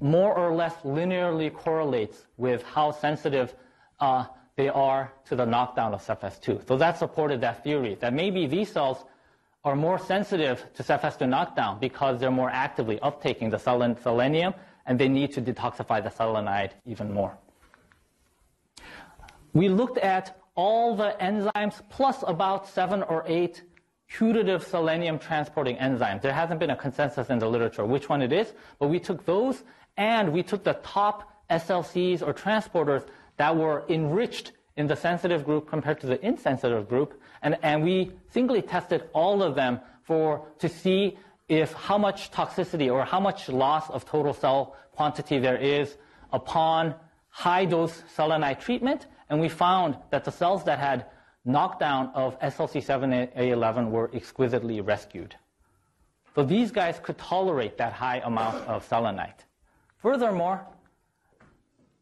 more 0.00 0.34
or 0.34 0.54
less 0.54 0.74
linearly 0.82 1.52
correlates 1.52 2.26
with 2.36 2.62
how 2.64 2.90
sensitive 2.90 3.54
uh, 4.00 4.24
they 4.58 4.68
are 4.68 5.12
to 5.24 5.36
the 5.36 5.46
knockdown 5.46 5.94
of 5.94 6.04
CFS2. 6.04 6.66
So 6.66 6.76
that 6.76 6.98
supported 6.98 7.40
that 7.42 7.62
theory 7.62 7.96
that 8.00 8.12
maybe 8.12 8.48
these 8.48 8.72
cells 8.72 9.04
are 9.64 9.76
more 9.76 10.00
sensitive 10.00 10.66
to 10.74 10.82
CFS2 10.82 11.28
knockdown 11.28 11.78
because 11.78 12.18
they're 12.18 12.32
more 12.32 12.50
actively 12.50 12.96
uptaking 12.96 13.52
the 13.52 13.58
selenium 13.58 14.52
and 14.84 14.98
they 14.98 15.06
need 15.06 15.32
to 15.34 15.40
detoxify 15.40 16.02
the 16.02 16.10
selenide 16.10 16.72
even 16.86 17.14
more. 17.14 17.38
We 19.52 19.68
looked 19.68 19.98
at 19.98 20.40
all 20.56 20.96
the 20.96 21.14
enzymes 21.20 21.80
plus 21.88 22.24
about 22.26 22.66
seven 22.66 23.04
or 23.04 23.22
eight 23.28 23.62
putative 24.08 24.66
selenium 24.66 25.20
transporting 25.20 25.76
enzymes. 25.76 26.20
There 26.20 26.32
hasn't 26.32 26.58
been 26.58 26.70
a 26.70 26.76
consensus 26.76 27.30
in 27.30 27.38
the 27.38 27.48
literature 27.48 27.84
which 27.84 28.08
one 28.08 28.22
it 28.22 28.32
is, 28.32 28.52
but 28.80 28.88
we 28.88 28.98
took 28.98 29.24
those 29.24 29.62
and 29.96 30.32
we 30.32 30.42
took 30.42 30.64
the 30.64 30.74
top 30.82 31.44
SLCs 31.48 32.26
or 32.26 32.34
transporters 32.34 33.06
that 33.38 33.56
were 33.56 33.84
enriched 33.88 34.52
in 34.76 34.86
the 34.86 34.94
sensitive 34.94 35.44
group 35.44 35.68
compared 35.68 36.00
to 36.00 36.06
the 36.06 36.24
insensitive 36.24 36.88
group, 36.88 37.20
and, 37.42 37.56
and 37.62 37.82
we 37.82 38.12
singly 38.30 38.62
tested 38.62 39.08
all 39.12 39.42
of 39.42 39.54
them 39.54 39.80
for 40.02 40.46
to 40.58 40.68
see 40.68 41.18
if 41.48 41.72
how 41.72 41.98
much 41.98 42.30
toxicity 42.30 42.92
or 42.92 43.04
how 43.04 43.18
much 43.18 43.48
loss 43.48 43.88
of 43.90 44.04
total 44.04 44.34
cell 44.34 44.76
quantity 44.92 45.38
there 45.38 45.56
is 45.56 45.96
upon 46.32 46.94
high 47.30 47.64
dose 47.64 48.02
selenite 48.14 48.60
treatment 48.60 49.06
and 49.30 49.40
we 49.40 49.48
found 49.48 49.96
that 50.10 50.24
the 50.24 50.30
cells 50.30 50.64
that 50.64 50.78
had 50.78 51.06
knockdown 51.44 52.10
of 52.14 52.38
SLC7A11 52.40 53.90
were 53.90 54.10
exquisitely 54.14 54.80
rescued. 54.80 55.34
So 56.34 56.44
these 56.44 56.70
guys 56.70 57.00
could 57.02 57.18
tolerate 57.18 57.78
that 57.78 57.92
high 57.92 58.18
amount 58.18 58.66
of 58.66 58.84
selenite. 58.84 59.44
Furthermore, 59.98 60.66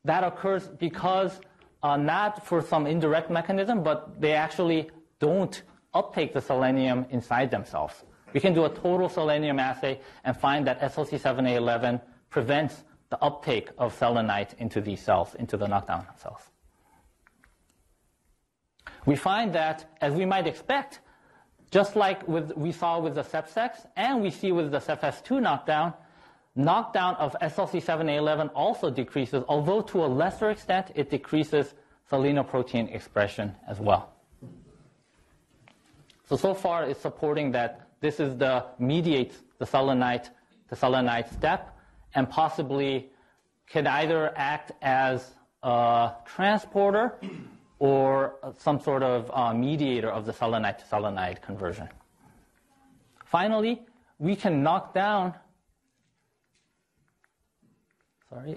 that 0.06 0.24
occurs 0.24 0.68
because 0.68 1.40
uh, 1.82 1.96
not 1.96 2.44
for 2.44 2.62
some 2.62 2.86
indirect 2.86 3.30
mechanism, 3.30 3.82
but 3.82 4.20
they 4.20 4.32
actually 4.32 4.90
don't 5.18 5.62
uptake 5.94 6.32
the 6.32 6.40
selenium 6.40 7.06
inside 7.10 7.50
themselves. 7.50 8.04
We 8.32 8.40
can 8.40 8.54
do 8.54 8.64
a 8.64 8.68
total 8.68 9.08
selenium 9.08 9.58
assay 9.58 10.00
and 10.24 10.36
find 10.36 10.66
that 10.66 10.80
SLC7A11 10.80 12.00
prevents 12.30 12.84
the 13.08 13.22
uptake 13.22 13.70
of 13.78 13.94
selenite 13.94 14.54
into 14.58 14.80
these 14.80 15.00
cells, 15.00 15.34
into 15.36 15.56
the 15.56 15.66
knockdown 15.68 16.06
cells 16.16 16.50
we 19.06 19.14
find 19.14 19.54
that, 19.54 19.96
as 20.00 20.12
we 20.12 20.26
might 20.26 20.46
expect, 20.46 21.00
just 21.70 21.96
like 21.96 22.26
with, 22.28 22.52
we 22.56 22.72
saw 22.72 22.98
with 23.00 23.14
the 23.14 23.22
CEP6 23.22 23.86
and 23.96 24.20
we 24.20 24.30
see 24.30 24.52
with 24.52 24.70
the 24.70 24.78
CEPS2 24.78 25.40
knockdown, 25.40 25.94
knockdown 26.56 27.14
of 27.16 27.36
SLC7A11 27.42 28.50
also 28.54 28.90
decreases, 28.90 29.44
although 29.48 29.82
to 29.82 30.04
a 30.04 30.08
lesser 30.08 30.50
extent, 30.50 30.90
it 30.94 31.10
decreases 31.10 31.74
selenoprotein 32.10 32.94
expression 32.94 33.54
as 33.68 33.78
well. 33.78 34.12
So, 36.28 36.36
so 36.36 36.54
far 36.54 36.84
it's 36.84 37.00
supporting 37.00 37.52
that 37.52 37.88
this 38.00 38.18
is 38.18 38.36
the 38.36 38.64
mediates 38.78 39.36
the 39.58 39.66
selenite, 39.66 40.30
the 40.68 40.76
selenite 40.76 41.32
step, 41.32 41.76
and 42.14 42.28
possibly 42.28 43.10
can 43.66 43.86
either 43.86 44.32
act 44.36 44.72
as 44.82 45.34
a 45.62 46.12
transporter 46.24 47.18
or 47.78 48.36
some 48.58 48.80
sort 48.80 49.02
of 49.02 49.30
uh, 49.32 49.52
mediator 49.52 50.10
of 50.10 50.24
the 50.24 50.32
selenite 50.32 50.78
to 50.78 50.84
selenide 50.84 51.42
conversion. 51.42 51.88
Finally, 53.24 53.82
we 54.18 54.36
can 54.36 54.62
knock 54.62 54.94
down 54.94 55.34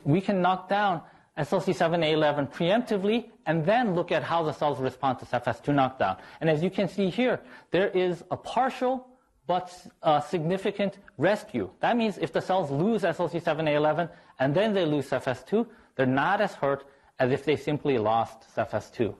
we 0.03 0.21
can 0.21 0.41
knock 0.41 0.69
down 0.69 1.01
SLC7A11 1.37 2.51
preemptively 2.53 3.29
and 3.45 3.65
then 3.65 3.95
look 3.95 4.11
at 4.11 4.23
how 4.23 4.43
the 4.43 4.51
cells 4.51 4.79
respond 4.79 5.19
to 5.19 5.25
CFS2 5.25 5.73
knockdown. 5.73 6.17
And 6.41 6.49
as 6.49 6.61
you 6.61 6.69
can 6.69 6.89
see 6.89 7.09
here, 7.09 7.39
there 7.71 7.89
is 7.89 8.23
a 8.31 8.37
partial 8.37 9.07
but 9.47 9.73
uh, 10.03 10.19
significant 10.19 10.99
rescue. 11.17 11.69
That 11.79 11.97
means 11.97 12.17
if 12.19 12.31
the 12.31 12.41
cells 12.41 12.69
lose 12.69 13.01
SLC7A11 13.01 14.09
and 14.39 14.53
then 14.53 14.73
they 14.73 14.85
lose 14.85 15.09
CFS2, 15.09 15.65
they're 15.95 16.05
not 16.05 16.39
as 16.39 16.53
hurt 16.53 16.85
as 17.17 17.31
if 17.31 17.45
they 17.45 17.55
simply 17.55 17.97
lost 17.97 18.45
CFS2 18.55 19.15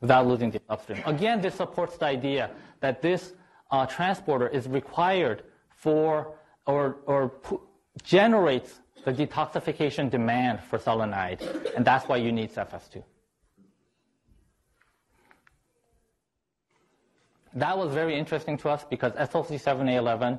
without 0.00 0.26
losing 0.26 0.50
the 0.50 0.60
upstream. 0.68 1.02
Again, 1.06 1.40
this 1.40 1.54
supports 1.54 1.96
the 1.96 2.06
idea 2.06 2.50
that 2.80 3.02
this 3.02 3.32
uh, 3.70 3.86
transporter 3.86 4.48
is 4.48 4.68
required 4.68 5.42
for 5.70 6.34
or, 6.66 6.98
or 7.06 7.32
generates 8.02 8.80
the 9.04 9.12
detoxification 9.12 10.10
demand 10.10 10.60
for 10.60 10.78
selenide, 10.78 11.40
and 11.76 11.84
that's 11.84 12.08
why 12.08 12.16
you 12.16 12.32
need 12.32 12.52
CFS2. 12.52 13.02
That 17.54 17.76
was 17.76 17.92
very 17.92 18.18
interesting 18.18 18.56
to 18.58 18.70
us 18.70 18.84
because 18.88 19.12
SLC7A11, 19.12 20.38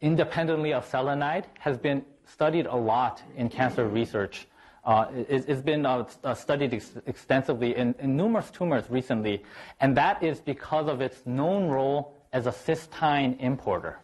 independently 0.00 0.72
of 0.72 0.90
selenide, 0.90 1.44
has 1.60 1.78
been 1.78 2.04
studied 2.24 2.66
a 2.66 2.74
lot 2.74 3.22
in 3.36 3.48
cancer 3.48 3.86
research 3.86 4.48
uh, 4.86 5.06
it, 5.28 5.46
has 5.48 5.60
been 5.60 5.84
uh, 5.84 6.06
uh, 6.22 6.32
studied 6.32 6.72
ex- 6.72 6.92
extensively 7.06 7.76
in, 7.76 7.94
in, 7.98 8.16
numerous 8.16 8.50
tumors 8.52 8.84
recently, 8.88 9.42
and 9.80 9.96
that 9.96 10.22
is 10.22 10.40
because 10.40 10.86
of 10.86 11.00
its 11.00 11.26
known 11.26 11.68
role 11.68 12.14
as 12.32 12.46
a 12.46 12.52
cystine 12.52 13.36
importer. 13.40 13.98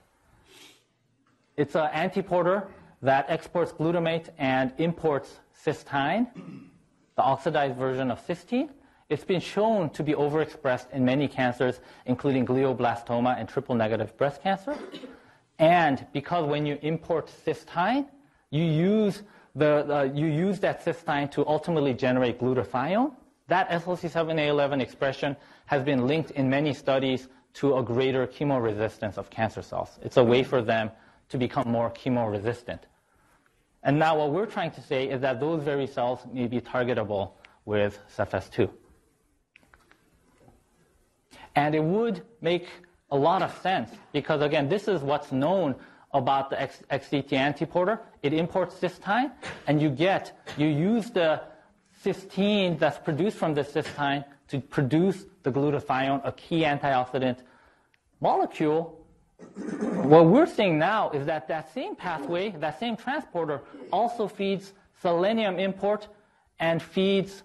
It's 1.56 1.74
an 1.74 1.90
antiporter 1.90 2.66
that 3.02 3.26
exports 3.28 3.72
glutamate 3.72 4.28
and 4.38 4.72
imports 4.78 5.40
cysteine, 5.64 6.28
the 7.16 7.22
oxidized 7.22 7.76
version 7.76 8.10
of 8.10 8.26
cysteine. 8.26 8.70
It's 9.10 9.24
been 9.24 9.40
shown 9.40 9.90
to 9.90 10.02
be 10.02 10.14
overexpressed 10.14 10.90
in 10.92 11.04
many 11.04 11.28
cancers, 11.28 11.80
including 12.06 12.46
glioblastoma 12.46 13.38
and 13.38 13.48
triple 13.48 13.74
negative 13.74 14.16
breast 14.16 14.42
cancer. 14.42 14.74
And 15.58 16.06
because 16.12 16.46
when 16.46 16.64
you 16.64 16.78
import 16.80 17.30
cysteine, 17.44 18.06
you 18.50 18.64
use 18.64 19.22
the, 19.54 19.84
the, 19.86 20.12
you 20.18 20.26
use 20.26 20.60
that 20.60 20.82
cysteine 20.82 21.30
to 21.32 21.46
ultimately 21.46 21.92
generate 21.92 22.40
glutathione. 22.40 23.12
That 23.48 23.68
SLC7A11 23.68 24.80
expression 24.80 25.36
has 25.66 25.82
been 25.82 26.06
linked 26.06 26.30
in 26.30 26.48
many 26.48 26.72
studies 26.72 27.28
to 27.54 27.76
a 27.76 27.82
greater 27.82 28.26
chemoresistance 28.26 29.18
of 29.18 29.28
cancer 29.28 29.60
cells. 29.60 29.98
It's 30.02 30.16
a 30.16 30.24
way 30.24 30.42
for 30.42 30.62
them 30.62 30.90
to 31.32 31.38
become 31.38 31.68
more 31.68 31.90
chemoresistant. 31.90 32.80
And 33.82 33.98
now 33.98 34.18
what 34.18 34.30
we're 34.32 34.46
trying 34.46 34.70
to 34.72 34.82
say 34.82 35.08
is 35.08 35.22
that 35.22 35.40
those 35.40 35.62
very 35.62 35.86
cells 35.86 36.20
may 36.32 36.46
be 36.46 36.60
targetable 36.60 37.32
with 37.64 37.98
CFS2. 38.16 38.70
And 41.56 41.74
it 41.74 41.82
would 41.82 42.22
make 42.40 42.68
a 43.10 43.16
lot 43.16 43.42
of 43.42 43.58
sense 43.60 43.90
because 44.12 44.40
again, 44.42 44.68
this 44.68 44.88
is 44.88 45.00
what's 45.00 45.32
known 45.32 45.74
about 46.12 46.50
the 46.50 46.60
X, 46.60 46.82
XDT 46.90 47.30
antiporter. 47.30 47.98
It 48.22 48.34
imports 48.34 48.74
cystine, 48.76 49.32
and 49.66 49.80
you 49.80 49.88
get, 49.88 50.38
you 50.58 50.66
use 50.66 51.10
the 51.10 51.40
cysteine 52.04 52.78
that's 52.78 52.98
produced 52.98 53.38
from 53.38 53.54
the 53.54 53.62
cystine 53.62 54.24
to 54.48 54.60
produce 54.60 55.24
the 55.42 55.50
glutathione, 55.50 56.20
a 56.24 56.32
key 56.32 56.60
antioxidant 56.62 57.38
molecule. 58.20 59.01
What 60.02 60.26
we're 60.26 60.46
seeing 60.46 60.78
now 60.78 61.10
is 61.10 61.26
that 61.26 61.48
that 61.48 61.72
same 61.72 61.94
pathway, 61.96 62.50
that 62.58 62.78
same 62.80 62.96
transporter, 62.96 63.60
also 63.92 64.28
feeds 64.28 64.72
selenium 65.00 65.58
import 65.58 66.08
and 66.58 66.82
feeds 66.82 67.42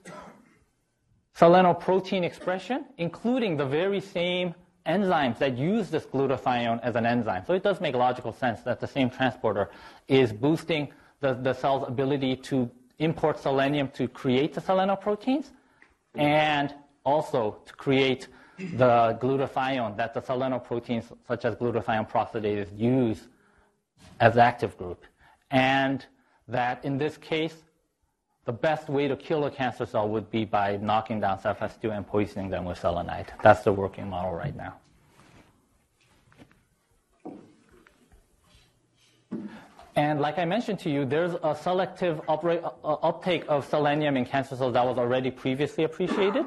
selenoprotein 1.36 2.24
expression, 2.24 2.86
including 2.98 3.58
the 3.58 3.66
very 3.66 4.02
same 4.02 4.56
enzymes 4.86 5.38
that 5.40 5.58
use 5.58 5.90
this 5.90 6.06
glutathione 6.06 6.80
as 6.82 6.96
an 6.96 7.06
enzyme. 7.06 7.44
So 7.46 7.54
it 7.54 7.64
does 7.64 7.82
make 7.82 7.96
logical 7.96 8.32
sense 8.32 8.62
that 8.62 8.80
the 8.80 8.88
same 8.88 9.10
transporter 9.10 9.70
is 10.08 10.32
boosting 10.32 10.90
the, 11.20 11.34
the 11.34 11.54
cell's 11.54 11.88
ability 11.88 12.38
to 12.38 12.70
import 13.00 13.40
selenium 13.40 13.90
to 13.90 14.08
create 14.08 14.54
the 14.54 14.62
selenoproteins 14.62 15.52
and 16.16 16.74
also 17.06 17.58
to 17.66 17.74
create 17.74 18.28
the 18.58 19.18
glutathione 19.22 19.96
that 19.98 20.14
the 20.14 20.22
selenoproteins 20.22 21.06
such 21.28 21.46
as 21.46 21.56
glutathione 21.56 22.10
peroxidase 22.10 22.68
use 22.78 23.28
as 24.20 24.38
active 24.38 24.78
group. 24.78 25.06
And 25.52 26.06
that 26.48 26.84
in 26.84 26.98
this 26.98 27.18
case, 27.18 27.56
the 28.46 28.54
best 28.54 28.90
way 28.90 29.08
to 29.08 29.16
kill 29.16 29.46
a 29.46 29.52
cancer 29.52 29.86
cell 29.86 30.08
would 30.08 30.32
be 30.32 30.46
by 30.46 30.78
knocking 30.78 31.20
down 31.20 31.38
CEPH2 31.40 31.96
and 31.96 32.08
poisoning 32.08 32.50
them 32.50 32.66
with 32.66 32.80
selenite. 32.80 33.32
That's 33.44 33.62
the 33.62 33.74
working 33.74 34.10
model 34.10 34.32
right 34.32 34.56
now. 34.56 34.76
And 39.98 40.22
like 40.22 40.38
I 40.38 40.46
mentioned 40.46 40.80
to 40.82 40.90
you, 40.90 41.06
there's 41.06 41.34
a 41.44 41.56
selective 41.56 42.22
uh, 42.30 42.34
uptake 42.84 43.44
of 43.50 43.66
selenium 43.66 44.16
in 44.16 44.26
cancer 44.26 44.56
cells 44.56 44.74
that 44.74 44.86
was 44.86 44.98
already 44.98 45.32
previously 45.32 45.84
appreciated. 45.84 46.46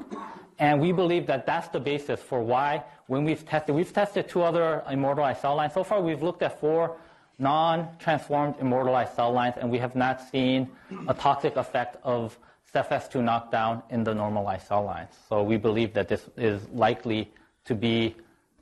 And 0.61 0.78
we 0.78 0.92
believe 0.92 1.26
that 1.26 1.46
that's 1.46 1.68
the 1.68 1.80
basis 1.80 2.20
for 2.20 2.42
why, 2.42 2.84
when 3.06 3.24
we've 3.24 3.44
tested, 3.46 3.74
we've 3.74 3.92
tested 3.92 4.28
two 4.28 4.42
other 4.42 4.84
immortalized 4.90 5.40
cell 5.40 5.56
lines. 5.56 5.72
So 5.72 5.82
far, 5.82 6.02
we've 6.02 6.22
looked 6.22 6.42
at 6.42 6.61
four 6.61 6.98
non-transformed 7.38 8.56
immortalized 8.61 9.14
cell 9.14 9.32
lines, 9.32 9.54
and 9.58 9.70
we 9.70 9.78
have 9.78 9.96
not 9.96 10.20
seen 10.20 10.68
a 11.08 11.14
toxic 11.14 11.56
effect 11.56 11.96
of 12.04 12.38
CEPH2 12.74 13.24
knockdown 13.24 13.82
in 13.88 14.04
the 14.04 14.14
normalized 14.14 14.66
cell 14.66 14.84
lines. 14.84 15.08
So 15.30 15.42
we 15.42 15.56
believe 15.56 15.94
that 15.94 16.08
this 16.08 16.28
is 16.36 16.68
likely 16.68 17.32
to 17.64 17.74
be, 17.74 18.14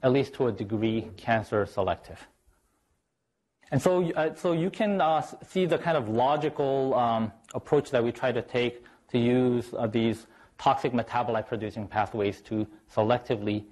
at 0.04 0.12
least 0.12 0.34
to 0.34 0.46
a 0.46 0.52
degree, 0.52 1.08
cancer 1.16 1.66
selective. 1.66 2.28
And 3.72 3.82
so, 3.82 4.08
uh, 4.12 4.36
so 4.36 4.52
you 4.52 4.70
can 4.70 5.00
uh, 5.00 5.20
see 5.20 5.66
the 5.66 5.78
kind 5.78 5.96
of 5.96 6.08
logical 6.08 6.94
um, 6.94 7.32
approach 7.54 7.90
that 7.90 8.04
we 8.04 8.12
try 8.12 8.30
to 8.30 8.40
take 8.40 8.84
to 9.10 9.18
use 9.18 9.74
uh, 9.76 9.88
these 9.88 10.26
toxic 10.58 10.92
metabolite 10.92 11.46
producing 11.46 11.86
pathways 11.86 12.40
to 12.42 12.66
selectively 12.94 13.64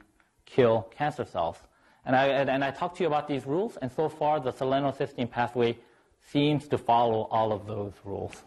kill 0.46 0.82
cancer 0.96 1.24
cells. 1.24 1.56
And 2.04 2.14
I, 2.14 2.26
and 2.26 2.64
I 2.64 2.70
talked 2.70 2.96
to 2.98 3.02
you 3.02 3.08
about 3.08 3.26
these 3.26 3.46
rules, 3.46 3.76
and 3.82 3.90
so 3.90 4.08
far 4.08 4.38
the 4.38 4.52
selenocysteine 4.52 5.28
pathway 5.28 5.76
seems 6.30 6.68
to 6.68 6.78
follow 6.78 7.28
all 7.30 7.52
of 7.52 7.66
those 7.66 7.92
rules. 8.04 8.42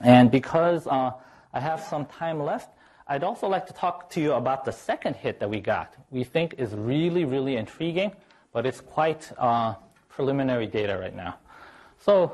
And 0.00 0.30
because 0.30 0.86
uh, 0.86 1.12
I 1.52 1.60
have 1.60 1.80
some 1.82 2.06
time 2.06 2.42
left, 2.42 2.70
I'd 3.06 3.22
also 3.22 3.48
like 3.48 3.66
to 3.66 3.74
talk 3.74 4.08
to 4.10 4.20
you 4.20 4.32
about 4.32 4.64
the 4.64 4.72
second 4.72 5.16
hit 5.16 5.40
that 5.40 5.50
we 5.50 5.60
got. 5.60 5.94
We 6.10 6.24
think 6.24 6.54
is 6.56 6.72
really, 6.72 7.26
really 7.26 7.56
intriguing, 7.56 8.12
but 8.52 8.64
it's 8.64 8.80
quite 8.80 9.30
uh, 9.36 9.74
preliminary 10.08 10.66
data 10.66 10.96
right 10.98 11.14
now. 11.14 11.36
So, 12.00 12.32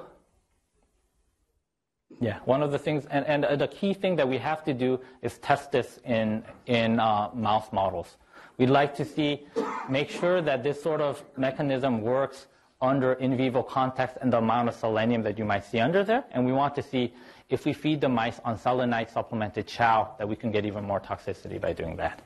yeah, 2.20 2.38
one 2.44 2.62
of 2.62 2.70
the 2.70 2.78
things, 2.78 3.06
and, 3.10 3.24
and 3.24 3.60
the 3.60 3.68
key 3.68 3.94
thing 3.94 4.14
that 4.16 4.28
we 4.28 4.36
have 4.36 4.62
to 4.64 4.74
do 4.74 5.00
is 5.22 5.38
test 5.38 5.72
this 5.72 5.98
in, 6.04 6.44
in 6.66 7.00
uh, 7.00 7.30
mouse 7.34 7.72
models. 7.72 8.18
We'd 8.58 8.68
like 8.68 8.94
to 8.96 9.06
see, 9.06 9.46
make 9.88 10.10
sure 10.10 10.42
that 10.42 10.62
this 10.62 10.82
sort 10.82 11.00
of 11.00 11.24
mechanism 11.38 12.02
works 12.02 12.46
under 12.82 13.14
in 13.14 13.36
vivo 13.38 13.62
context 13.62 14.18
and 14.20 14.30
the 14.30 14.36
amount 14.36 14.68
of 14.68 14.74
selenium 14.74 15.22
that 15.22 15.38
you 15.38 15.46
might 15.46 15.64
see 15.64 15.80
under 15.80 16.04
there. 16.04 16.24
And 16.32 16.44
we 16.44 16.52
want 16.52 16.74
to 16.74 16.82
see 16.82 17.14
if 17.48 17.64
we 17.64 17.72
feed 17.72 18.02
the 18.02 18.08
mice 18.08 18.38
on 18.44 18.58
selenite 18.58 19.10
supplemented 19.10 19.66
chow, 19.66 20.14
that 20.18 20.28
we 20.28 20.36
can 20.36 20.50
get 20.50 20.66
even 20.66 20.84
more 20.84 21.00
toxicity 21.00 21.58
by 21.58 21.72
doing 21.72 21.96
that. 21.96 22.20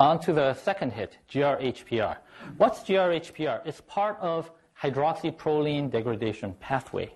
On 0.00 0.18
to 0.20 0.32
the 0.32 0.54
second 0.54 0.92
hit, 0.92 1.18
GRHPR. 1.30 2.16
What's 2.56 2.80
GRHPR? 2.80 3.60
It's 3.66 3.82
part 3.82 4.18
of 4.20 4.50
hydroxyproline 4.84 5.90
degradation 5.90 6.52
pathway. 6.60 7.10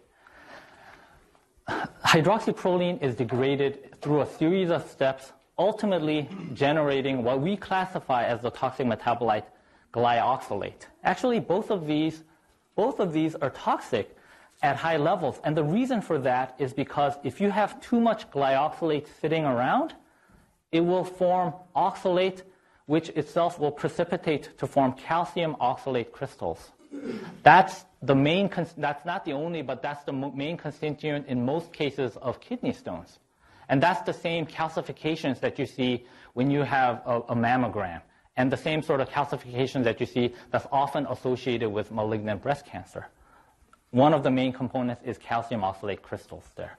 Hydroxyproline 1.68 3.02
is 3.02 3.14
degraded 3.14 4.00
through 4.00 4.22
a 4.22 4.26
series 4.26 4.70
of 4.70 4.88
steps 4.88 5.32
ultimately 5.58 6.28
generating 6.54 7.22
what 7.22 7.40
we 7.40 7.56
classify 7.56 8.24
as 8.24 8.40
the 8.40 8.50
toxic 8.50 8.86
metabolite 8.86 9.44
glyoxylate. 9.92 10.86
Actually, 11.04 11.40
both 11.40 11.70
of 11.70 11.86
these, 11.86 12.24
both 12.74 13.00
of 13.00 13.12
these 13.12 13.34
are 13.34 13.50
toxic 13.50 14.16
at 14.62 14.76
high 14.76 14.96
levels. 14.96 15.38
And 15.44 15.54
the 15.54 15.64
reason 15.64 16.00
for 16.00 16.18
that 16.20 16.54
is 16.58 16.72
because 16.72 17.14
if 17.22 17.38
you 17.38 17.50
have 17.50 17.80
too 17.82 18.00
much 18.00 18.30
glyoxylate 18.30 19.08
sitting 19.20 19.44
around, 19.44 19.94
it 20.72 20.80
will 20.80 21.04
form 21.04 21.52
oxalate, 21.76 22.42
which 22.86 23.10
itself 23.10 23.58
will 23.58 23.72
precipitate 23.72 24.56
to 24.56 24.66
form 24.66 24.92
calcium 24.94 25.54
oxalate 25.60 26.12
crystals. 26.12 26.72
That's 27.42 27.84
the 28.02 28.14
main, 28.14 28.50
that's 28.76 29.04
not 29.04 29.24
the 29.24 29.32
only, 29.32 29.62
but 29.62 29.82
that's 29.82 30.04
the 30.04 30.12
main 30.12 30.56
constituent 30.56 31.26
in 31.26 31.44
most 31.44 31.72
cases 31.72 32.16
of 32.16 32.40
kidney 32.40 32.72
stones. 32.72 33.18
And 33.68 33.82
that's 33.82 34.02
the 34.02 34.12
same 34.12 34.46
calcifications 34.46 35.40
that 35.40 35.58
you 35.58 35.66
see 35.66 36.06
when 36.34 36.50
you 36.50 36.62
have 36.62 37.02
a, 37.04 37.20
a 37.28 37.34
mammogram, 37.34 38.00
and 38.36 38.50
the 38.50 38.56
same 38.56 38.82
sort 38.82 39.00
of 39.00 39.08
calcifications 39.10 39.84
that 39.84 40.00
you 40.00 40.06
see 40.06 40.34
that's 40.50 40.66
often 40.70 41.06
associated 41.06 41.68
with 41.70 41.90
malignant 41.90 42.42
breast 42.42 42.64
cancer. 42.64 43.08
One 43.90 44.14
of 44.14 44.22
the 44.22 44.30
main 44.30 44.52
components 44.52 45.02
is 45.04 45.18
calcium 45.18 45.62
oxalate 45.62 46.02
crystals 46.02 46.44
there. 46.54 46.78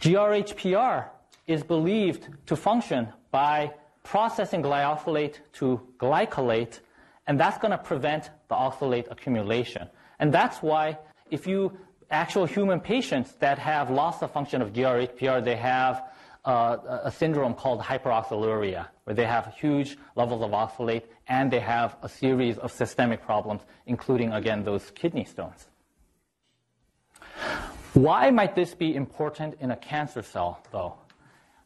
GRHPR 0.00 1.06
is 1.46 1.62
believed 1.62 2.28
to 2.46 2.56
function 2.56 3.08
by 3.30 3.72
processing 4.02 4.62
glyoxylate 4.62 5.36
to 5.54 5.80
glycolate, 5.98 6.80
and 7.26 7.38
that's 7.38 7.58
going 7.58 7.72
to 7.72 7.78
prevent 7.78 8.30
the 8.48 8.54
oxalate 8.54 9.10
accumulation. 9.10 9.88
And 10.18 10.32
that's 10.32 10.62
why 10.62 10.98
if 11.30 11.46
you 11.46 11.76
actual 12.10 12.46
human 12.46 12.80
patients 12.80 13.32
that 13.40 13.58
have 13.58 13.90
loss 13.90 14.22
of 14.22 14.30
function 14.30 14.62
of 14.62 14.72
GRHPR, 14.72 15.44
they 15.44 15.56
have 15.56 16.04
uh, 16.44 17.00
a 17.02 17.10
syndrome 17.10 17.54
called 17.54 17.80
hyperoxaluria, 17.80 18.86
where 19.04 19.14
they 19.14 19.26
have 19.26 19.52
huge 19.54 19.98
levels 20.14 20.42
of 20.42 20.52
oxalate 20.52 21.02
and 21.26 21.50
they 21.50 21.58
have 21.58 21.96
a 22.02 22.08
series 22.08 22.56
of 22.58 22.70
systemic 22.70 23.20
problems, 23.22 23.62
including, 23.86 24.32
again, 24.32 24.62
those 24.62 24.92
kidney 24.92 25.24
stones. 25.24 25.66
Why 27.94 28.30
might 28.30 28.54
this 28.54 28.74
be 28.74 28.94
important 28.94 29.56
in 29.60 29.72
a 29.72 29.76
cancer 29.76 30.22
cell, 30.22 30.60
though? 30.70 30.94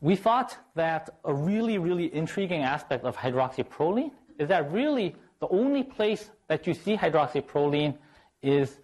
We 0.00 0.16
thought 0.16 0.56
that 0.76 1.10
a 1.24 1.34
really, 1.34 1.76
really 1.76 2.14
intriguing 2.14 2.62
aspect 2.62 3.04
of 3.04 3.16
hydroxyproline 3.16 4.12
is 4.38 4.48
that 4.48 4.72
really 4.72 5.14
the 5.40 5.48
only 5.48 5.82
place 5.82 6.30
that 6.48 6.66
you 6.66 6.74
see 6.74 6.94
hydroxyproline 6.96 7.96
is 8.42 8.78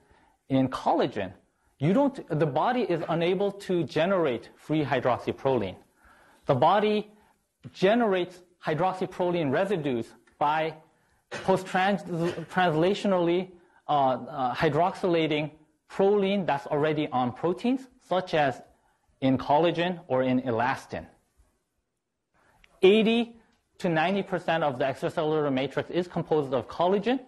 in 0.49 0.69
collagen. 0.69 1.33
You 1.79 1.93
don't, 1.93 2.27
the 2.39 2.47
body 2.47 2.83
is 2.83 3.03
unable 3.09 3.53
to 3.53 3.85
generate 3.85 4.49
free 4.57 4.83
hydroxyproline. 4.83 5.77
The 6.47 6.55
body 6.55 7.11
generates 7.73 8.41
hydroxyproline 8.65 9.53
residues 9.53 10.07
by 10.39 10.75
post-translationally 11.31 13.51
uh, 13.89 13.93
uh, 13.93 14.55
hydroxylating 14.55 15.51
proline 15.91 16.47
that's 16.47 16.67
already 16.67 17.09
on 17.09 17.33
proteins, 17.33 17.89
such 18.09 18.35
as 18.35 18.63
in 19.21 19.37
collagen 19.39 20.01
or 20.09 20.23
in 20.23 20.41
elastin. 20.43 21.07
80 22.83 23.37
to 23.79 23.89
90% 23.89 24.63
of 24.63 24.79
the 24.79 24.85
extracellular 24.85 25.53
matrix 25.53 25.91
is 25.91 26.09
composed 26.09 26.55
of 26.55 26.69
collagen, 26.69 27.21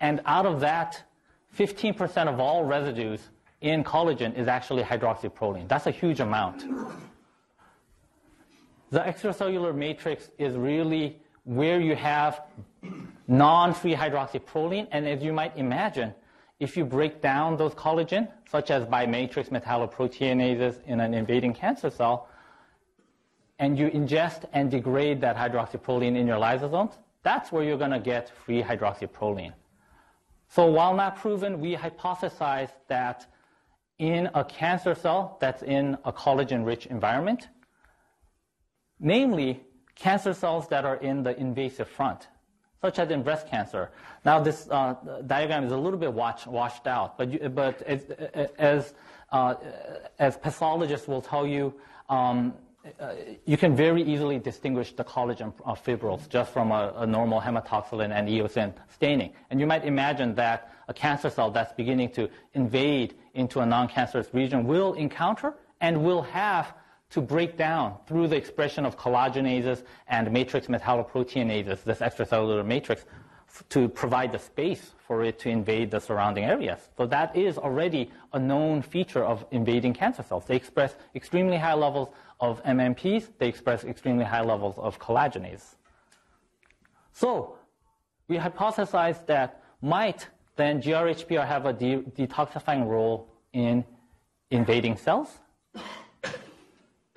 and 0.00 0.20
out 0.26 0.46
of 0.46 0.60
that, 0.60 1.02
15% 1.56 2.28
of 2.28 2.38
all 2.38 2.64
residues 2.64 3.20
in 3.60 3.82
collagen 3.82 4.36
is 4.36 4.46
actually 4.46 4.82
hydroxyproline. 4.82 5.66
That's 5.68 5.86
a 5.86 5.90
huge 5.90 6.20
amount. 6.20 6.64
The 8.90 9.00
extracellular 9.00 9.74
matrix 9.74 10.30
is 10.38 10.56
really 10.56 11.18
where 11.44 11.80
you 11.80 11.96
have 11.96 12.42
non-free 13.26 13.94
hydroxyproline, 13.94 14.86
and 14.92 15.06
as 15.08 15.22
you 15.22 15.32
might 15.32 15.56
imagine, 15.56 16.14
if 16.60 16.76
you 16.76 16.84
break 16.84 17.20
down 17.20 17.56
those 17.56 17.74
collagen, 17.74 18.28
such 18.50 18.70
as 18.70 18.86
by 18.86 19.06
matrix 19.06 19.48
metalloproteinases 19.48 20.82
in 20.86 21.00
an 21.00 21.14
invading 21.14 21.52
cancer 21.52 21.90
cell, 21.90 22.28
and 23.58 23.78
you 23.78 23.88
ingest 23.90 24.44
and 24.52 24.70
degrade 24.70 25.20
that 25.20 25.36
hydroxyproline 25.36 26.16
in 26.16 26.26
your 26.26 26.38
lysosomes, 26.38 26.94
that's 27.22 27.50
where 27.50 27.64
you're 27.64 27.78
going 27.78 27.90
to 27.90 28.00
get 28.00 28.30
free 28.44 28.62
hydroxyproline. 28.62 29.52
So 30.48 30.66
while 30.66 30.94
not 30.94 31.16
proven, 31.16 31.60
we 31.60 31.74
hypothesize 31.74 32.70
that 32.88 33.26
in 33.98 34.28
a 34.34 34.44
cancer 34.44 34.94
cell 34.94 35.38
that's 35.40 35.62
in 35.62 35.96
a 36.04 36.12
collagen-rich 36.12 36.86
environment, 36.86 37.48
namely 39.00 39.60
cancer 39.94 40.34
cells 40.34 40.68
that 40.68 40.84
are 40.84 40.96
in 40.96 41.22
the 41.22 41.36
invasive 41.38 41.88
front, 41.88 42.28
such 42.80 42.98
as 42.98 43.10
in 43.10 43.22
breast 43.22 43.48
cancer. 43.48 43.90
Now, 44.24 44.38
this 44.38 44.68
uh, 44.70 44.94
diagram 45.26 45.64
is 45.64 45.72
a 45.72 45.76
little 45.76 45.98
bit 45.98 46.12
watch, 46.12 46.46
washed 46.46 46.86
out, 46.86 47.16
but, 47.16 47.32
you, 47.32 47.48
but 47.48 47.82
as, 47.82 48.04
as, 48.58 48.94
uh, 49.32 49.54
as, 50.18 50.36
pathologists 50.36 51.08
will 51.08 51.22
tell 51.22 51.46
you, 51.46 51.74
um, 52.08 52.54
uh, 53.00 53.14
you 53.44 53.56
can 53.56 53.74
very 53.74 54.02
easily 54.02 54.38
distinguish 54.38 54.92
the 54.92 55.04
collagen 55.04 55.52
uh, 55.64 55.74
fibrils 55.74 56.28
just 56.28 56.52
from 56.52 56.70
a, 56.70 56.92
a, 56.96 57.06
normal 57.06 57.40
hematoxylin 57.40 58.10
and 58.12 58.28
eosin 58.28 58.72
staining. 58.92 59.32
And 59.50 59.58
you 59.58 59.66
might 59.66 59.84
imagine 59.84 60.34
that 60.36 60.72
a 60.88 60.94
cancer 60.94 61.30
cell 61.30 61.50
that's 61.50 61.72
beginning 61.72 62.10
to 62.10 62.28
invade 62.54 63.14
into 63.34 63.60
a 63.60 63.66
non-cancerous 63.66 64.28
region 64.32 64.66
will 64.66 64.94
encounter 64.94 65.54
and 65.80 66.04
will 66.04 66.22
have 66.22 66.74
to 67.10 67.20
break 67.20 67.56
down 67.56 67.96
through 68.06 68.28
the 68.28 68.36
expression 68.36 68.84
of 68.84 68.98
collagenases 68.98 69.84
and 70.08 70.30
matrix 70.30 70.66
metalloproteinases, 70.66 71.82
this 71.84 71.98
extracellular 71.98 72.64
matrix, 72.64 73.04
to 73.68 73.88
provide 73.88 74.32
the 74.32 74.38
space 74.38 74.92
for 75.06 75.24
it 75.24 75.38
to 75.38 75.48
invade 75.48 75.90
the 75.90 76.00
surrounding 76.00 76.44
areas. 76.44 76.80
So 76.96 77.06
that 77.06 77.34
is 77.36 77.58
already 77.58 78.10
a 78.32 78.38
known 78.38 78.82
feature 78.82 79.24
of 79.24 79.46
invading 79.50 79.94
cancer 79.94 80.22
cells. 80.22 80.44
They 80.46 80.56
express 80.56 80.94
extremely 81.14 81.56
high 81.56 81.74
levels 81.74 82.08
of 82.40 82.62
MMPs, 82.64 83.30
they 83.38 83.48
express 83.48 83.84
extremely 83.84 84.24
high 84.24 84.42
levels 84.42 84.76
of 84.78 84.98
collagenase. 84.98 85.76
So 87.12 87.58
we 88.28 88.36
hypothesized 88.36 89.26
that 89.26 89.62
might 89.80 90.28
then 90.56 90.80
GRHPR 90.80 91.46
have 91.46 91.66
a 91.66 91.72
de- 91.72 92.02
detoxifying 92.18 92.86
role 92.86 93.28
in 93.52 93.84
invading 94.50 94.96
cells? 94.96 95.38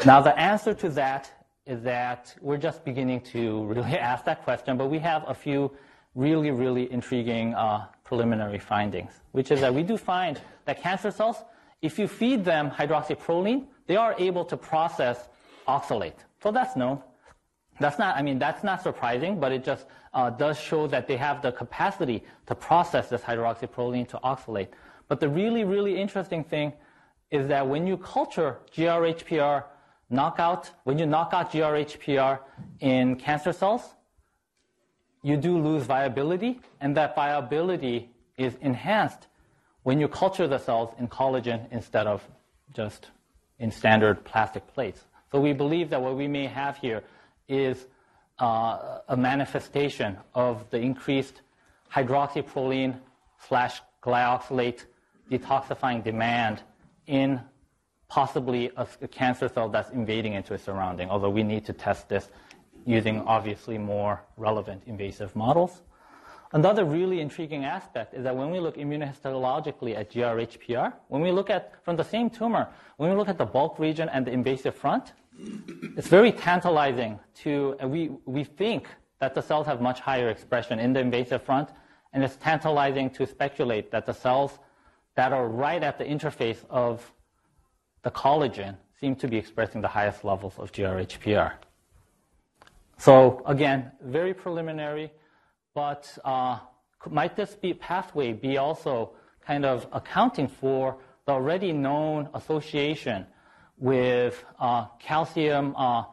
Now, 0.05 0.21
the 0.21 0.37
answer 0.39 0.73
to 0.75 0.89
that 0.91 1.31
is 1.65 1.81
that 1.83 2.33
we're 2.41 2.57
just 2.57 2.85
beginning 2.85 3.21
to 3.21 3.65
really 3.65 3.97
ask 4.11 4.25
that 4.25 4.43
question, 4.43 4.77
but 4.77 4.87
we 4.87 4.99
have 4.99 5.23
a 5.27 5.33
few 5.33 5.71
really, 6.15 6.51
really 6.51 6.91
intriguing 6.91 7.53
uh, 7.53 7.85
preliminary 8.03 8.59
findings, 8.59 9.11
which 9.33 9.51
is 9.51 9.59
that 9.61 9.73
we 9.73 9.83
do 9.83 9.97
find 9.97 10.39
that 10.65 10.81
cancer 10.81 11.11
cells, 11.11 11.37
if 11.81 11.97
you 11.97 12.07
feed 12.07 12.43
them 12.43 12.69
hydroxyproline, 12.69 13.65
they 13.87 13.95
are 13.95 14.15
able 14.17 14.45
to 14.45 14.57
process 14.57 15.29
oxalate. 15.67 16.19
So 16.41 16.51
that's 16.51 16.75
known. 16.75 17.01
That's 17.79 17.97
not, 17.97 18.17
I 18.17 18.21
mean, 18.21 18.39
that's 18.39 18.63
not 18.63 18.81
surprising, 18.81 19.39
but 19.39 19.51
it 19.51 19.63
just 19.63 19.85
uh, 20.13 20.29
does 20.29 20.59
show 20.59 20.87
that 20.87 21.07
they 21.07 21.15
have 21.15 21.41
the 21.41 21.51
capacity 21.51 22.23
to 22.47 22.55
process 22.55 23.09
this 23.09 23.21
hydroxyproline 23.21 24.07
to 24.09 24.19
oxalate. 24.23 24.67
But 25.07 25.19
the 25.19 25.29
really, 25.29 25.63
really 25.63 25.99
interesting 25.99 26.43
thing 26.43 26.73
is 27.31 27.47
that 27.47 27.65
when 27.67 27.87
you 27.87 27.97
culture 27.97 28.57
GRHPR 28.75 29.63
knockout, 30.09 30.71
when 30.83 30.97
you 30.97 31.05
knock 31.05 31.33
out 31.33 31.51
GRHPR 31.51 32.39
in 32.79 33.15
cancer 33.15 33.53
cells, 33.53 33.95
you 35.21 35.37
do 35.37 35.57
lose 35.57 35.83
viability, 35.83 36.59
and 36.81 36.95
that 36.97 37.15
viability 37.15 38.09
is 38.37 38.55
enhanced 38.61 39.27
when 39.83 39.99
you 39.99 40.07
culture 40.07 40.47
the 40.47 40.57
cells 40.57 40.93
in 40.99 41.07
collagen 41.07 41.71
instead 41.71 42.07
of 42.07 42.27
just 42.73 43.07
in 43.59 43.71
standard 43.71 44.23
plastic 44.23 44.65
plates. 44.67 45.05
So 45.31 45.39
we 45.39 45.53
believe 45.53 45.89
that 45.89 46.01
what 46.01 46.15
we 46.15 46.27
may 46.27 46.47
have 46.47 46.77
here 46.77 47.03
is 47.47 47.87
uh, 48.39 48.99
a 49.09 49.17
manifestation 49.17 50.17
of 50.33 50.69
the 50.69 50.77
increased 50.77 51.41
hydroxyproline 51.93 52.99
slash 53.47 53.81
glyoxylate 54.01 54.85
detoxifying 55.29 56.03
demand 56.03 56.63
in 57.07 57.41
possibly 58.07 58.71
a, 58.77 58.87
a, 59.01 59.07
cancer 59.07 59.47
cell 59.47 59.69
that's 59.69 59.91
invading 59.91 60.33
into 60.33 60.53
its 60.53 60.63
surrounding, 60.63 61.09
although 61.09 61.29
we 61.29 61.43
need 61.43 61.65
to 61.65 61.73
test 61.73 62.09
this 62.09 62.29
using 62.85 63.19
obviously 63.21 63.77
more 63.77 64.23
relevant 64.37 64.81
invasive 64.87 65.35
models. 65.35 65.81
Another 66.51 66.83
really 66.83 67.21
intriguing 67.21 67.63
aspect 67.63 68.15
is 68.15 68.23
that 68.23 68.35
when 68.35 68.49
we 68.49 68.59
look 68.59 68.75
immunohistologically 68.77 69.95
at 69.95 70.11
GRHPR, 70.11 70.93
when 71.07 71.21
we 71.21 71.31
look 71.31 71.51
at, 71.51 71.73
from 71.83 71.95
the 71.95 72.03
same 72.03 72.29
tumor, 72.29 72.67
when 72.97 73.11
we 73.11 73.15
look 73.15 73.29
at 73.29 73.37
the 73.37 73.45
bulk 73.45 73.77
region 73.77 74.09
and 74.09 74.25
the 74.25 74.31
invasive 74.31 74.73
front, 74.73 75.13
it's 75.95 76.07
very 76.07 76.31
tantalizing 76.31 77.19
to, 77.43 77.75
uh, 77.83 77.87
we, 77.87 78.09
we 78.25 78.43
think 78.43 78.87
that 79.19 79.35
the 79.35 79.41
cells 79.41 79.67
have 79.67 79.79
much 79.79 79.99
higher 79.99 80.29
expression 80.29 80.79
in 80.79 80.91
the 80.91 80.99
invasive 80.99 81.43
front, 81.43 81.69
and 82.13 82.23
it's 82.23 82.35
tantalizing 82.37 83.11
to 83.11 83.27
speculate 83.27 83.91
that 83.91 84.07
the 84.07 84.13
cells 84.13 84.57
that 85.15 85.31
are 85.31 85.47
right 85.47 85.83
at 85.83 85.99
the 85.99 86.03
interface 86.03 86.65
of 86.69 87.11
the 88.01 88.09
collagen 88.09 88.75
seem 88.99 89.15
to 89.15 89.27
be 89.27 89.37
expressing 89.37 89.81
the 89.81 89.87
highest 89.87 90.23
levels 90.23 90.57
of 90.57 90.71
GRHPR. 90.71 91.53
So 92.97 93.43
again, 93.45 93.91
very 94.01 94.33
preliminary, 94.33 95.11
but 95.73 96.17
uh, 96.25 96.59
might 97.09 97.35
this 97.35 97.55
be 97.55 97.73
pathway 97.73 98.33
be 98.33 98.57
also 98.57 99.11
kind 99.45 99.65
of 99.65 99.87
accounting 99.91 100.47
for 100.47 100.97
the 101.25 101.31
already 101.31 101.71
known 101.71 102.29
association 102.33 103.25
with 103.77 104.43
uh, 104.59 104.85
calcium 104.99 105.75
uh, 105.75 106.03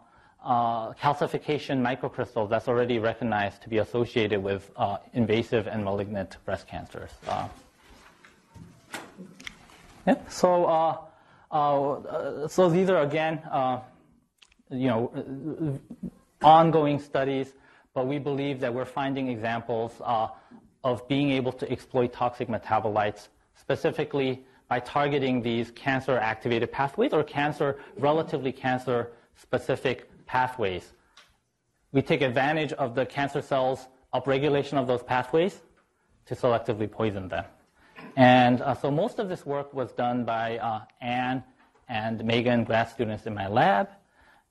uh, 0.45 0.93
calcification 0.93 1.83
microcrystals 1.83 2.49
that's 2.49 2.69
already 2.69 3.01
recognized 3.01 3.61
to 3.63 3.69
be 3.69 3.79
associated 3.79 4.41
with 4.41 4.71
uh, 4.77 4.99
invasive 5.13 5.67
and 5.67 5.85
malignant 5.85 6.37
breast 6.45 6.69
cancers. 6.69 7.11
Uh, 7.27 7.49
yep. 10.07 10.31
So, 10.31 11.09
so 12.49 12.69
these 12.71 12.89
are 12.89 13.03
again, 13.03 13.43
you 14.71 14.87
know, 14.87 15.81
ongoing 16.43 17.01
studies, 17.01 17.53
but 17.97 18.07
we 18.07 18.19
believe 18.19 18.61
that 18.61 18.73
we're 18.75 18.85
finding 18.85 19.29
examples 19.29 19.93
of 20.85 21.09
being 21.09 21.31
able 21.31 21.51
to 21.51 21.69
exploit 21.73 22.13
toxic 22.13 22.47
metabolites, 22.47 23.29
specifically 23.59 24.45
by 24.69 24.79
targeting 24.79 25.41
these 25.41 25.71
cancer 25.71 26.19
activated 26.19 26.71
pathways 26.71 27.15
or 27.15 27.25
cancer, 27.25 27.79
relatively 27.97 28.53
cancer 28.53 29.13
specific 29.35 30.11
pathways. 30.27 30.93
We 31.93 32.03
take 32.03 32.21
advantage 32.21 32.75
of 32.75 32.95
the 32.95 33.07
cancer 33.07 33.41
cells' 33.41 33.87
upregulation 34.13 34.75
of 34.75 34.87
those 34.87 35.03
pathways 35.03 35.63
to 36.27 36.35
selectively 36.35 36.91
poison 36.91 37.29
them. 37.29 37.47
And 38.17 38.61
uh, 38.61 38.75
so 38.75 38.91
most 38.91 39.19
of 39.19 39.31
this 39.31 39.47
work 39.47 39.73
was 39.73 39.91
done 39.93 40.27
by 40.27 40.59
uh, 40.59 40.83
Anne 41.01 41.43
and 41.89 42.23
Megan, 42.23 42.65
grad 42.65 42.91
students 42.91 43.25
in 43.25 43.33
my 43.33 43.49
lab. 43.49 43.89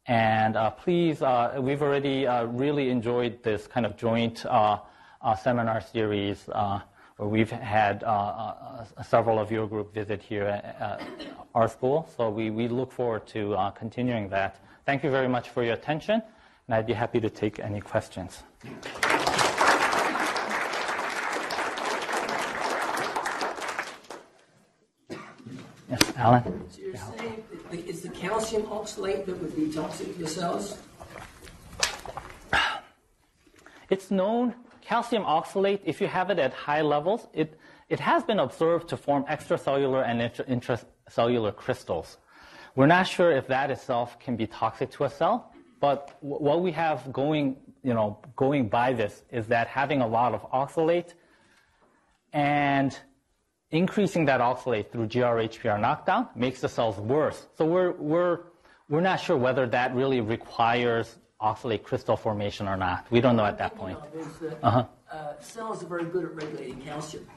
And 0.08 0.56
uh, 0.56 0.70
please, 0.70 1.22
uh, 1.22 1.58
we've 1.60 1.82
already 1.82 2.28
uh, 2.28 2.46
really 2.46 2.90
enjoyed 2.90 3.42
this 3.42 3.66
kind 3.66 3.86
of 3.86 3.98
joint 3.98 4.46
uh, 4.46 4.80
seminar 5.42 5.82
series 5.82 6.48
where 7.18 7.30
we've 7.30 7.50
had 7.50 8.04
uh, 8.04 8.08
uh, 8.08 9.04
several 9.04 9.40
of 9.40 9.52
your 9.52 9.68
group 9.68 9.94
visit 9.94 10.22
here 10.22 10.44
at 10.44 11.22
our 11.54 11.68
school. 11.68 12.10
So 12.18 12.30
we, 12.30 12.50
we 12.50 12.68
look 12.68 12.92
forward 12.92 13.26
to 13.28 13.56
uh, 13.56 13.72
continuing 13.72 14.30
that. 14.30 14.60
Thank 14.86 15.04
you 15.04 15.10
very 15.10 15.30
much 15.30 15.50
for 15.50 15.64
your 15.64 15.74
attention, 15.74 16.22
and 16.68 16.76
I'd 16.76 16.86
be 16.86 16.94
happy 16.94 17.20
to 17.22 17.30
take 17.30 17.60
any 17.60 17.80
questions. 17.80 18.44
Yes, 25.90 26.14
Alan? 26.18 26.70
So 26.72 27.25
it's 27.80 28.02
the 28.02 28.10
calcium 28.10 28.64
oxalate 28.64 29.26
that 29.26 29.42
would 29.42 29.56
be 29.56 29.72
toxic 29.72 30.14
to 30.14 30.20
the 30.20 30.28
cells? 30.28 30.78
It's 33.90 34.10
known 34.10 34.56
calcium 34.86 35.24
oxalate, 35.24 35.80
if 35.84 36.00
you 36.00 36.08
have 36.08 36.30
it 36.30 36.40
at 36.40 36.54
high 36.54 36.82
levels, 36.82 37.28
it, 37.34 37.60
it 37.90 38.00
has 38.00 38.24
been 38.24 38.40
observed 38.40 38.88
to 38.90 38.98
form 38.98 39.24
extracellular 39.26 40.08
and 40.08 40.22
intracellular 40.22 41.56
crystals. 41.56 42.18
We're 42.76 42.88
not 42.88 43.08
sure 43.08 43.32
if 43.32 43.48
that 43.48 43.72
itself 43.72 44.20
can 44.20 44.36
be 44.36 44.48
toxic 44.48 44.92
to 44.92 45.06
a 45.06 45.10
cell, 45.10 45.52
but 45.80 46.18
what 46.22 46.62
we 46.62 46.72
have 46.74 47.12
going, 47.12 47.58
you 47.84 47.94
know, 47.94 48.20
going 48.36 48.70
by 48.70 48.94
this 48.94 49.24
is 49.32 49.48
that 49.48 49.68
having 49.68 50.02
a 50.02 50.08
lot 50.08 50.34
of 50.34 50.42
oxalate 50.52 51.14
and 52.34 52.98
increasing 53.76 54.26
that 54.26 54.40
oxalate 54.40 54.92
through 54.92 55.08
GRHPR 55.08 55.80
knockdown 55.80 56.28
makes 56.36 56.62
the 56.62 56.70
cells 56.70 56.98
worse. 56.98 57.48
So 57.58 57.66
we're, 57.66 57.92
we're, 57.92 58.40
we're 58.90 59.02
not 59.02 59.20
sure 59.20 59.38
whether 59.38 59.68
that 59.68 59.94
really 59.94 60.22
requires 60.22 61.16
oxalate 61.42 61.84
crystal 61.84 62.16
formation 62.16 62.68
or 62.68 62.78
not. 62.78 63.06
We 63.12 63.22
don't 63.22 63.36
know 63.36 63.46
at 63.46 63.58
that 63.58 63.76
point. 63.76 64.00
Uh-huh. 64.64 64.86
Uh, 65.12 65.34
cells 65.40 65.84
are 65.84 65.88
very 65.88 66.06
good 66.06 66.26
at 66.26 66.36
regulating 66.36 66.82
calcium, 66.82 67.28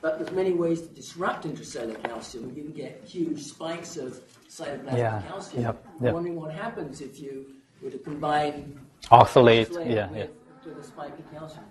but 0.00 0.18
there's 0.18 0.32
many 0.32 0.52
ways 0.52 0.82
to 0.82 0.88
disrupt 0.88 1.44
intracellular 1.44 2.02
calcium. 2.02 2.52
You 2.56 2.62
can 2.64 2.72
get 2.72 3.02
huge 3.04 3.42
spikes 3.42 3.96
of 3.96 4.20
cytoplasmic 4.48 4.96
yeah. 4.96 5.22
calcium. 5.28 5.62
Yep. 5.62 5.86
Yep. 6.00 6.08
I'm 6.08 6.14
wondering 6.14 6.36
what 6.36 6.52
happens 6.52 7.00
if 7.00 7.20
you 7.20 7.46
were 7.82 7.90
to 7.90 7.98
combine 7.98 8.80
oxalate, 9.10 9.68
oxalate 9.68 9.94
yeah, 9.94 10.08
with, 10.10 10.18
yeah. 10.18 10.72
with 10.72 10.78
a 10.78 10.84
spike 10.84 11.18
of 11.18 11.30
calcium. 11.30 11.64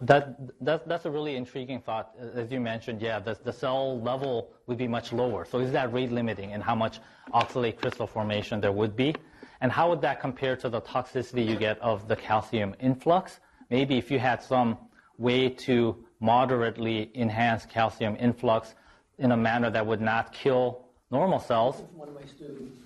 That, 0.00 0.38
that, 0.64 0.88
that's 0.88 1.06
a 1.06 1.10
really 1.10 1.36
intriguing 1.36 1.80
thought. 1.80 2.14
As 2.34 2.52
you 2.52 2.60
mentioned, 2.60 3.02
yeah, 3.02 3.18
the, 3.18 3.36
the 3.42 3.52
cell 3.52 4.00
level 4.00 4.50
would 4.66 4.78
be 4.78 4.86
much 4.86 5.12
lower. 5.12 5.44
So 5.44 5.58
is 5.58 5.72
that 5.72 5.92
rate 5.92 6.12
limiting 6.12 6.52
in 6.52 6.60
how 6.60 6.74
much 6.74 7.00
oxalate 7.34 7.78
crystal 7.78 8.06
formation 8.06 8.60
there 8.60 8.72
would 8.72 8.94
be? 8.94 9.14
And 9.60 9.72
how 9.72 9.88
would 9.88 10.00
that 10.02 10.20
compare 10.20 10.56
to 10.56 10.68
the 10.68 10.80
toxicity 10.80 11.46
you 11.46 11.56
get 11.56 11.80
of 11.80 12.06
the 12.06 12.14
calcium 12.14 12.76
influx? 12.78 13.40
Maybe 13.70 13.98
if 13.98 14.10
you 14.10 14.18
had 14.18 14.42
some 14.42 14.78
way 15.18 15.48
to 15.48 16.04
moderately 16.20 17.10
enhance 17.14 17.66
calcium 17.66 18.16
influx 18.20 18.74
in 19.18 19.32
a 19.32 19.36
manner 19.36 19.70
that 19.70 19.84
would 19.84 20.00
not 20.00 20.32
kill 20.32 20.86
normal 21.10 21.40
cells. 21.40 21.82
One 21.94 22.08
of 22.08 22.14
my 22.14 22.22
students. 22.24 22.76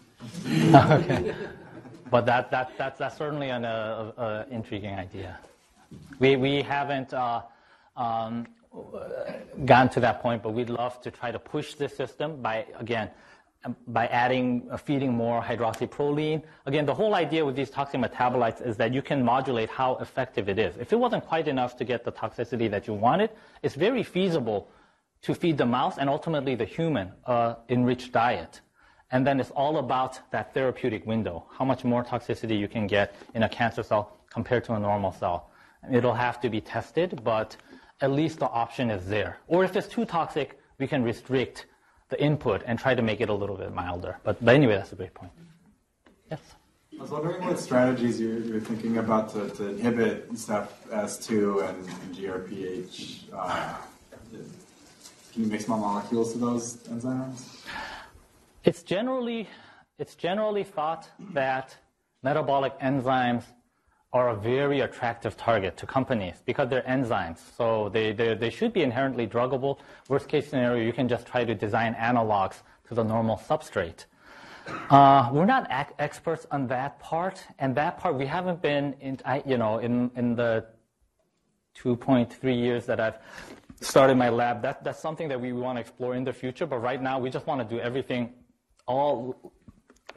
okay. 1.04 1.34
But 2.10 2.26
that, 2.26 2.50
that, 2.50 2.76
that, 2.78 2.98
that's 2.98 3.16
certainly 3.16 3.50
an 3.50 3.64
uh, 3.64 4.12
uh, 4.16 4.44
intriguing 4.50 4.94
idea. 4.94 5.38
We, 6.18 6.36
we 6.36 6.62
haven't 6.62 7.12
uh, 7.12 7.42
um, 7.96 8.46
gotten 9.64 9.88
to 9.90 10.00
that 10.00 10.22
point, 10.22 10.42
but 10.42 10.50
we'd 10.50 10.70
love 10.70 11.00
to 11.02 11.10
try 11.10 11.30
to 11.30 11.38
push 11.38 11.74
this 11.74 11.96
system 11.96 12.40
by, 12.40 12.66
again, 12.78 13.10
by 13.88 14.06
adding, 14.08 14.66
uh, 14.70 14.76
feeding 14.76 15.12
more 15.12 15.40
hydroxyproline. 15.40 16.42
Again, 16.66 16.84
the 16.86 16.94
whole 16.94 17.14
idea 17.14 17.44
with 17.44 17.54
these 17.54 17.70
toxic 17.70 18.00
metabolites 18.00 18.64
is 18.66 18.76
that 18.76 18.92
you 18.92 19.02
can 19.02 19.24
modulate 19.24 19.70
how 19.70 19.96
effective 19.96 20.48
it 20.48 20.58
is. 20.58 20.76
If 20.78 20.92
it 20.92 20.96
wasn't 20.96 21.24
quite 21.26 21.48
enough 21.48 21.76
to 21.76 21.84
get 21.84 22.04
the 22.04 22.12
toxicity 22.12 22.70
that 22.70 22.86
you 22.86 22.94
wanted, 22.94 23.30
it's 23.62 23.74
very 23.74 24.02
feasible 24.02 24.68
to 25.22 25.34
feed 25.34 25.58
the 25.58 25.66
mouse 25.66 25.98
and 25.98 26.10
ultimately 26.10 26.56
the 26.56 26.64
human 26.64 27.12
uh, 27.26 27.54
enriched 27.68 28.12
diet. 28.12 28.60
And 29.12 29.26
then 29.26 29.38
it's 29.38 29.50
all 29.50 29.78
about 29.78 30.18
that 30.32 30.54
therapeutic 30.54 31.06
window, 31.06 31.44
how 31.56 31.64
much 31.64 31.84
more 31.84 32.02
toxicity 32.02 32.58
you 32.58 32.66
can 32.66 32.86
get 32.86 33.14
in 33.34 33.42
a 33.44 33.48
cancer 33.48 33.82
cell 33.82 34.16
compared 34.30 34.64
to 34.64 34.72
a 34.72 34.80
normal 34.80 35.12
cell. 35.12 35.51
It'll 35.90 36.14
have 36.14 36.40
to 36.42 36.50
be 36.50 36.60
tested, 36.60 37.22
but 37.24 37.56
at 38.00 38.10
least 38.10 38.38
the 38.38 38.48
option 38.48 38.90
is 38.90 39.06
there. 39.06 39.38
Or 39.46 39.64
if 39.64 39.76
it's 39.76 39.88
too 39.88 40.04
toxic, 40.04 40.58
we 40.78 40.86
can 40.86 41.02
restrict 41.02 41.66
the 42.08 42.22
input 42.22 42.62
and 42.66 42.78
try 42.78 42.94
to 42.94 43.02
make 43.02 43.20
it 43.20 43.28
a 43.28 43.34
little 43.34 43.56
bit 43.56 43.72
milder. 43.72 44.18
But, 44.22 44.44
but 44.44 44.54
anyway, 44.54 44.74
that's 44.74 44.92
a 44.92 44.96
great 44.96 45.14
point. 45.14 45.32
Yes? 46.30 46.40
I 46.98 47.02
was 47.02 47.10
wondering 47.10 47.44
what 47.44 47.58
strategies 47.58 48.20
you're, 48.20 48.38
you're 48.38 48.60
thinking 48.60 48.98
about 48.98 49.32
to, 49.32 49.48
to 49.50 49.68
inhibit 49.70 50.32
SNEP-S2 50.32 51.68
and, 51.68 51.88
and 51.88 52.14
GRPH. 52.14 53.24
Uh, 53.32 53.74
can 55.32 55.44
you 55.44 55.48
make 55.48 55.62
small 55.62 55.78
molecules 55.78 56.32
to 56.32 56.38
those 56.38 56.76
enzymes? 56.88 57.64
It's 58.64 58.82
generally, 58.82 59.48
it's 59.98 60.14
generally 60.14 60.62
thought 60.62 61.08
that 61.32 61.74
metabolic 62.22 62.78
enzymes 62.78 63.44
are 64.12 64.28
a 64.30 64.36
very 64.36 64.80
attractive 64.80 65.36
target 65.36 65.76
to 65.78 65.86
companies 65.86 66.42
because 66.44 66.68
they're 66.68 66.82
enzymes. 66.82 67.38
So 67.56 67.88
they, 67.88 68.12
they, 68.12 68.34
they 68.34 68.50
should 68.50 68.72
be 68.72 68.82
inherently 68.82 69.26
druggable. 69.26 69.78
Worst 70.08 70.28
case 70.28 70.48
scenario, 70.48 70.84
you 70.84 70.92
can 70.92 71.08
just 71.08 71.26
try 71.26 71.44
to 71.44 71.54
design 71.54 71.94
analogs 71.94 72.56
to 72.88 72.94
the 72.94 73.02
normal 73.02 73.36
substrate. 73.36 74.04
Uh, 74.90 75.30
we're 75.32 75.46
not 75.46 75.66
ac- 75.70 75.94
experts 75.98 76.46
on 76.50 76.66
that 76.68 76.98
part, 77.00 77.42
and 77.58 77.74
that 77.74 77.98
part 77.98 78.14
we 78.16 78.26
haven't 78.26 78.60
been 78.60 78.94
in, 79.00 79.18
you 79.46 79.56
know, 79.56 79.78
in, 79.78 80.10
in 80.14 80.36
the 80.36 80.64
2.3 81.78 82.56
years 82.56 82.84
that 82.86 83.00
I've 83.00 83.18
started 83.80 84.16
my 84.16 84.28
lab. 84.28 84.62
That, 84.62 84.84
that's 84.84 85.00
something 85.00 85.26
that 85.28 85.40
we 85.40 85.52
want 85.52 85.76
to 85.76 85.80
explore 85.80 86.14
in 86.14 86.22
the 86.22 86.32
future, 86.32 86.66
but 86.66 86.78
right 86.78 87.02
now 87.02 87.18
we 87.18 87.30
just 87.30 87.46
want 87.46 87.66
to 87.66 87.74
do 87.76 87.80
everything 87.80 88.34
all 88.86 89.52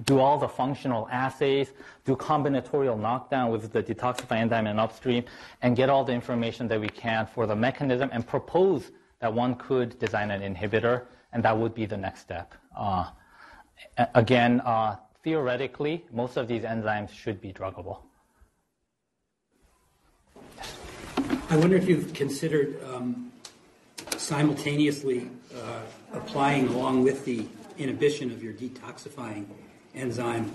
do 0.03 0.19
all 0.19 0.37
the 0.37 0.47
functional 0.47 1.07
assays, 1.09 1.71
do 2.03 2.15
combinatorial 2.15 2.99
knockdown 2.99 3.51
with 3.51 3.71
the 3.71 3.81
detoxify 3.81 4.37
enzyme 4.37 4.67
and 4.67 4.79
upstream, 4.79 5.23
and 5.61 5.75
get 5.75 5.89
all 5.89 6.03
the 6.03 6.13
information 6.13 6.67
that 6.67 6.79
we 6.79 6.89
can 6.89 7.25
for 7.25 7.47
the 7.47 7.55
mechanism 7.55 8.09
and 8.11 8.27
propose 8.27 8.91
that 9.19 9.33
one 9.33 9.55
could 9.55 9.97
design 9.99 10.31
an 10.31 10.41
inhibitor, 10.41 11.05
and 11.31 11.43
that 11.43 11.57
would 11.57 11.73
be 11.73 11.85
the 11.85 11.97
next 11.97 12.21
step. 12.21 12.53
Uh, 12.75 13.09
again, 14.13 14.61
uh, 14.61 14.97
theoretically, 15.23 16.05
most 16.11 16.37
of 16.37 16.47
these 16.47 16.63
enzymes 16.63 17.09
should 17.09 17.39
be 17.39 17.53
druggable. 17.53 17.99
I 21.49 21.57
wonder 21.57 21.77
if 21.77 21.87
you've 21.87 22.13
considered 22.13 22.83
um, 22.83 23.31
simultaneously 24.17 25.29
uh, 25.55 25.81
applying 26.13 26.67
along 26.67 27.03
with 27.03 27.23
the 27.23 27.45
inhibition 27.77 28.31
of 28.31 28.43
your 28.43 28.53
detoxifying 28.53 29.45
enzyme 29.95 30.51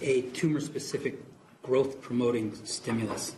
a 0.00 0.22
tumor 0.22 0.60
specific 0.60 1.22
growth 1.62 2.00
promoting 2.00 2.54
stimulus. 2.64 3.34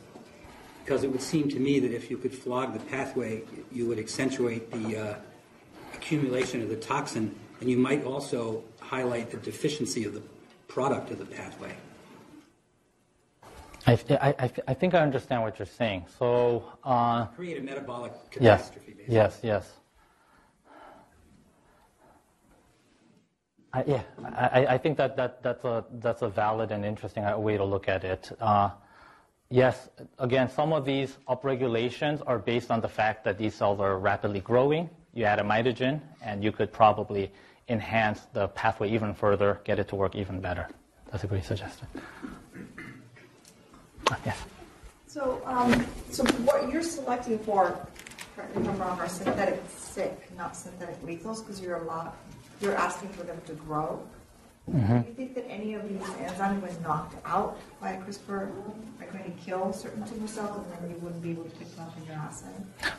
Because 0.84 1.04
it 1.04 1.10
would 1.10 1.22
seem 1.22 1.48
to 1.50 1.58
me 1.58 1.80
that 1.80 1.92
if 1.92 2.10
you 2.10 2.16
could 2.16 2.34
flog 2.34 2.72
the 2.72 2.80
pathway, 2.80 3.42
you 3.70 3.86
would 3.86 3.98
accentuate 3.98 4.70
the 4.70 4.96
uh, 4.96 5.14
accumulation 5.94 6.62
of 6.62 6.68
the 6.68 6.76
toxin, 6.76 7.34
and 7.60 7.70
you 7.70 7.76
might 7.76 8.04
also 8.04 8.62
highlight 8.80 9.30
the 9.30 9.36
deficiency 9.38 10.04
of 10.04 10.14
the 10.14 10.22
product 10.66 11.10
of 11.10 11.18
the 11.18 11.26
pathway. 11.26 11.74
I, 13.86 13.98
I, 14.20 14.50
I 14.68 14.74
think 14.74 14.94
I 14.94 15.00
understand 15.00 15.42
what 15.42 15.58
you're 15.58 15.66
saying. 15.66 16.04
So, 16.18 16.64
uh, 16.84 17.26
create 17.26 17.58
a 17.58 17.62
metabolic 17.62 18.12
catastrophe. 18.30 18.96
Yes, 18.98 19.08
yes, 19.08 19.40
yes. 19.42 19.72
I, 23.72 23.84
yeah, 23.86 24.02
I, 24.24 24.66
I, 24.66 24.78
think 24.78 24.96
that, 24.96 25.16
that 25.16 25.42
that's, 25.42 25.64
a, 25.64 25.84
that's 25.94 26.22
a 26.22 26.28
valid 26.28 26.70
and 26.70 26.84
interesting 26.84 27.24
uh, 27.24 27.38
way 27.38 27.58
to 27.58 27.64
look 27.64 27.86
at 27.86 28.02
it. 28.02 28.32
Uh, 28.40 28.70
yes, 29.50 29.90
again, 30.18 30.48
some 30.48 30.72
of 30.72 30.86
these 30.86 31.18
upregulations 31.28 32.22
are 32.26 32.38
based 32.38 32.70
on 32.70 32.80
the 32.80 32.88
fact 32.88 33.24
that 33.24 33.36
these 33.36 33.54
cells 33.54 33.78
are 33.78 33.98
rapidly 33.98 34.40
growing. 34.40 34.88
You 35.12 35.24
add 35.24 35.38
a 35.38 35.42
mitogen, 35.42 36.00
and 36.22 36.42
you 36.42 36.50
could 36.50 36.72
probably 36.72 37.30
enhance 37.68 38.20
the 38.32 38.48
pathway 38.48 38.90
even 38.90 39.12
further, 39.12 39.60
get 39.64 39.78
it 39.78 39.88
to 39.88 39.96
work 39.96 40.14
even 40.14 40.40
better. 40.40 40.68
That's 41.10 41.24
a 41.24 41.26
great 41.26 41.44
suggestion. 41.44 41.86
Uh, 44.10 44.16
yes. 44.24 44.38
So, 45.06 45.42
um, 45.44 45.86
so 46.10 46.24
what 46.44 46.70
you're 46.72 46.82
selecting 46.82 47.38
for, 47.40 47.86
correct 48.34 48.56
me 48.56 48.62
if 48.62 48.68
I'm 48.68 48.78
wrong, 48.78 48.98
are 48.98 49.08
synthetic 49.08 49.60
sick, 49.68 50.30
not 50.38 50.56
synthetic 50.56 51.02
lethals, 51.02 51.44
because 51.44 51.60
you're 51.60 51.76
a 51.76 51.84
lot 51.84 52.16
you're 52.60 52.74
asking 52.74 53.10
for 53.10 53.22
them 53.24 53.40
to 53.46 53.52
grow. 53.54 54.00
Mm-hmm. 54.70 55.00
Do 55.00 55.08
you 55.08 55.14
think 55.14 55.34
that 55.34 55.48
any 55.48 55.74
of 55.74 55.88
these 55.88 56.00
enzymes, 56.00 56.60
when 56.60 56.82
knocked 56.82 57.16
out 57.24 57.58
by 57.80 57.94
CRISPR, 57.96 58.30
are 58.30 59.06
going 59.10 59.24
to 59.24 59.30
kill 59.42 59.72
certain 59.72 60.06
tumor 60.06 60.26
cells, 60.26 60.66
and 60.72 60.82
then 60.82 60.90
you 60.90 60.96
wouldn't 61.02 61.22
be 61.22 61.30
able 61.30 61.44
to 61.44 61.50
pick 61.50 61.74
them 61.74 61.86
up 61.86 61.96
in 61.96 62.04
your 62.04 62.16
assay? 62.16 62.48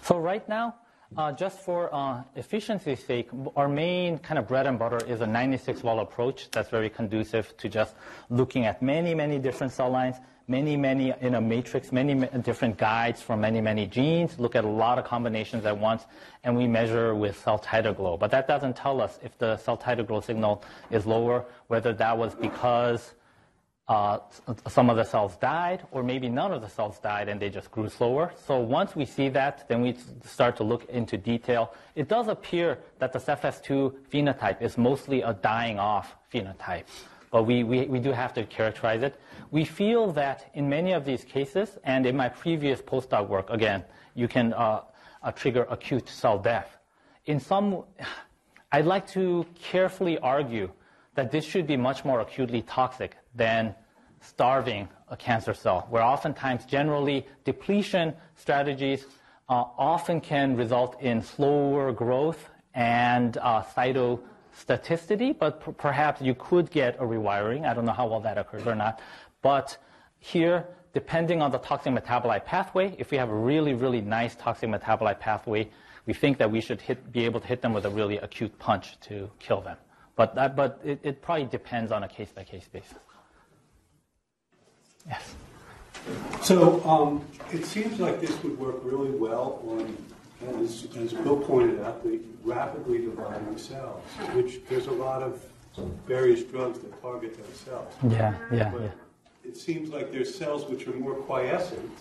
So 0.01 0.17
right 0.17 0.47
now, 0.49 0.75
uh, 1.17 1.31
just 1.31 1.59
for 1.59 1.93
uh, 1.93 2.21
efficiency's 2.35 3.03
sake, 3.03 3.29
our 3.55 3.67
main 3.67 4.19
kind 4.19 4.37
of 4.37 4.47
bread 4.47 4.67
and 4.67 4.77
butter 4.77 4.99
is 5.07 5.21
a 5.21 5.25
96-well 5.25 5.99
approach 5.99 6.49
that's 6.51 6.69
very 6.69 6.89
conducive 6.89 7.55
to 7.57 7.67
just 7.67 7.95
looking 8.29 8.65
at 8.65 8.81
many, 8.81 9.15
many 9.15 9.39
different 9.39 9.73
cell 9.73 9.89
lines, 9.89 10.17
many, 10.47 10.77
many 10.77 11.13
in 11.21 11.35
a 11.35 11.41
matrix, 11.41 11.91
many 11.91 12.27
different 12.41 12.77
guides 12.77 13.21
from 13.21 13.41
many, 13.41 13.59
many 13.59 13.87
genes, 13.87 14.37
look 14.39 14.55
at 14.55 14.63
a 14.63 14.69
lot 14.69 14.99
of 14.99 15.05
combinations 15.05 15.65
at 15.65 15.77
once, 15.77 16.05
and 16.43 16.55
we 16.55 16.67
measure 16.67 17.15
with 17.15 17.39
cell 17.39 17.59
titer-glow. 17.59 18.17
But 18.17 18.31
that 18.31 18.47
doesn't 18.47 18.75
tell 18.75 19.01
us 19.01 19.19
if 19.23 19.37
the 19.39 19.57
cell 19.57 19.77
titer-glow 19.77 20.21
signal 20.21 20.63
is 20.91 21.05
lower, 21.05 21.45
whether 21.67 21.91
that 21.93 22.17
was 22.17 22.35
because 22.35 23.13
uh, 23.89 24.19
some 24.67 24.89
of 24.89 24.97
the 24.97 25.03
cells 25.03 25.35
died, 25.37 25.83
or 25.91 26.03
maybe 26.03 26.29
none 26.29 26.53
of 26.53 26.61
the 26.61 26.69
cells 26.69 26.99
died 26.99 27.27
and 27.27 27.41
they 27.41 27.49
just 27.49 27.71
grew 27.71 27.89
slower. 27.89 28.31
So 28.47 28.59
once 28.59 28.95
we 28.95 29.03
see 29.03 29.29
that, 29.29 29.67
then 29.67 29.81
we 29.81 29.97
start 30.23 30.55
to 30.57 30.63
look 30.63 30.87
into 30.89 31.17
detail. 31.17 31.73
It 31.95 32.07
does 32.07 32.27
appear 32.27 32.77
that 32.99 33.11
the 33.11 33.19
CEPHS2 33.19 33.95
phenotype 34.11 34.61
is 34.61 34.77
mostly 34.77 35.21
a 35.23 35.33
dying 35.33 35.79
off 35.79 36.15
phenotype 36.31 36.85
but 37.31 37.43
we, 37.43 37.63
we, 37.63 37.85
we 37.85 37.99
do 37.99 38.11
have 38.11 38.33
to 38.33 38.43
characterize 38.45 39.03
it. 39.03 39.19
We 39.51 39.65
feel 39.65 40.11
that 40.13 40.49
in 40.53 40.69
many 40.69 40.93
of 40.93 41.05
these 41.05 41.23
cases, 41.23 41.77
and 41.83 42.05
in 42.05 42.15
my 42.15 42.29
previous 42.29 42.81
postdoc 42.81 43.27
work, 43.27 43.49
again, 43.49 43.83
you 44.15 44.27
can 44.27 44.53
uh, 44.53 44.81
uh, 45.21 45.31
trigger 45.31 45.67
acute 45.69 46.09
cell 46.09 46.39
death. 46.39 46.77
In 47.25 47.39
some, 47.39 47.83
I'd 48.71 48.85
like 48.85 49.07
to 49.11 49.45
carefully 49.61 50.17
argue 50.19 50.71
that 51.15 51.31
this 51.31 51.45
should 51.45 51.67
be 51.67 51.77
much 51.77 52.05
more 52.05 52.21
acutely 52.21 52.61
toxic 52.63 53.15
than 53.35 53.75
starving 54.21 54.87
a 55.09 55.17
cancer 55.17 55.53
cell, 55.53 55.87
where 55.89 56.03
oftentimes 56.03 56.65
generally 56.65 57.25
depletion 57.45 58.13
strategies 58.35 59.05
uh, 59.49 59.63
often 59.77 60.21
can 60.21 60.55
result 60.55 61.01
in 61.01 61.21
slower 61.21 61.91
growth 61.91 62.49
and 62.73 63.37
uh, 63.37 63.63
cyto 63.63 64.19
staticity, 64.55 65.37
but 65.37 65.63
p- 65.65 65.71
perhaps 65.71 66.21
you 66.21 66.35
could 66.35 66.69
get 66.69 66.95
a 66.99 67.03
rewiring. 67.03 67.65
I 67.65 67.73
don't 67.73 67.85
know 67.85 67.93
how 67.93 68.07
well 68.07 68.19
that 68.21 68.37
occurs 68.37 68.67
or 68.67 68.75
not. 68.75 69.01
But 69.41 69.77
here, 70.19 70.67
depending 70.93 71.41
on 71.41 71.51
the 71.51 71.57
toxic 71.57 71.93
metabolite 71.93 72.45
pathway, 72.45 72.95
if 72.97 73.11
we 73.11 73.17
have 73.17 73.29
a 73.29 73.35
really, 73.35 73.73
really 73.73 74.01
nice 74.01 74.35
toxic 74.35 74.69
metabolite 74.69 75.19
pathway, 75.19 75.69
we 76.05 76.13
think 76.13 76.37
that 76.37 76.51
we 76.51 76.61
should 76.61 76.81
hit, 76.81 77.11
be 77.11 77.25
able 77.25 77.39
to 77.39 77.47
hit 77.47 77.61
them 77.61 77.73
with 77.73 77.85
a 77.85 77.89
really 77.89 78.17
acute 78.17 78.57
punch 78.59 78.99
to 79.01 79.29
kill 79.39 79.61
them. 79.61 79.77
But, 80.15 80.35
that, 80.35 80.55
but 80.55 80.79
it, 80.83 80.99
it 81.03 81.21
probably 81.21 81.45
depends 81.45 81.91
on 81.91 82.03
a 82.03 82.07
case 82.07 82.31
by 82.31 82.43
case 82.43 82.67
basis. 82.71 82.97
Yes. 85.09 85.35
So 86.41 86.83
um, 86.87 87.25
it 87.51 87.65
seems 87.65 87.99
like 87.99 88.21
this 88.21 88.41
would 88.43 88.57
work 88.57 88.77
really 88.83 89.11
well 89.11 89.61
on 89.67 89.95
as, 90.63 90.87
as 90.97 91.13
Bill 91.13 91.37
pointed 91.37 91.81
out, 91.81 92.03
the 92.03 92.19
rapidly 92.43 92.99
dividing 92.99 93.57
cells, 93.57 94.03
which 94.33 94.61
there's 94.69 94.87
a 94.87 94.91
lot 94.91 95.21
of 95.21 95.43
various 96.07 96.43
drugs 96.43 96.79
that 96.79 97.01
target 97.01 97.37
those 97.37 97.59
cells. 97.59 97.93
Yeah, 98.07 98.35
yeah, 98.51 98.71
but 98.71 98.81
yeah. 98.81 98.89
It 99.43 99.57
seems 99.57 99.89
like 99.89 100.11
there's 100.11 100.33
cells 100.33 100.65
which 100.65 100.87
are 100.87 100.93
more 100.93 101.15
quiescent, 101.15 101.91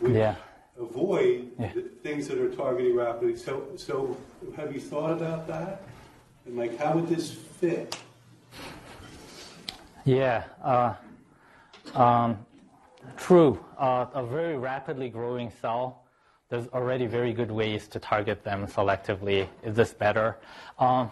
which 0.00 0.14
yeah. 0.14 0.36
avoid 0.78 1.52
yeah. 1.58 1.72
things 2.02 2.28
that 2.28 2.38
are 2.38 2.50
targeting 2.50 2.96
rapidly. 2.96 3.36
So, 3.36 3.66
so 3.76 4.16
have 4.56 4.72
you 4.72 4.80
thought 4.80 5.12
about 5.12 5.46
that? 5.48 5.82
And 6.46 6.56
like, 6.56 6.78
how 6.78 6.94
would 6.94 7.08
this 7.08 7.30
fit? 7.32 7.96
Yeah. 10.04 10.44
Uh, 10.62 10.94
um, 11.94 12.38
true. 13.16 13.64
Uh, 13.78 14.06
a 14.14 14.24
very 14.24 14.56
rapidly 14.56 15.08
growing 15.08 15.50
cell 15.60 16.00
there's 16.50 16.66
already 16.68 17.06
very 17.06 17.32
good 17.32 17.50
ways 17.50 17.86
to 17.86 18.00
target 18.00 18.42
them 18.42 18.66
selectively. 18.66 19.48
Is 19.62 19.76
this 19.76 19.94
better? 19.94 20.36
Um, 20.80 21.08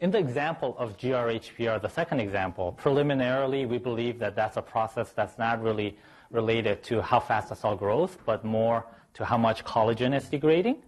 in 0.00 0.10
the 0.10 0.18
example 0.18 0.76
of 0.78 0.98
GRHPR, 0.98 1.80
the 1.80 1.88
second 1.88 2.20
example, 2.20 2.72
preliminarily 2.72 3.64
we 3.64 3.78
believe 3.78 4.18
that 4.18 4.36
that's 4.36 4.58
a 4.58 4.62
process 4.62 5.10
that's 5.12 5.38
not 5.38 5.62
really 5.62 5.96
related 6.30 6.82
to 6.84 7.00
how 7.00 7.20
fast 7.20 7.48
the 7.48 7.54
cell 7.54 7.74
grows, 7.74 8.18
but 8.26 8.44
more 8.44 8.84
to 9.14 9.24
how 9.24 9.38
much 9.38 9.64
collagen 9.64 10.14
is 10.14 10.28
degrading. 10.28 10.82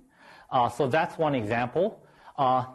Uh, 0.51 0.68
so 0.68 0.87
that's 0.87 1.16
one 1.16 1.35
example. 1.35 1.99
Uh, 2.37 2.66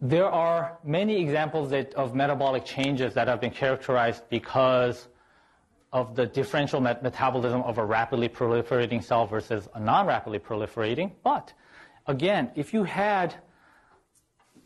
there 0.00 0.26
are 0.26 0.78
many 0.84 1.20
examples 1.20 1.68
that, 1.70 1.92
of 1.94 2.14
metabolic 2.14 2.64
changes 2.64 3.12
that 3.12 3.28
have 3.28 3.42
been 3.42 3.50
characterized 3.50 4.22
because 4.30 5.08
of 5.96 6.14
the 6.14 6.26
differential 6.26 6.78
met- 6.78 7.02
metabolism 7.02 7.62
of 7.62 7.78
a 7.78 7.84
rapidly 7.84 8.28
proliferating 8.28 9.02
cell 9.02 9.26
versus 9.26 9.66
a 9.74 9.80
non-rapidly 9.80 10.38
proliferating. 10.38 11.10
But 11.24 11.54
again, 12.06 12.50
if 12.54 12.74
you 12.74 12.84
had 12.84 13.34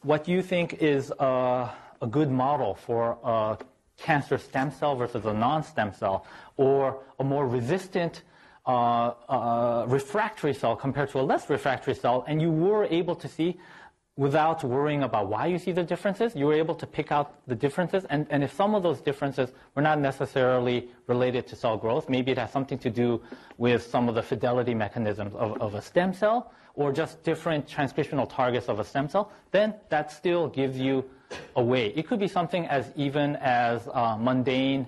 what 0.02 0.26
you 0.26 0.42
think 0.42 0.66
is 0.82 1.12
a, 1.20 1.70
a 2.02 2.08
good 2.10 2.30
model 2.32 2.74
for 2.74 3.16
a 3.22 3.56
cancer 3.96 4.38
stem 4.38 4.72
cell 4.72 4.96
versus 4.96 5.24
a 5.24 5.32
non-stem 5.32 5.92
cell, 5.92 6.26
or 6.56 7.00
a 7.20 7.24
more 7.24 7.46
resistant 7.46 8.22
uh, 8.66 8.70
uh, 9.28 9.84
refractory 9.86 10.54
cell 10.54 10.74
compared 10.74 11.10
to 11.10 11.20
a 11.20 11.26
less 11.32 11.48
refractory 11.48 11.94
cell, 11.94 12.24
and 12.26 12.42
you 12.42 12.50
were 12.50 12.86
able 12.86 13.14
to 13.14 13.28
see 13.28 13.60
without 14.20 14.62
worrying 14.62 15.02
about 15.02 15.28
why 15.28 15.46
you 15.46 15.58
see 15.58 15.72
the 15.72 15.82
differences, 15.82 16.36
you 16.36 16.44
were 16.44 16.52
able 16.52 16.74
to 16.74 16.86
pick 16.86 17.10
out 17.10 17.26
the 17.46 17.54
differences. 17.54 18.04
And, 18.10 18.26
and 18.28 18.44
if 18.44 18.52
some 18.52 18.74
of 18.74 18.82
those 18.82 19.00
differences 19.00 19.48
were 19.74 19.80
not 19.80 19.98
necessarily 19.98 20.90
related 21.06 21.46
to 21.46 21.56
cell 21.56 21.78
growth, 21.78 22.10
maybe 22.10 22.30
it 22.32 22.36
has 22.36 22.52
something 22.52 22.78
to 22.80 22.90
do 22.90 23.22
with 23.56 23.82
some 23.82 24.10
of 24.10 24.14
the 24.14 24.22
fidelity 24.22 24.74
mechanisms 24.74 25.34
of, 25.34 25.58
of 25.62 25.74
a 25.74 25.80
stem 25.80 26.12
cell, 26.12 26.52
or 26.74 26.92
just 26.92 27.22
different 27.24 27.66
transcriptional 27.66 28.28
targets 28.28 28.68
of 28.68 28.78
a 28.78 28.84
stem 28.84 29.08
cell, 29.08 29.32
then 29.52 29.74
that 29.88 30.12
still 30.12 30.48
gives 30.48 30.78
you 30.78 31.02
a 31.56 31.64
way. 31.64 31.86
It 31.96 32.06
could 32.06 32.20
be 32.20 32.28
something 32.28 32.66
as 32.66 32.92
even 32.96 33.36
as 33.36 33.88
uh, 33.88 34.18
mundane 34.20 34.86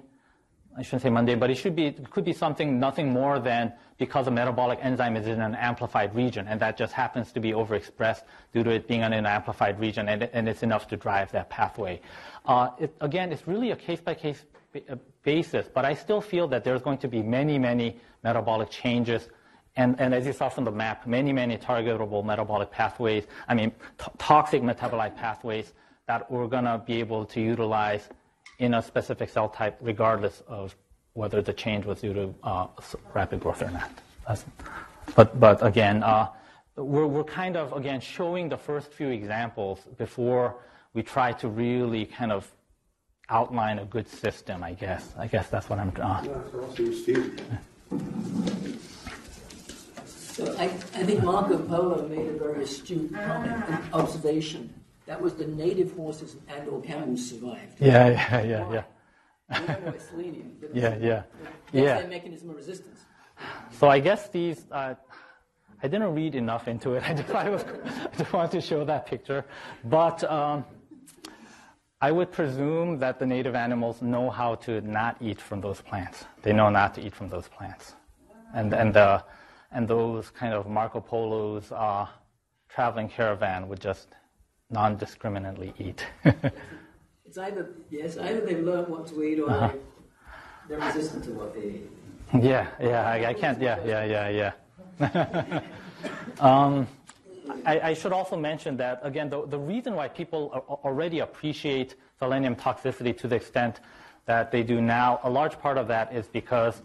I 0.76 0.82
shouldn't 0.82 1.02
say 1.02 1.10
mundane, 1.10 1.38
but 1.38 1.50
it 1.50 1.56
should 1.56 1.76
be, 1.76 1.86
it 1.86 2.10
could 2.10 2.24
be 2.24 2.32
something 2.32 2.80
nothing 2.80 3.10
more 3.10 3.38
than 3.38 3.72
because 3.98 4.26
a 4.26 4.30
metabolic 4.30 4.78
enzyme 4.82 5.16
is 5.16 5.26
in 5.26 5.40
an 5.40 5.54
amplified 5.54 6.14
region, 6.14 6.48
and 6.48 6.58
that 6.60 6.76
just 6.76 6.92
happens 6.92 7.30
to 7.32 7.40
be 7.40 7.52
overexpressed 7.52 8.22
due 8.52 8.64
to 8.64 8.70
it 8.70 8.88
being 8.88 9.02
in 9.02 9.12
an 9.12 9.26
amplified 9.26 9.78
region, 9.78 10.08
and, 10.08 10.22
and 10.32 10.48
it's 10.48 10.62
enough 10.62 10.88
to 10.88 10.96
drive 10.96 11.30
that 11.32 11.50
pathway. 11.50 12.00
Uh, 12.46 12.70
it, 12.78 12.94
again, 13.00 13.32
it's 13.32 13.46
really 13.46 13.70
a 13.70 13.76
case-by-case 13.76 14.44
uh, 14.88 14.96
basis, 15.22 15.68
but 15.72 15.84
I 15.84 15.94
still 15.94 16.20
feel 16.20 16.48
that 16.48 16.64
there's 16.64 16.82
going 16.82 16.98
to 16.98 17.08
be 17.08 17.22
many, 17.22 17.58
many 17.58 17.96
metabolic 18.24 18.70
changes 18.70 19.28
and, 19.74 19.98
and, 19.98 20.12
as 20.12 20.26
you 20.26 20.34
saw 20.34 20.50
from 20.50 20.64
the 20.64 20.70
map, 20.70 21.06
many, 21.06 21.32
many 21.32 21.56
targetable 21.56 22.22
metabolic 22.22 22.70
pathways, 22.70 23.24
I 23.48 23.54
mean, 23.54 23.70
t- 23.70 24.06
toxic 24.18 24.60
metabolite 24.60 25.16
pathways 25.16 25.72
that 26.06 26.30
we're 26.30 26.46
going 26.46 26.64
to 26.64 26.82
be 26.86 27.00
able 27.00 27.24
to 27.26 27.40
utilize 27.40 28.06
in 28.58 28.74
a 28.74 28.82
specific 28.82 29.28
cell 29.28 29.48
type, 29.48 29.76
regardless 29.80 30.42
of 30.46 30.76
whether 31.14 31.42
the 31.42 31.52
change 31.52 31.84
was 31.84 32.00
due 32.00 32.14
to 32.14 32.34
uh, 32.42 32.66
rapid 33.14 33.40
growth 33.40 33.62
or 33.62 33.70
not. 33.70 33.90
That's, 34.26 34.44
but, 35.14 35.38
but 35.38 35.64
again, 35.64 36.02
uh, 36.02 36.28
we're, 36.76 37.06
we're 37.06 37.24
kind 37.24 37.56
of, 37.56 37.72
again, 37.72 38.00
showing 38.00 38.48
the 38.48 38.56
first 38.56 38.92
few 38.92 39.08
examples 39.08 39.80
before 39.98 40.56
we 40.94 41.02
try 41.02 41.32
to 41.32 41.48
really 41.48 42.06
kind 42.06 42.32
of 42.32 42.50
outline 43.28 43.78
a 43.78 43.84
good 43.84 44.08
system, 44.08 44.62
I 44.62 44.72
guess. 44.72 45.12
I 45.18 45.26
guess 45.26 45.48
that's 45.48 45.68
what 45.68 45.78
I'm 45.78 45.92
uh, 46.00 46.22
So 50.06 50.56
I, 50.58 50.64
I 50.64 51.04
think 51.04 51.22
Marco 51.22 51.58
Polo 51.58 52.08
made 52.08 52.26
a 52.26 52.38
very 52.38 52.64
astute 52.64 53.12
comment, 53.12 53.64
observation 53.92 54.72
that 55.06 55.20
was 55.20 55.34
the 55.34 55.46
native 55.46 55.92
horses 55.96 56.36
and 56.48 56.68
or 56.68 56.80
camels 56.80 57.28
survived. 57.28 57.80
Yeah, 57.80 58.08
yeah, 58.08 58.42
yeah, 58.42 58.72
yeah. 58.72 58.84
We 59.60 59.66
don't 59.66 59.84
know 59.84 59.92
it's 59.92 60.08
selenium. 60.08 60.52
Yeah, 60.72 60.96
yeah. 60.96 61.22
That's 61.42 61.56
yeah. 61.72 61.98
their 62.00 62.08
mechanism 62.08 62.50
of 62.50 62.56
resistance. 62.56 63.00
So 63.72 63.88
I 63.88 63.98
guess 63.98 64.28
these, 64.28 64.66
uh, 64.70 64.94
I 65.82 65.88
didn't 65.88 66.14
read 66.14 66.34
enough 66.34 66.68
into 66.68 66.94
it. 66.94 67.02
I 67.08 67.14
just, 67.14 67.30
I 67.34 67.48
was, 67.50 67.64
I 67.64 68.16
just 68.16 68.32
wanted 68.32 68.52
to 68.52 68.60
show 68.60 68.84
that 68.84 69.06
picture. 69.06 69.44
But 69.84 70.22
um, 70.24 70.64
I 72.00 72.12
would 72.12 72.30
presume 72.30 72.98
that 72.98 73.18
the 73.18 73.26
native 73.26 73.54
animals 73.54 74.02
know 74.02 74.30
how 74.30 74.54
to 74.66 74.80
not 74.82 75.16
eat 75.20 75.40
from 75.40 75.60
those 75.60 75.80
plants. 75.80 76.24
They 76.42 76.52
know 76.52 76.70
not 76.70 76.94
to 76.94 77.00
eat 77.00 77.14
from 77.14 77.28
those 77.28 77.48
plants. 77.48 77.94
And, 78.54 78.72
and, 78.72 78.96
uh, 78.96 79.22
and 79.72 79.88
those 79.88 80.30
kind 80.30 80.54
of 80.54 80.68
Marco 80.68 81.00
Polo's 81.00 81.72
uh, 81.72 82.06
traveling 82.68 83.08
caravan 83.08 83.68
would 83.68 83.80
just 83.80 84.08
non-discriminately 84.72 85.74
eat. 85.78 86.06
it's 86.24 87.38
either 87.38 87.70
yes, 87.90 88.16
either 88.16 88.40
they've 88.40 88.64
learned 88.64 88.88
what 88.88 89.06
to 89.08 89.22
eat 89.22 89.40
or 89.40 89.50
uh-huh. 89.50 89.72
they, 90.68 90.74
are 90.74 90.80
resistant 90.80 91.24
to 91.24 91.30
what 91.32 91.54
they 91.54 91.60
eat. 91.60 91.90
Yeah, 92.40 92.66
yeah, 92.80 93.06
I, 93.06 93.26
I 93.26 93.34
can't. 93.34 93.60
Yeah, 93.60 93.78
yeah, 93.84 94.04
yeah, 94.04 94.52
yeah. 95.00 95.60
um, 96.40 96.88
I, 97.66 97.80
I, 97.80 97.94
should 97.94 98.12
also 98.12 98.36
mention 98.36 98.76
that 98.78 99.00
again, 99.02 99.28
the, 99.28 99.46
the 99.46 99.58
reason 99.58 99.94
why 99.94 100.08
people 100.08 100.50
already 100.84 101.18
appreciate 101.18 101.96
selenium 102.18 102.56
toxicity 102.56 103.16
to 103.18 103.28
the 103.28 103.36
extent 103.36 103.80
that 104.26 104.50
they 104.50 104.62
do 104.62 104.80
now, 104.80 105.20
a 105.24 105.30
large 105.30 105.58
part 105.58 105.76
of 105.76 105.88
that 105.88 106.14
is 106.14 106.26
because 106.28 106.80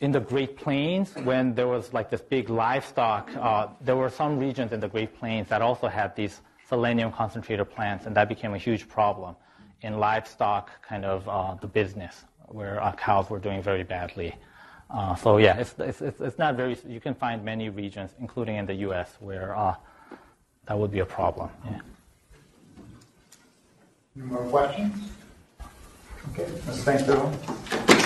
in 0.00 0.10
the 0.12 0.20
Great 0.20 0.56
Plains, 0.56 1.14
when 1.24 1.54
there 1.54 1.68
was 1.68 1.92
like 1.92 2.10
this 2.10 2.22
big 2.22 2.48
livestock, 2.50 3.30
uh, 3.36 3.68
there 3.80 3.96
were 3.96 4.08
some 4.08 4.38
regions 4.38 4.72
in 4.72 4.80
the 4.80 4.88
Great 4.88 5.16
Plains 5.18 5.48
that 5.48 5.62
also 5.62 5.88
had 5.88 6.16
these 6.16 6.40
selenium 6.70 7.12
concentrator 7.12 7.64
plants, 7.64 8.06
and 8.06 8.16
that 8.16 8.28
became 8.28 8.54
a 8.54 8.58
huge 8.58 8.88
problem 8.88 9.36
in 9.82 9.98
livestock 9.98 10.70
kind 10.82 11.04
of 11.04 11.28
uh, 11.28 11.54
the 11.60 11.66
business 11.66 12.24
where 12.46 12.80
cows 12.96 13.28
were 13.28 13.38
doing 13.38 13.60
very 13.62 13.82
badly. 13.82 14.34
Uh, 14.88 15.14
so 15.14 15.36
yeah, 15.36 15.56
it's, 15.58 15.74
it's, 15.78 16.00
it's 16.00 16.38
not 16.38 16.56
very. 16.56 16.76
You 16.88 17.00
can 17.00 17.14
find 17.14 17.44
many 17.44 17.68
regions, 17.68 18.10
including 18.18 18.56
in 18.56 18.66
the 18.66 18.74
U.S., 18.86 19.08
where 19.20 19.56
uh, 19.56 19.74
that 20.66 20.78
would 20.78 20.90
be 20.90 21.00
a 21.00 21.06
problem. 21.06 21.48
Yeah. 21.64 21.80
Any 24.16 24.26
more 24.26 24.44
questions? 24.44 25.12
Okay, 26.32 26.46
thank 26.84 27.06
you. 27.06 27.99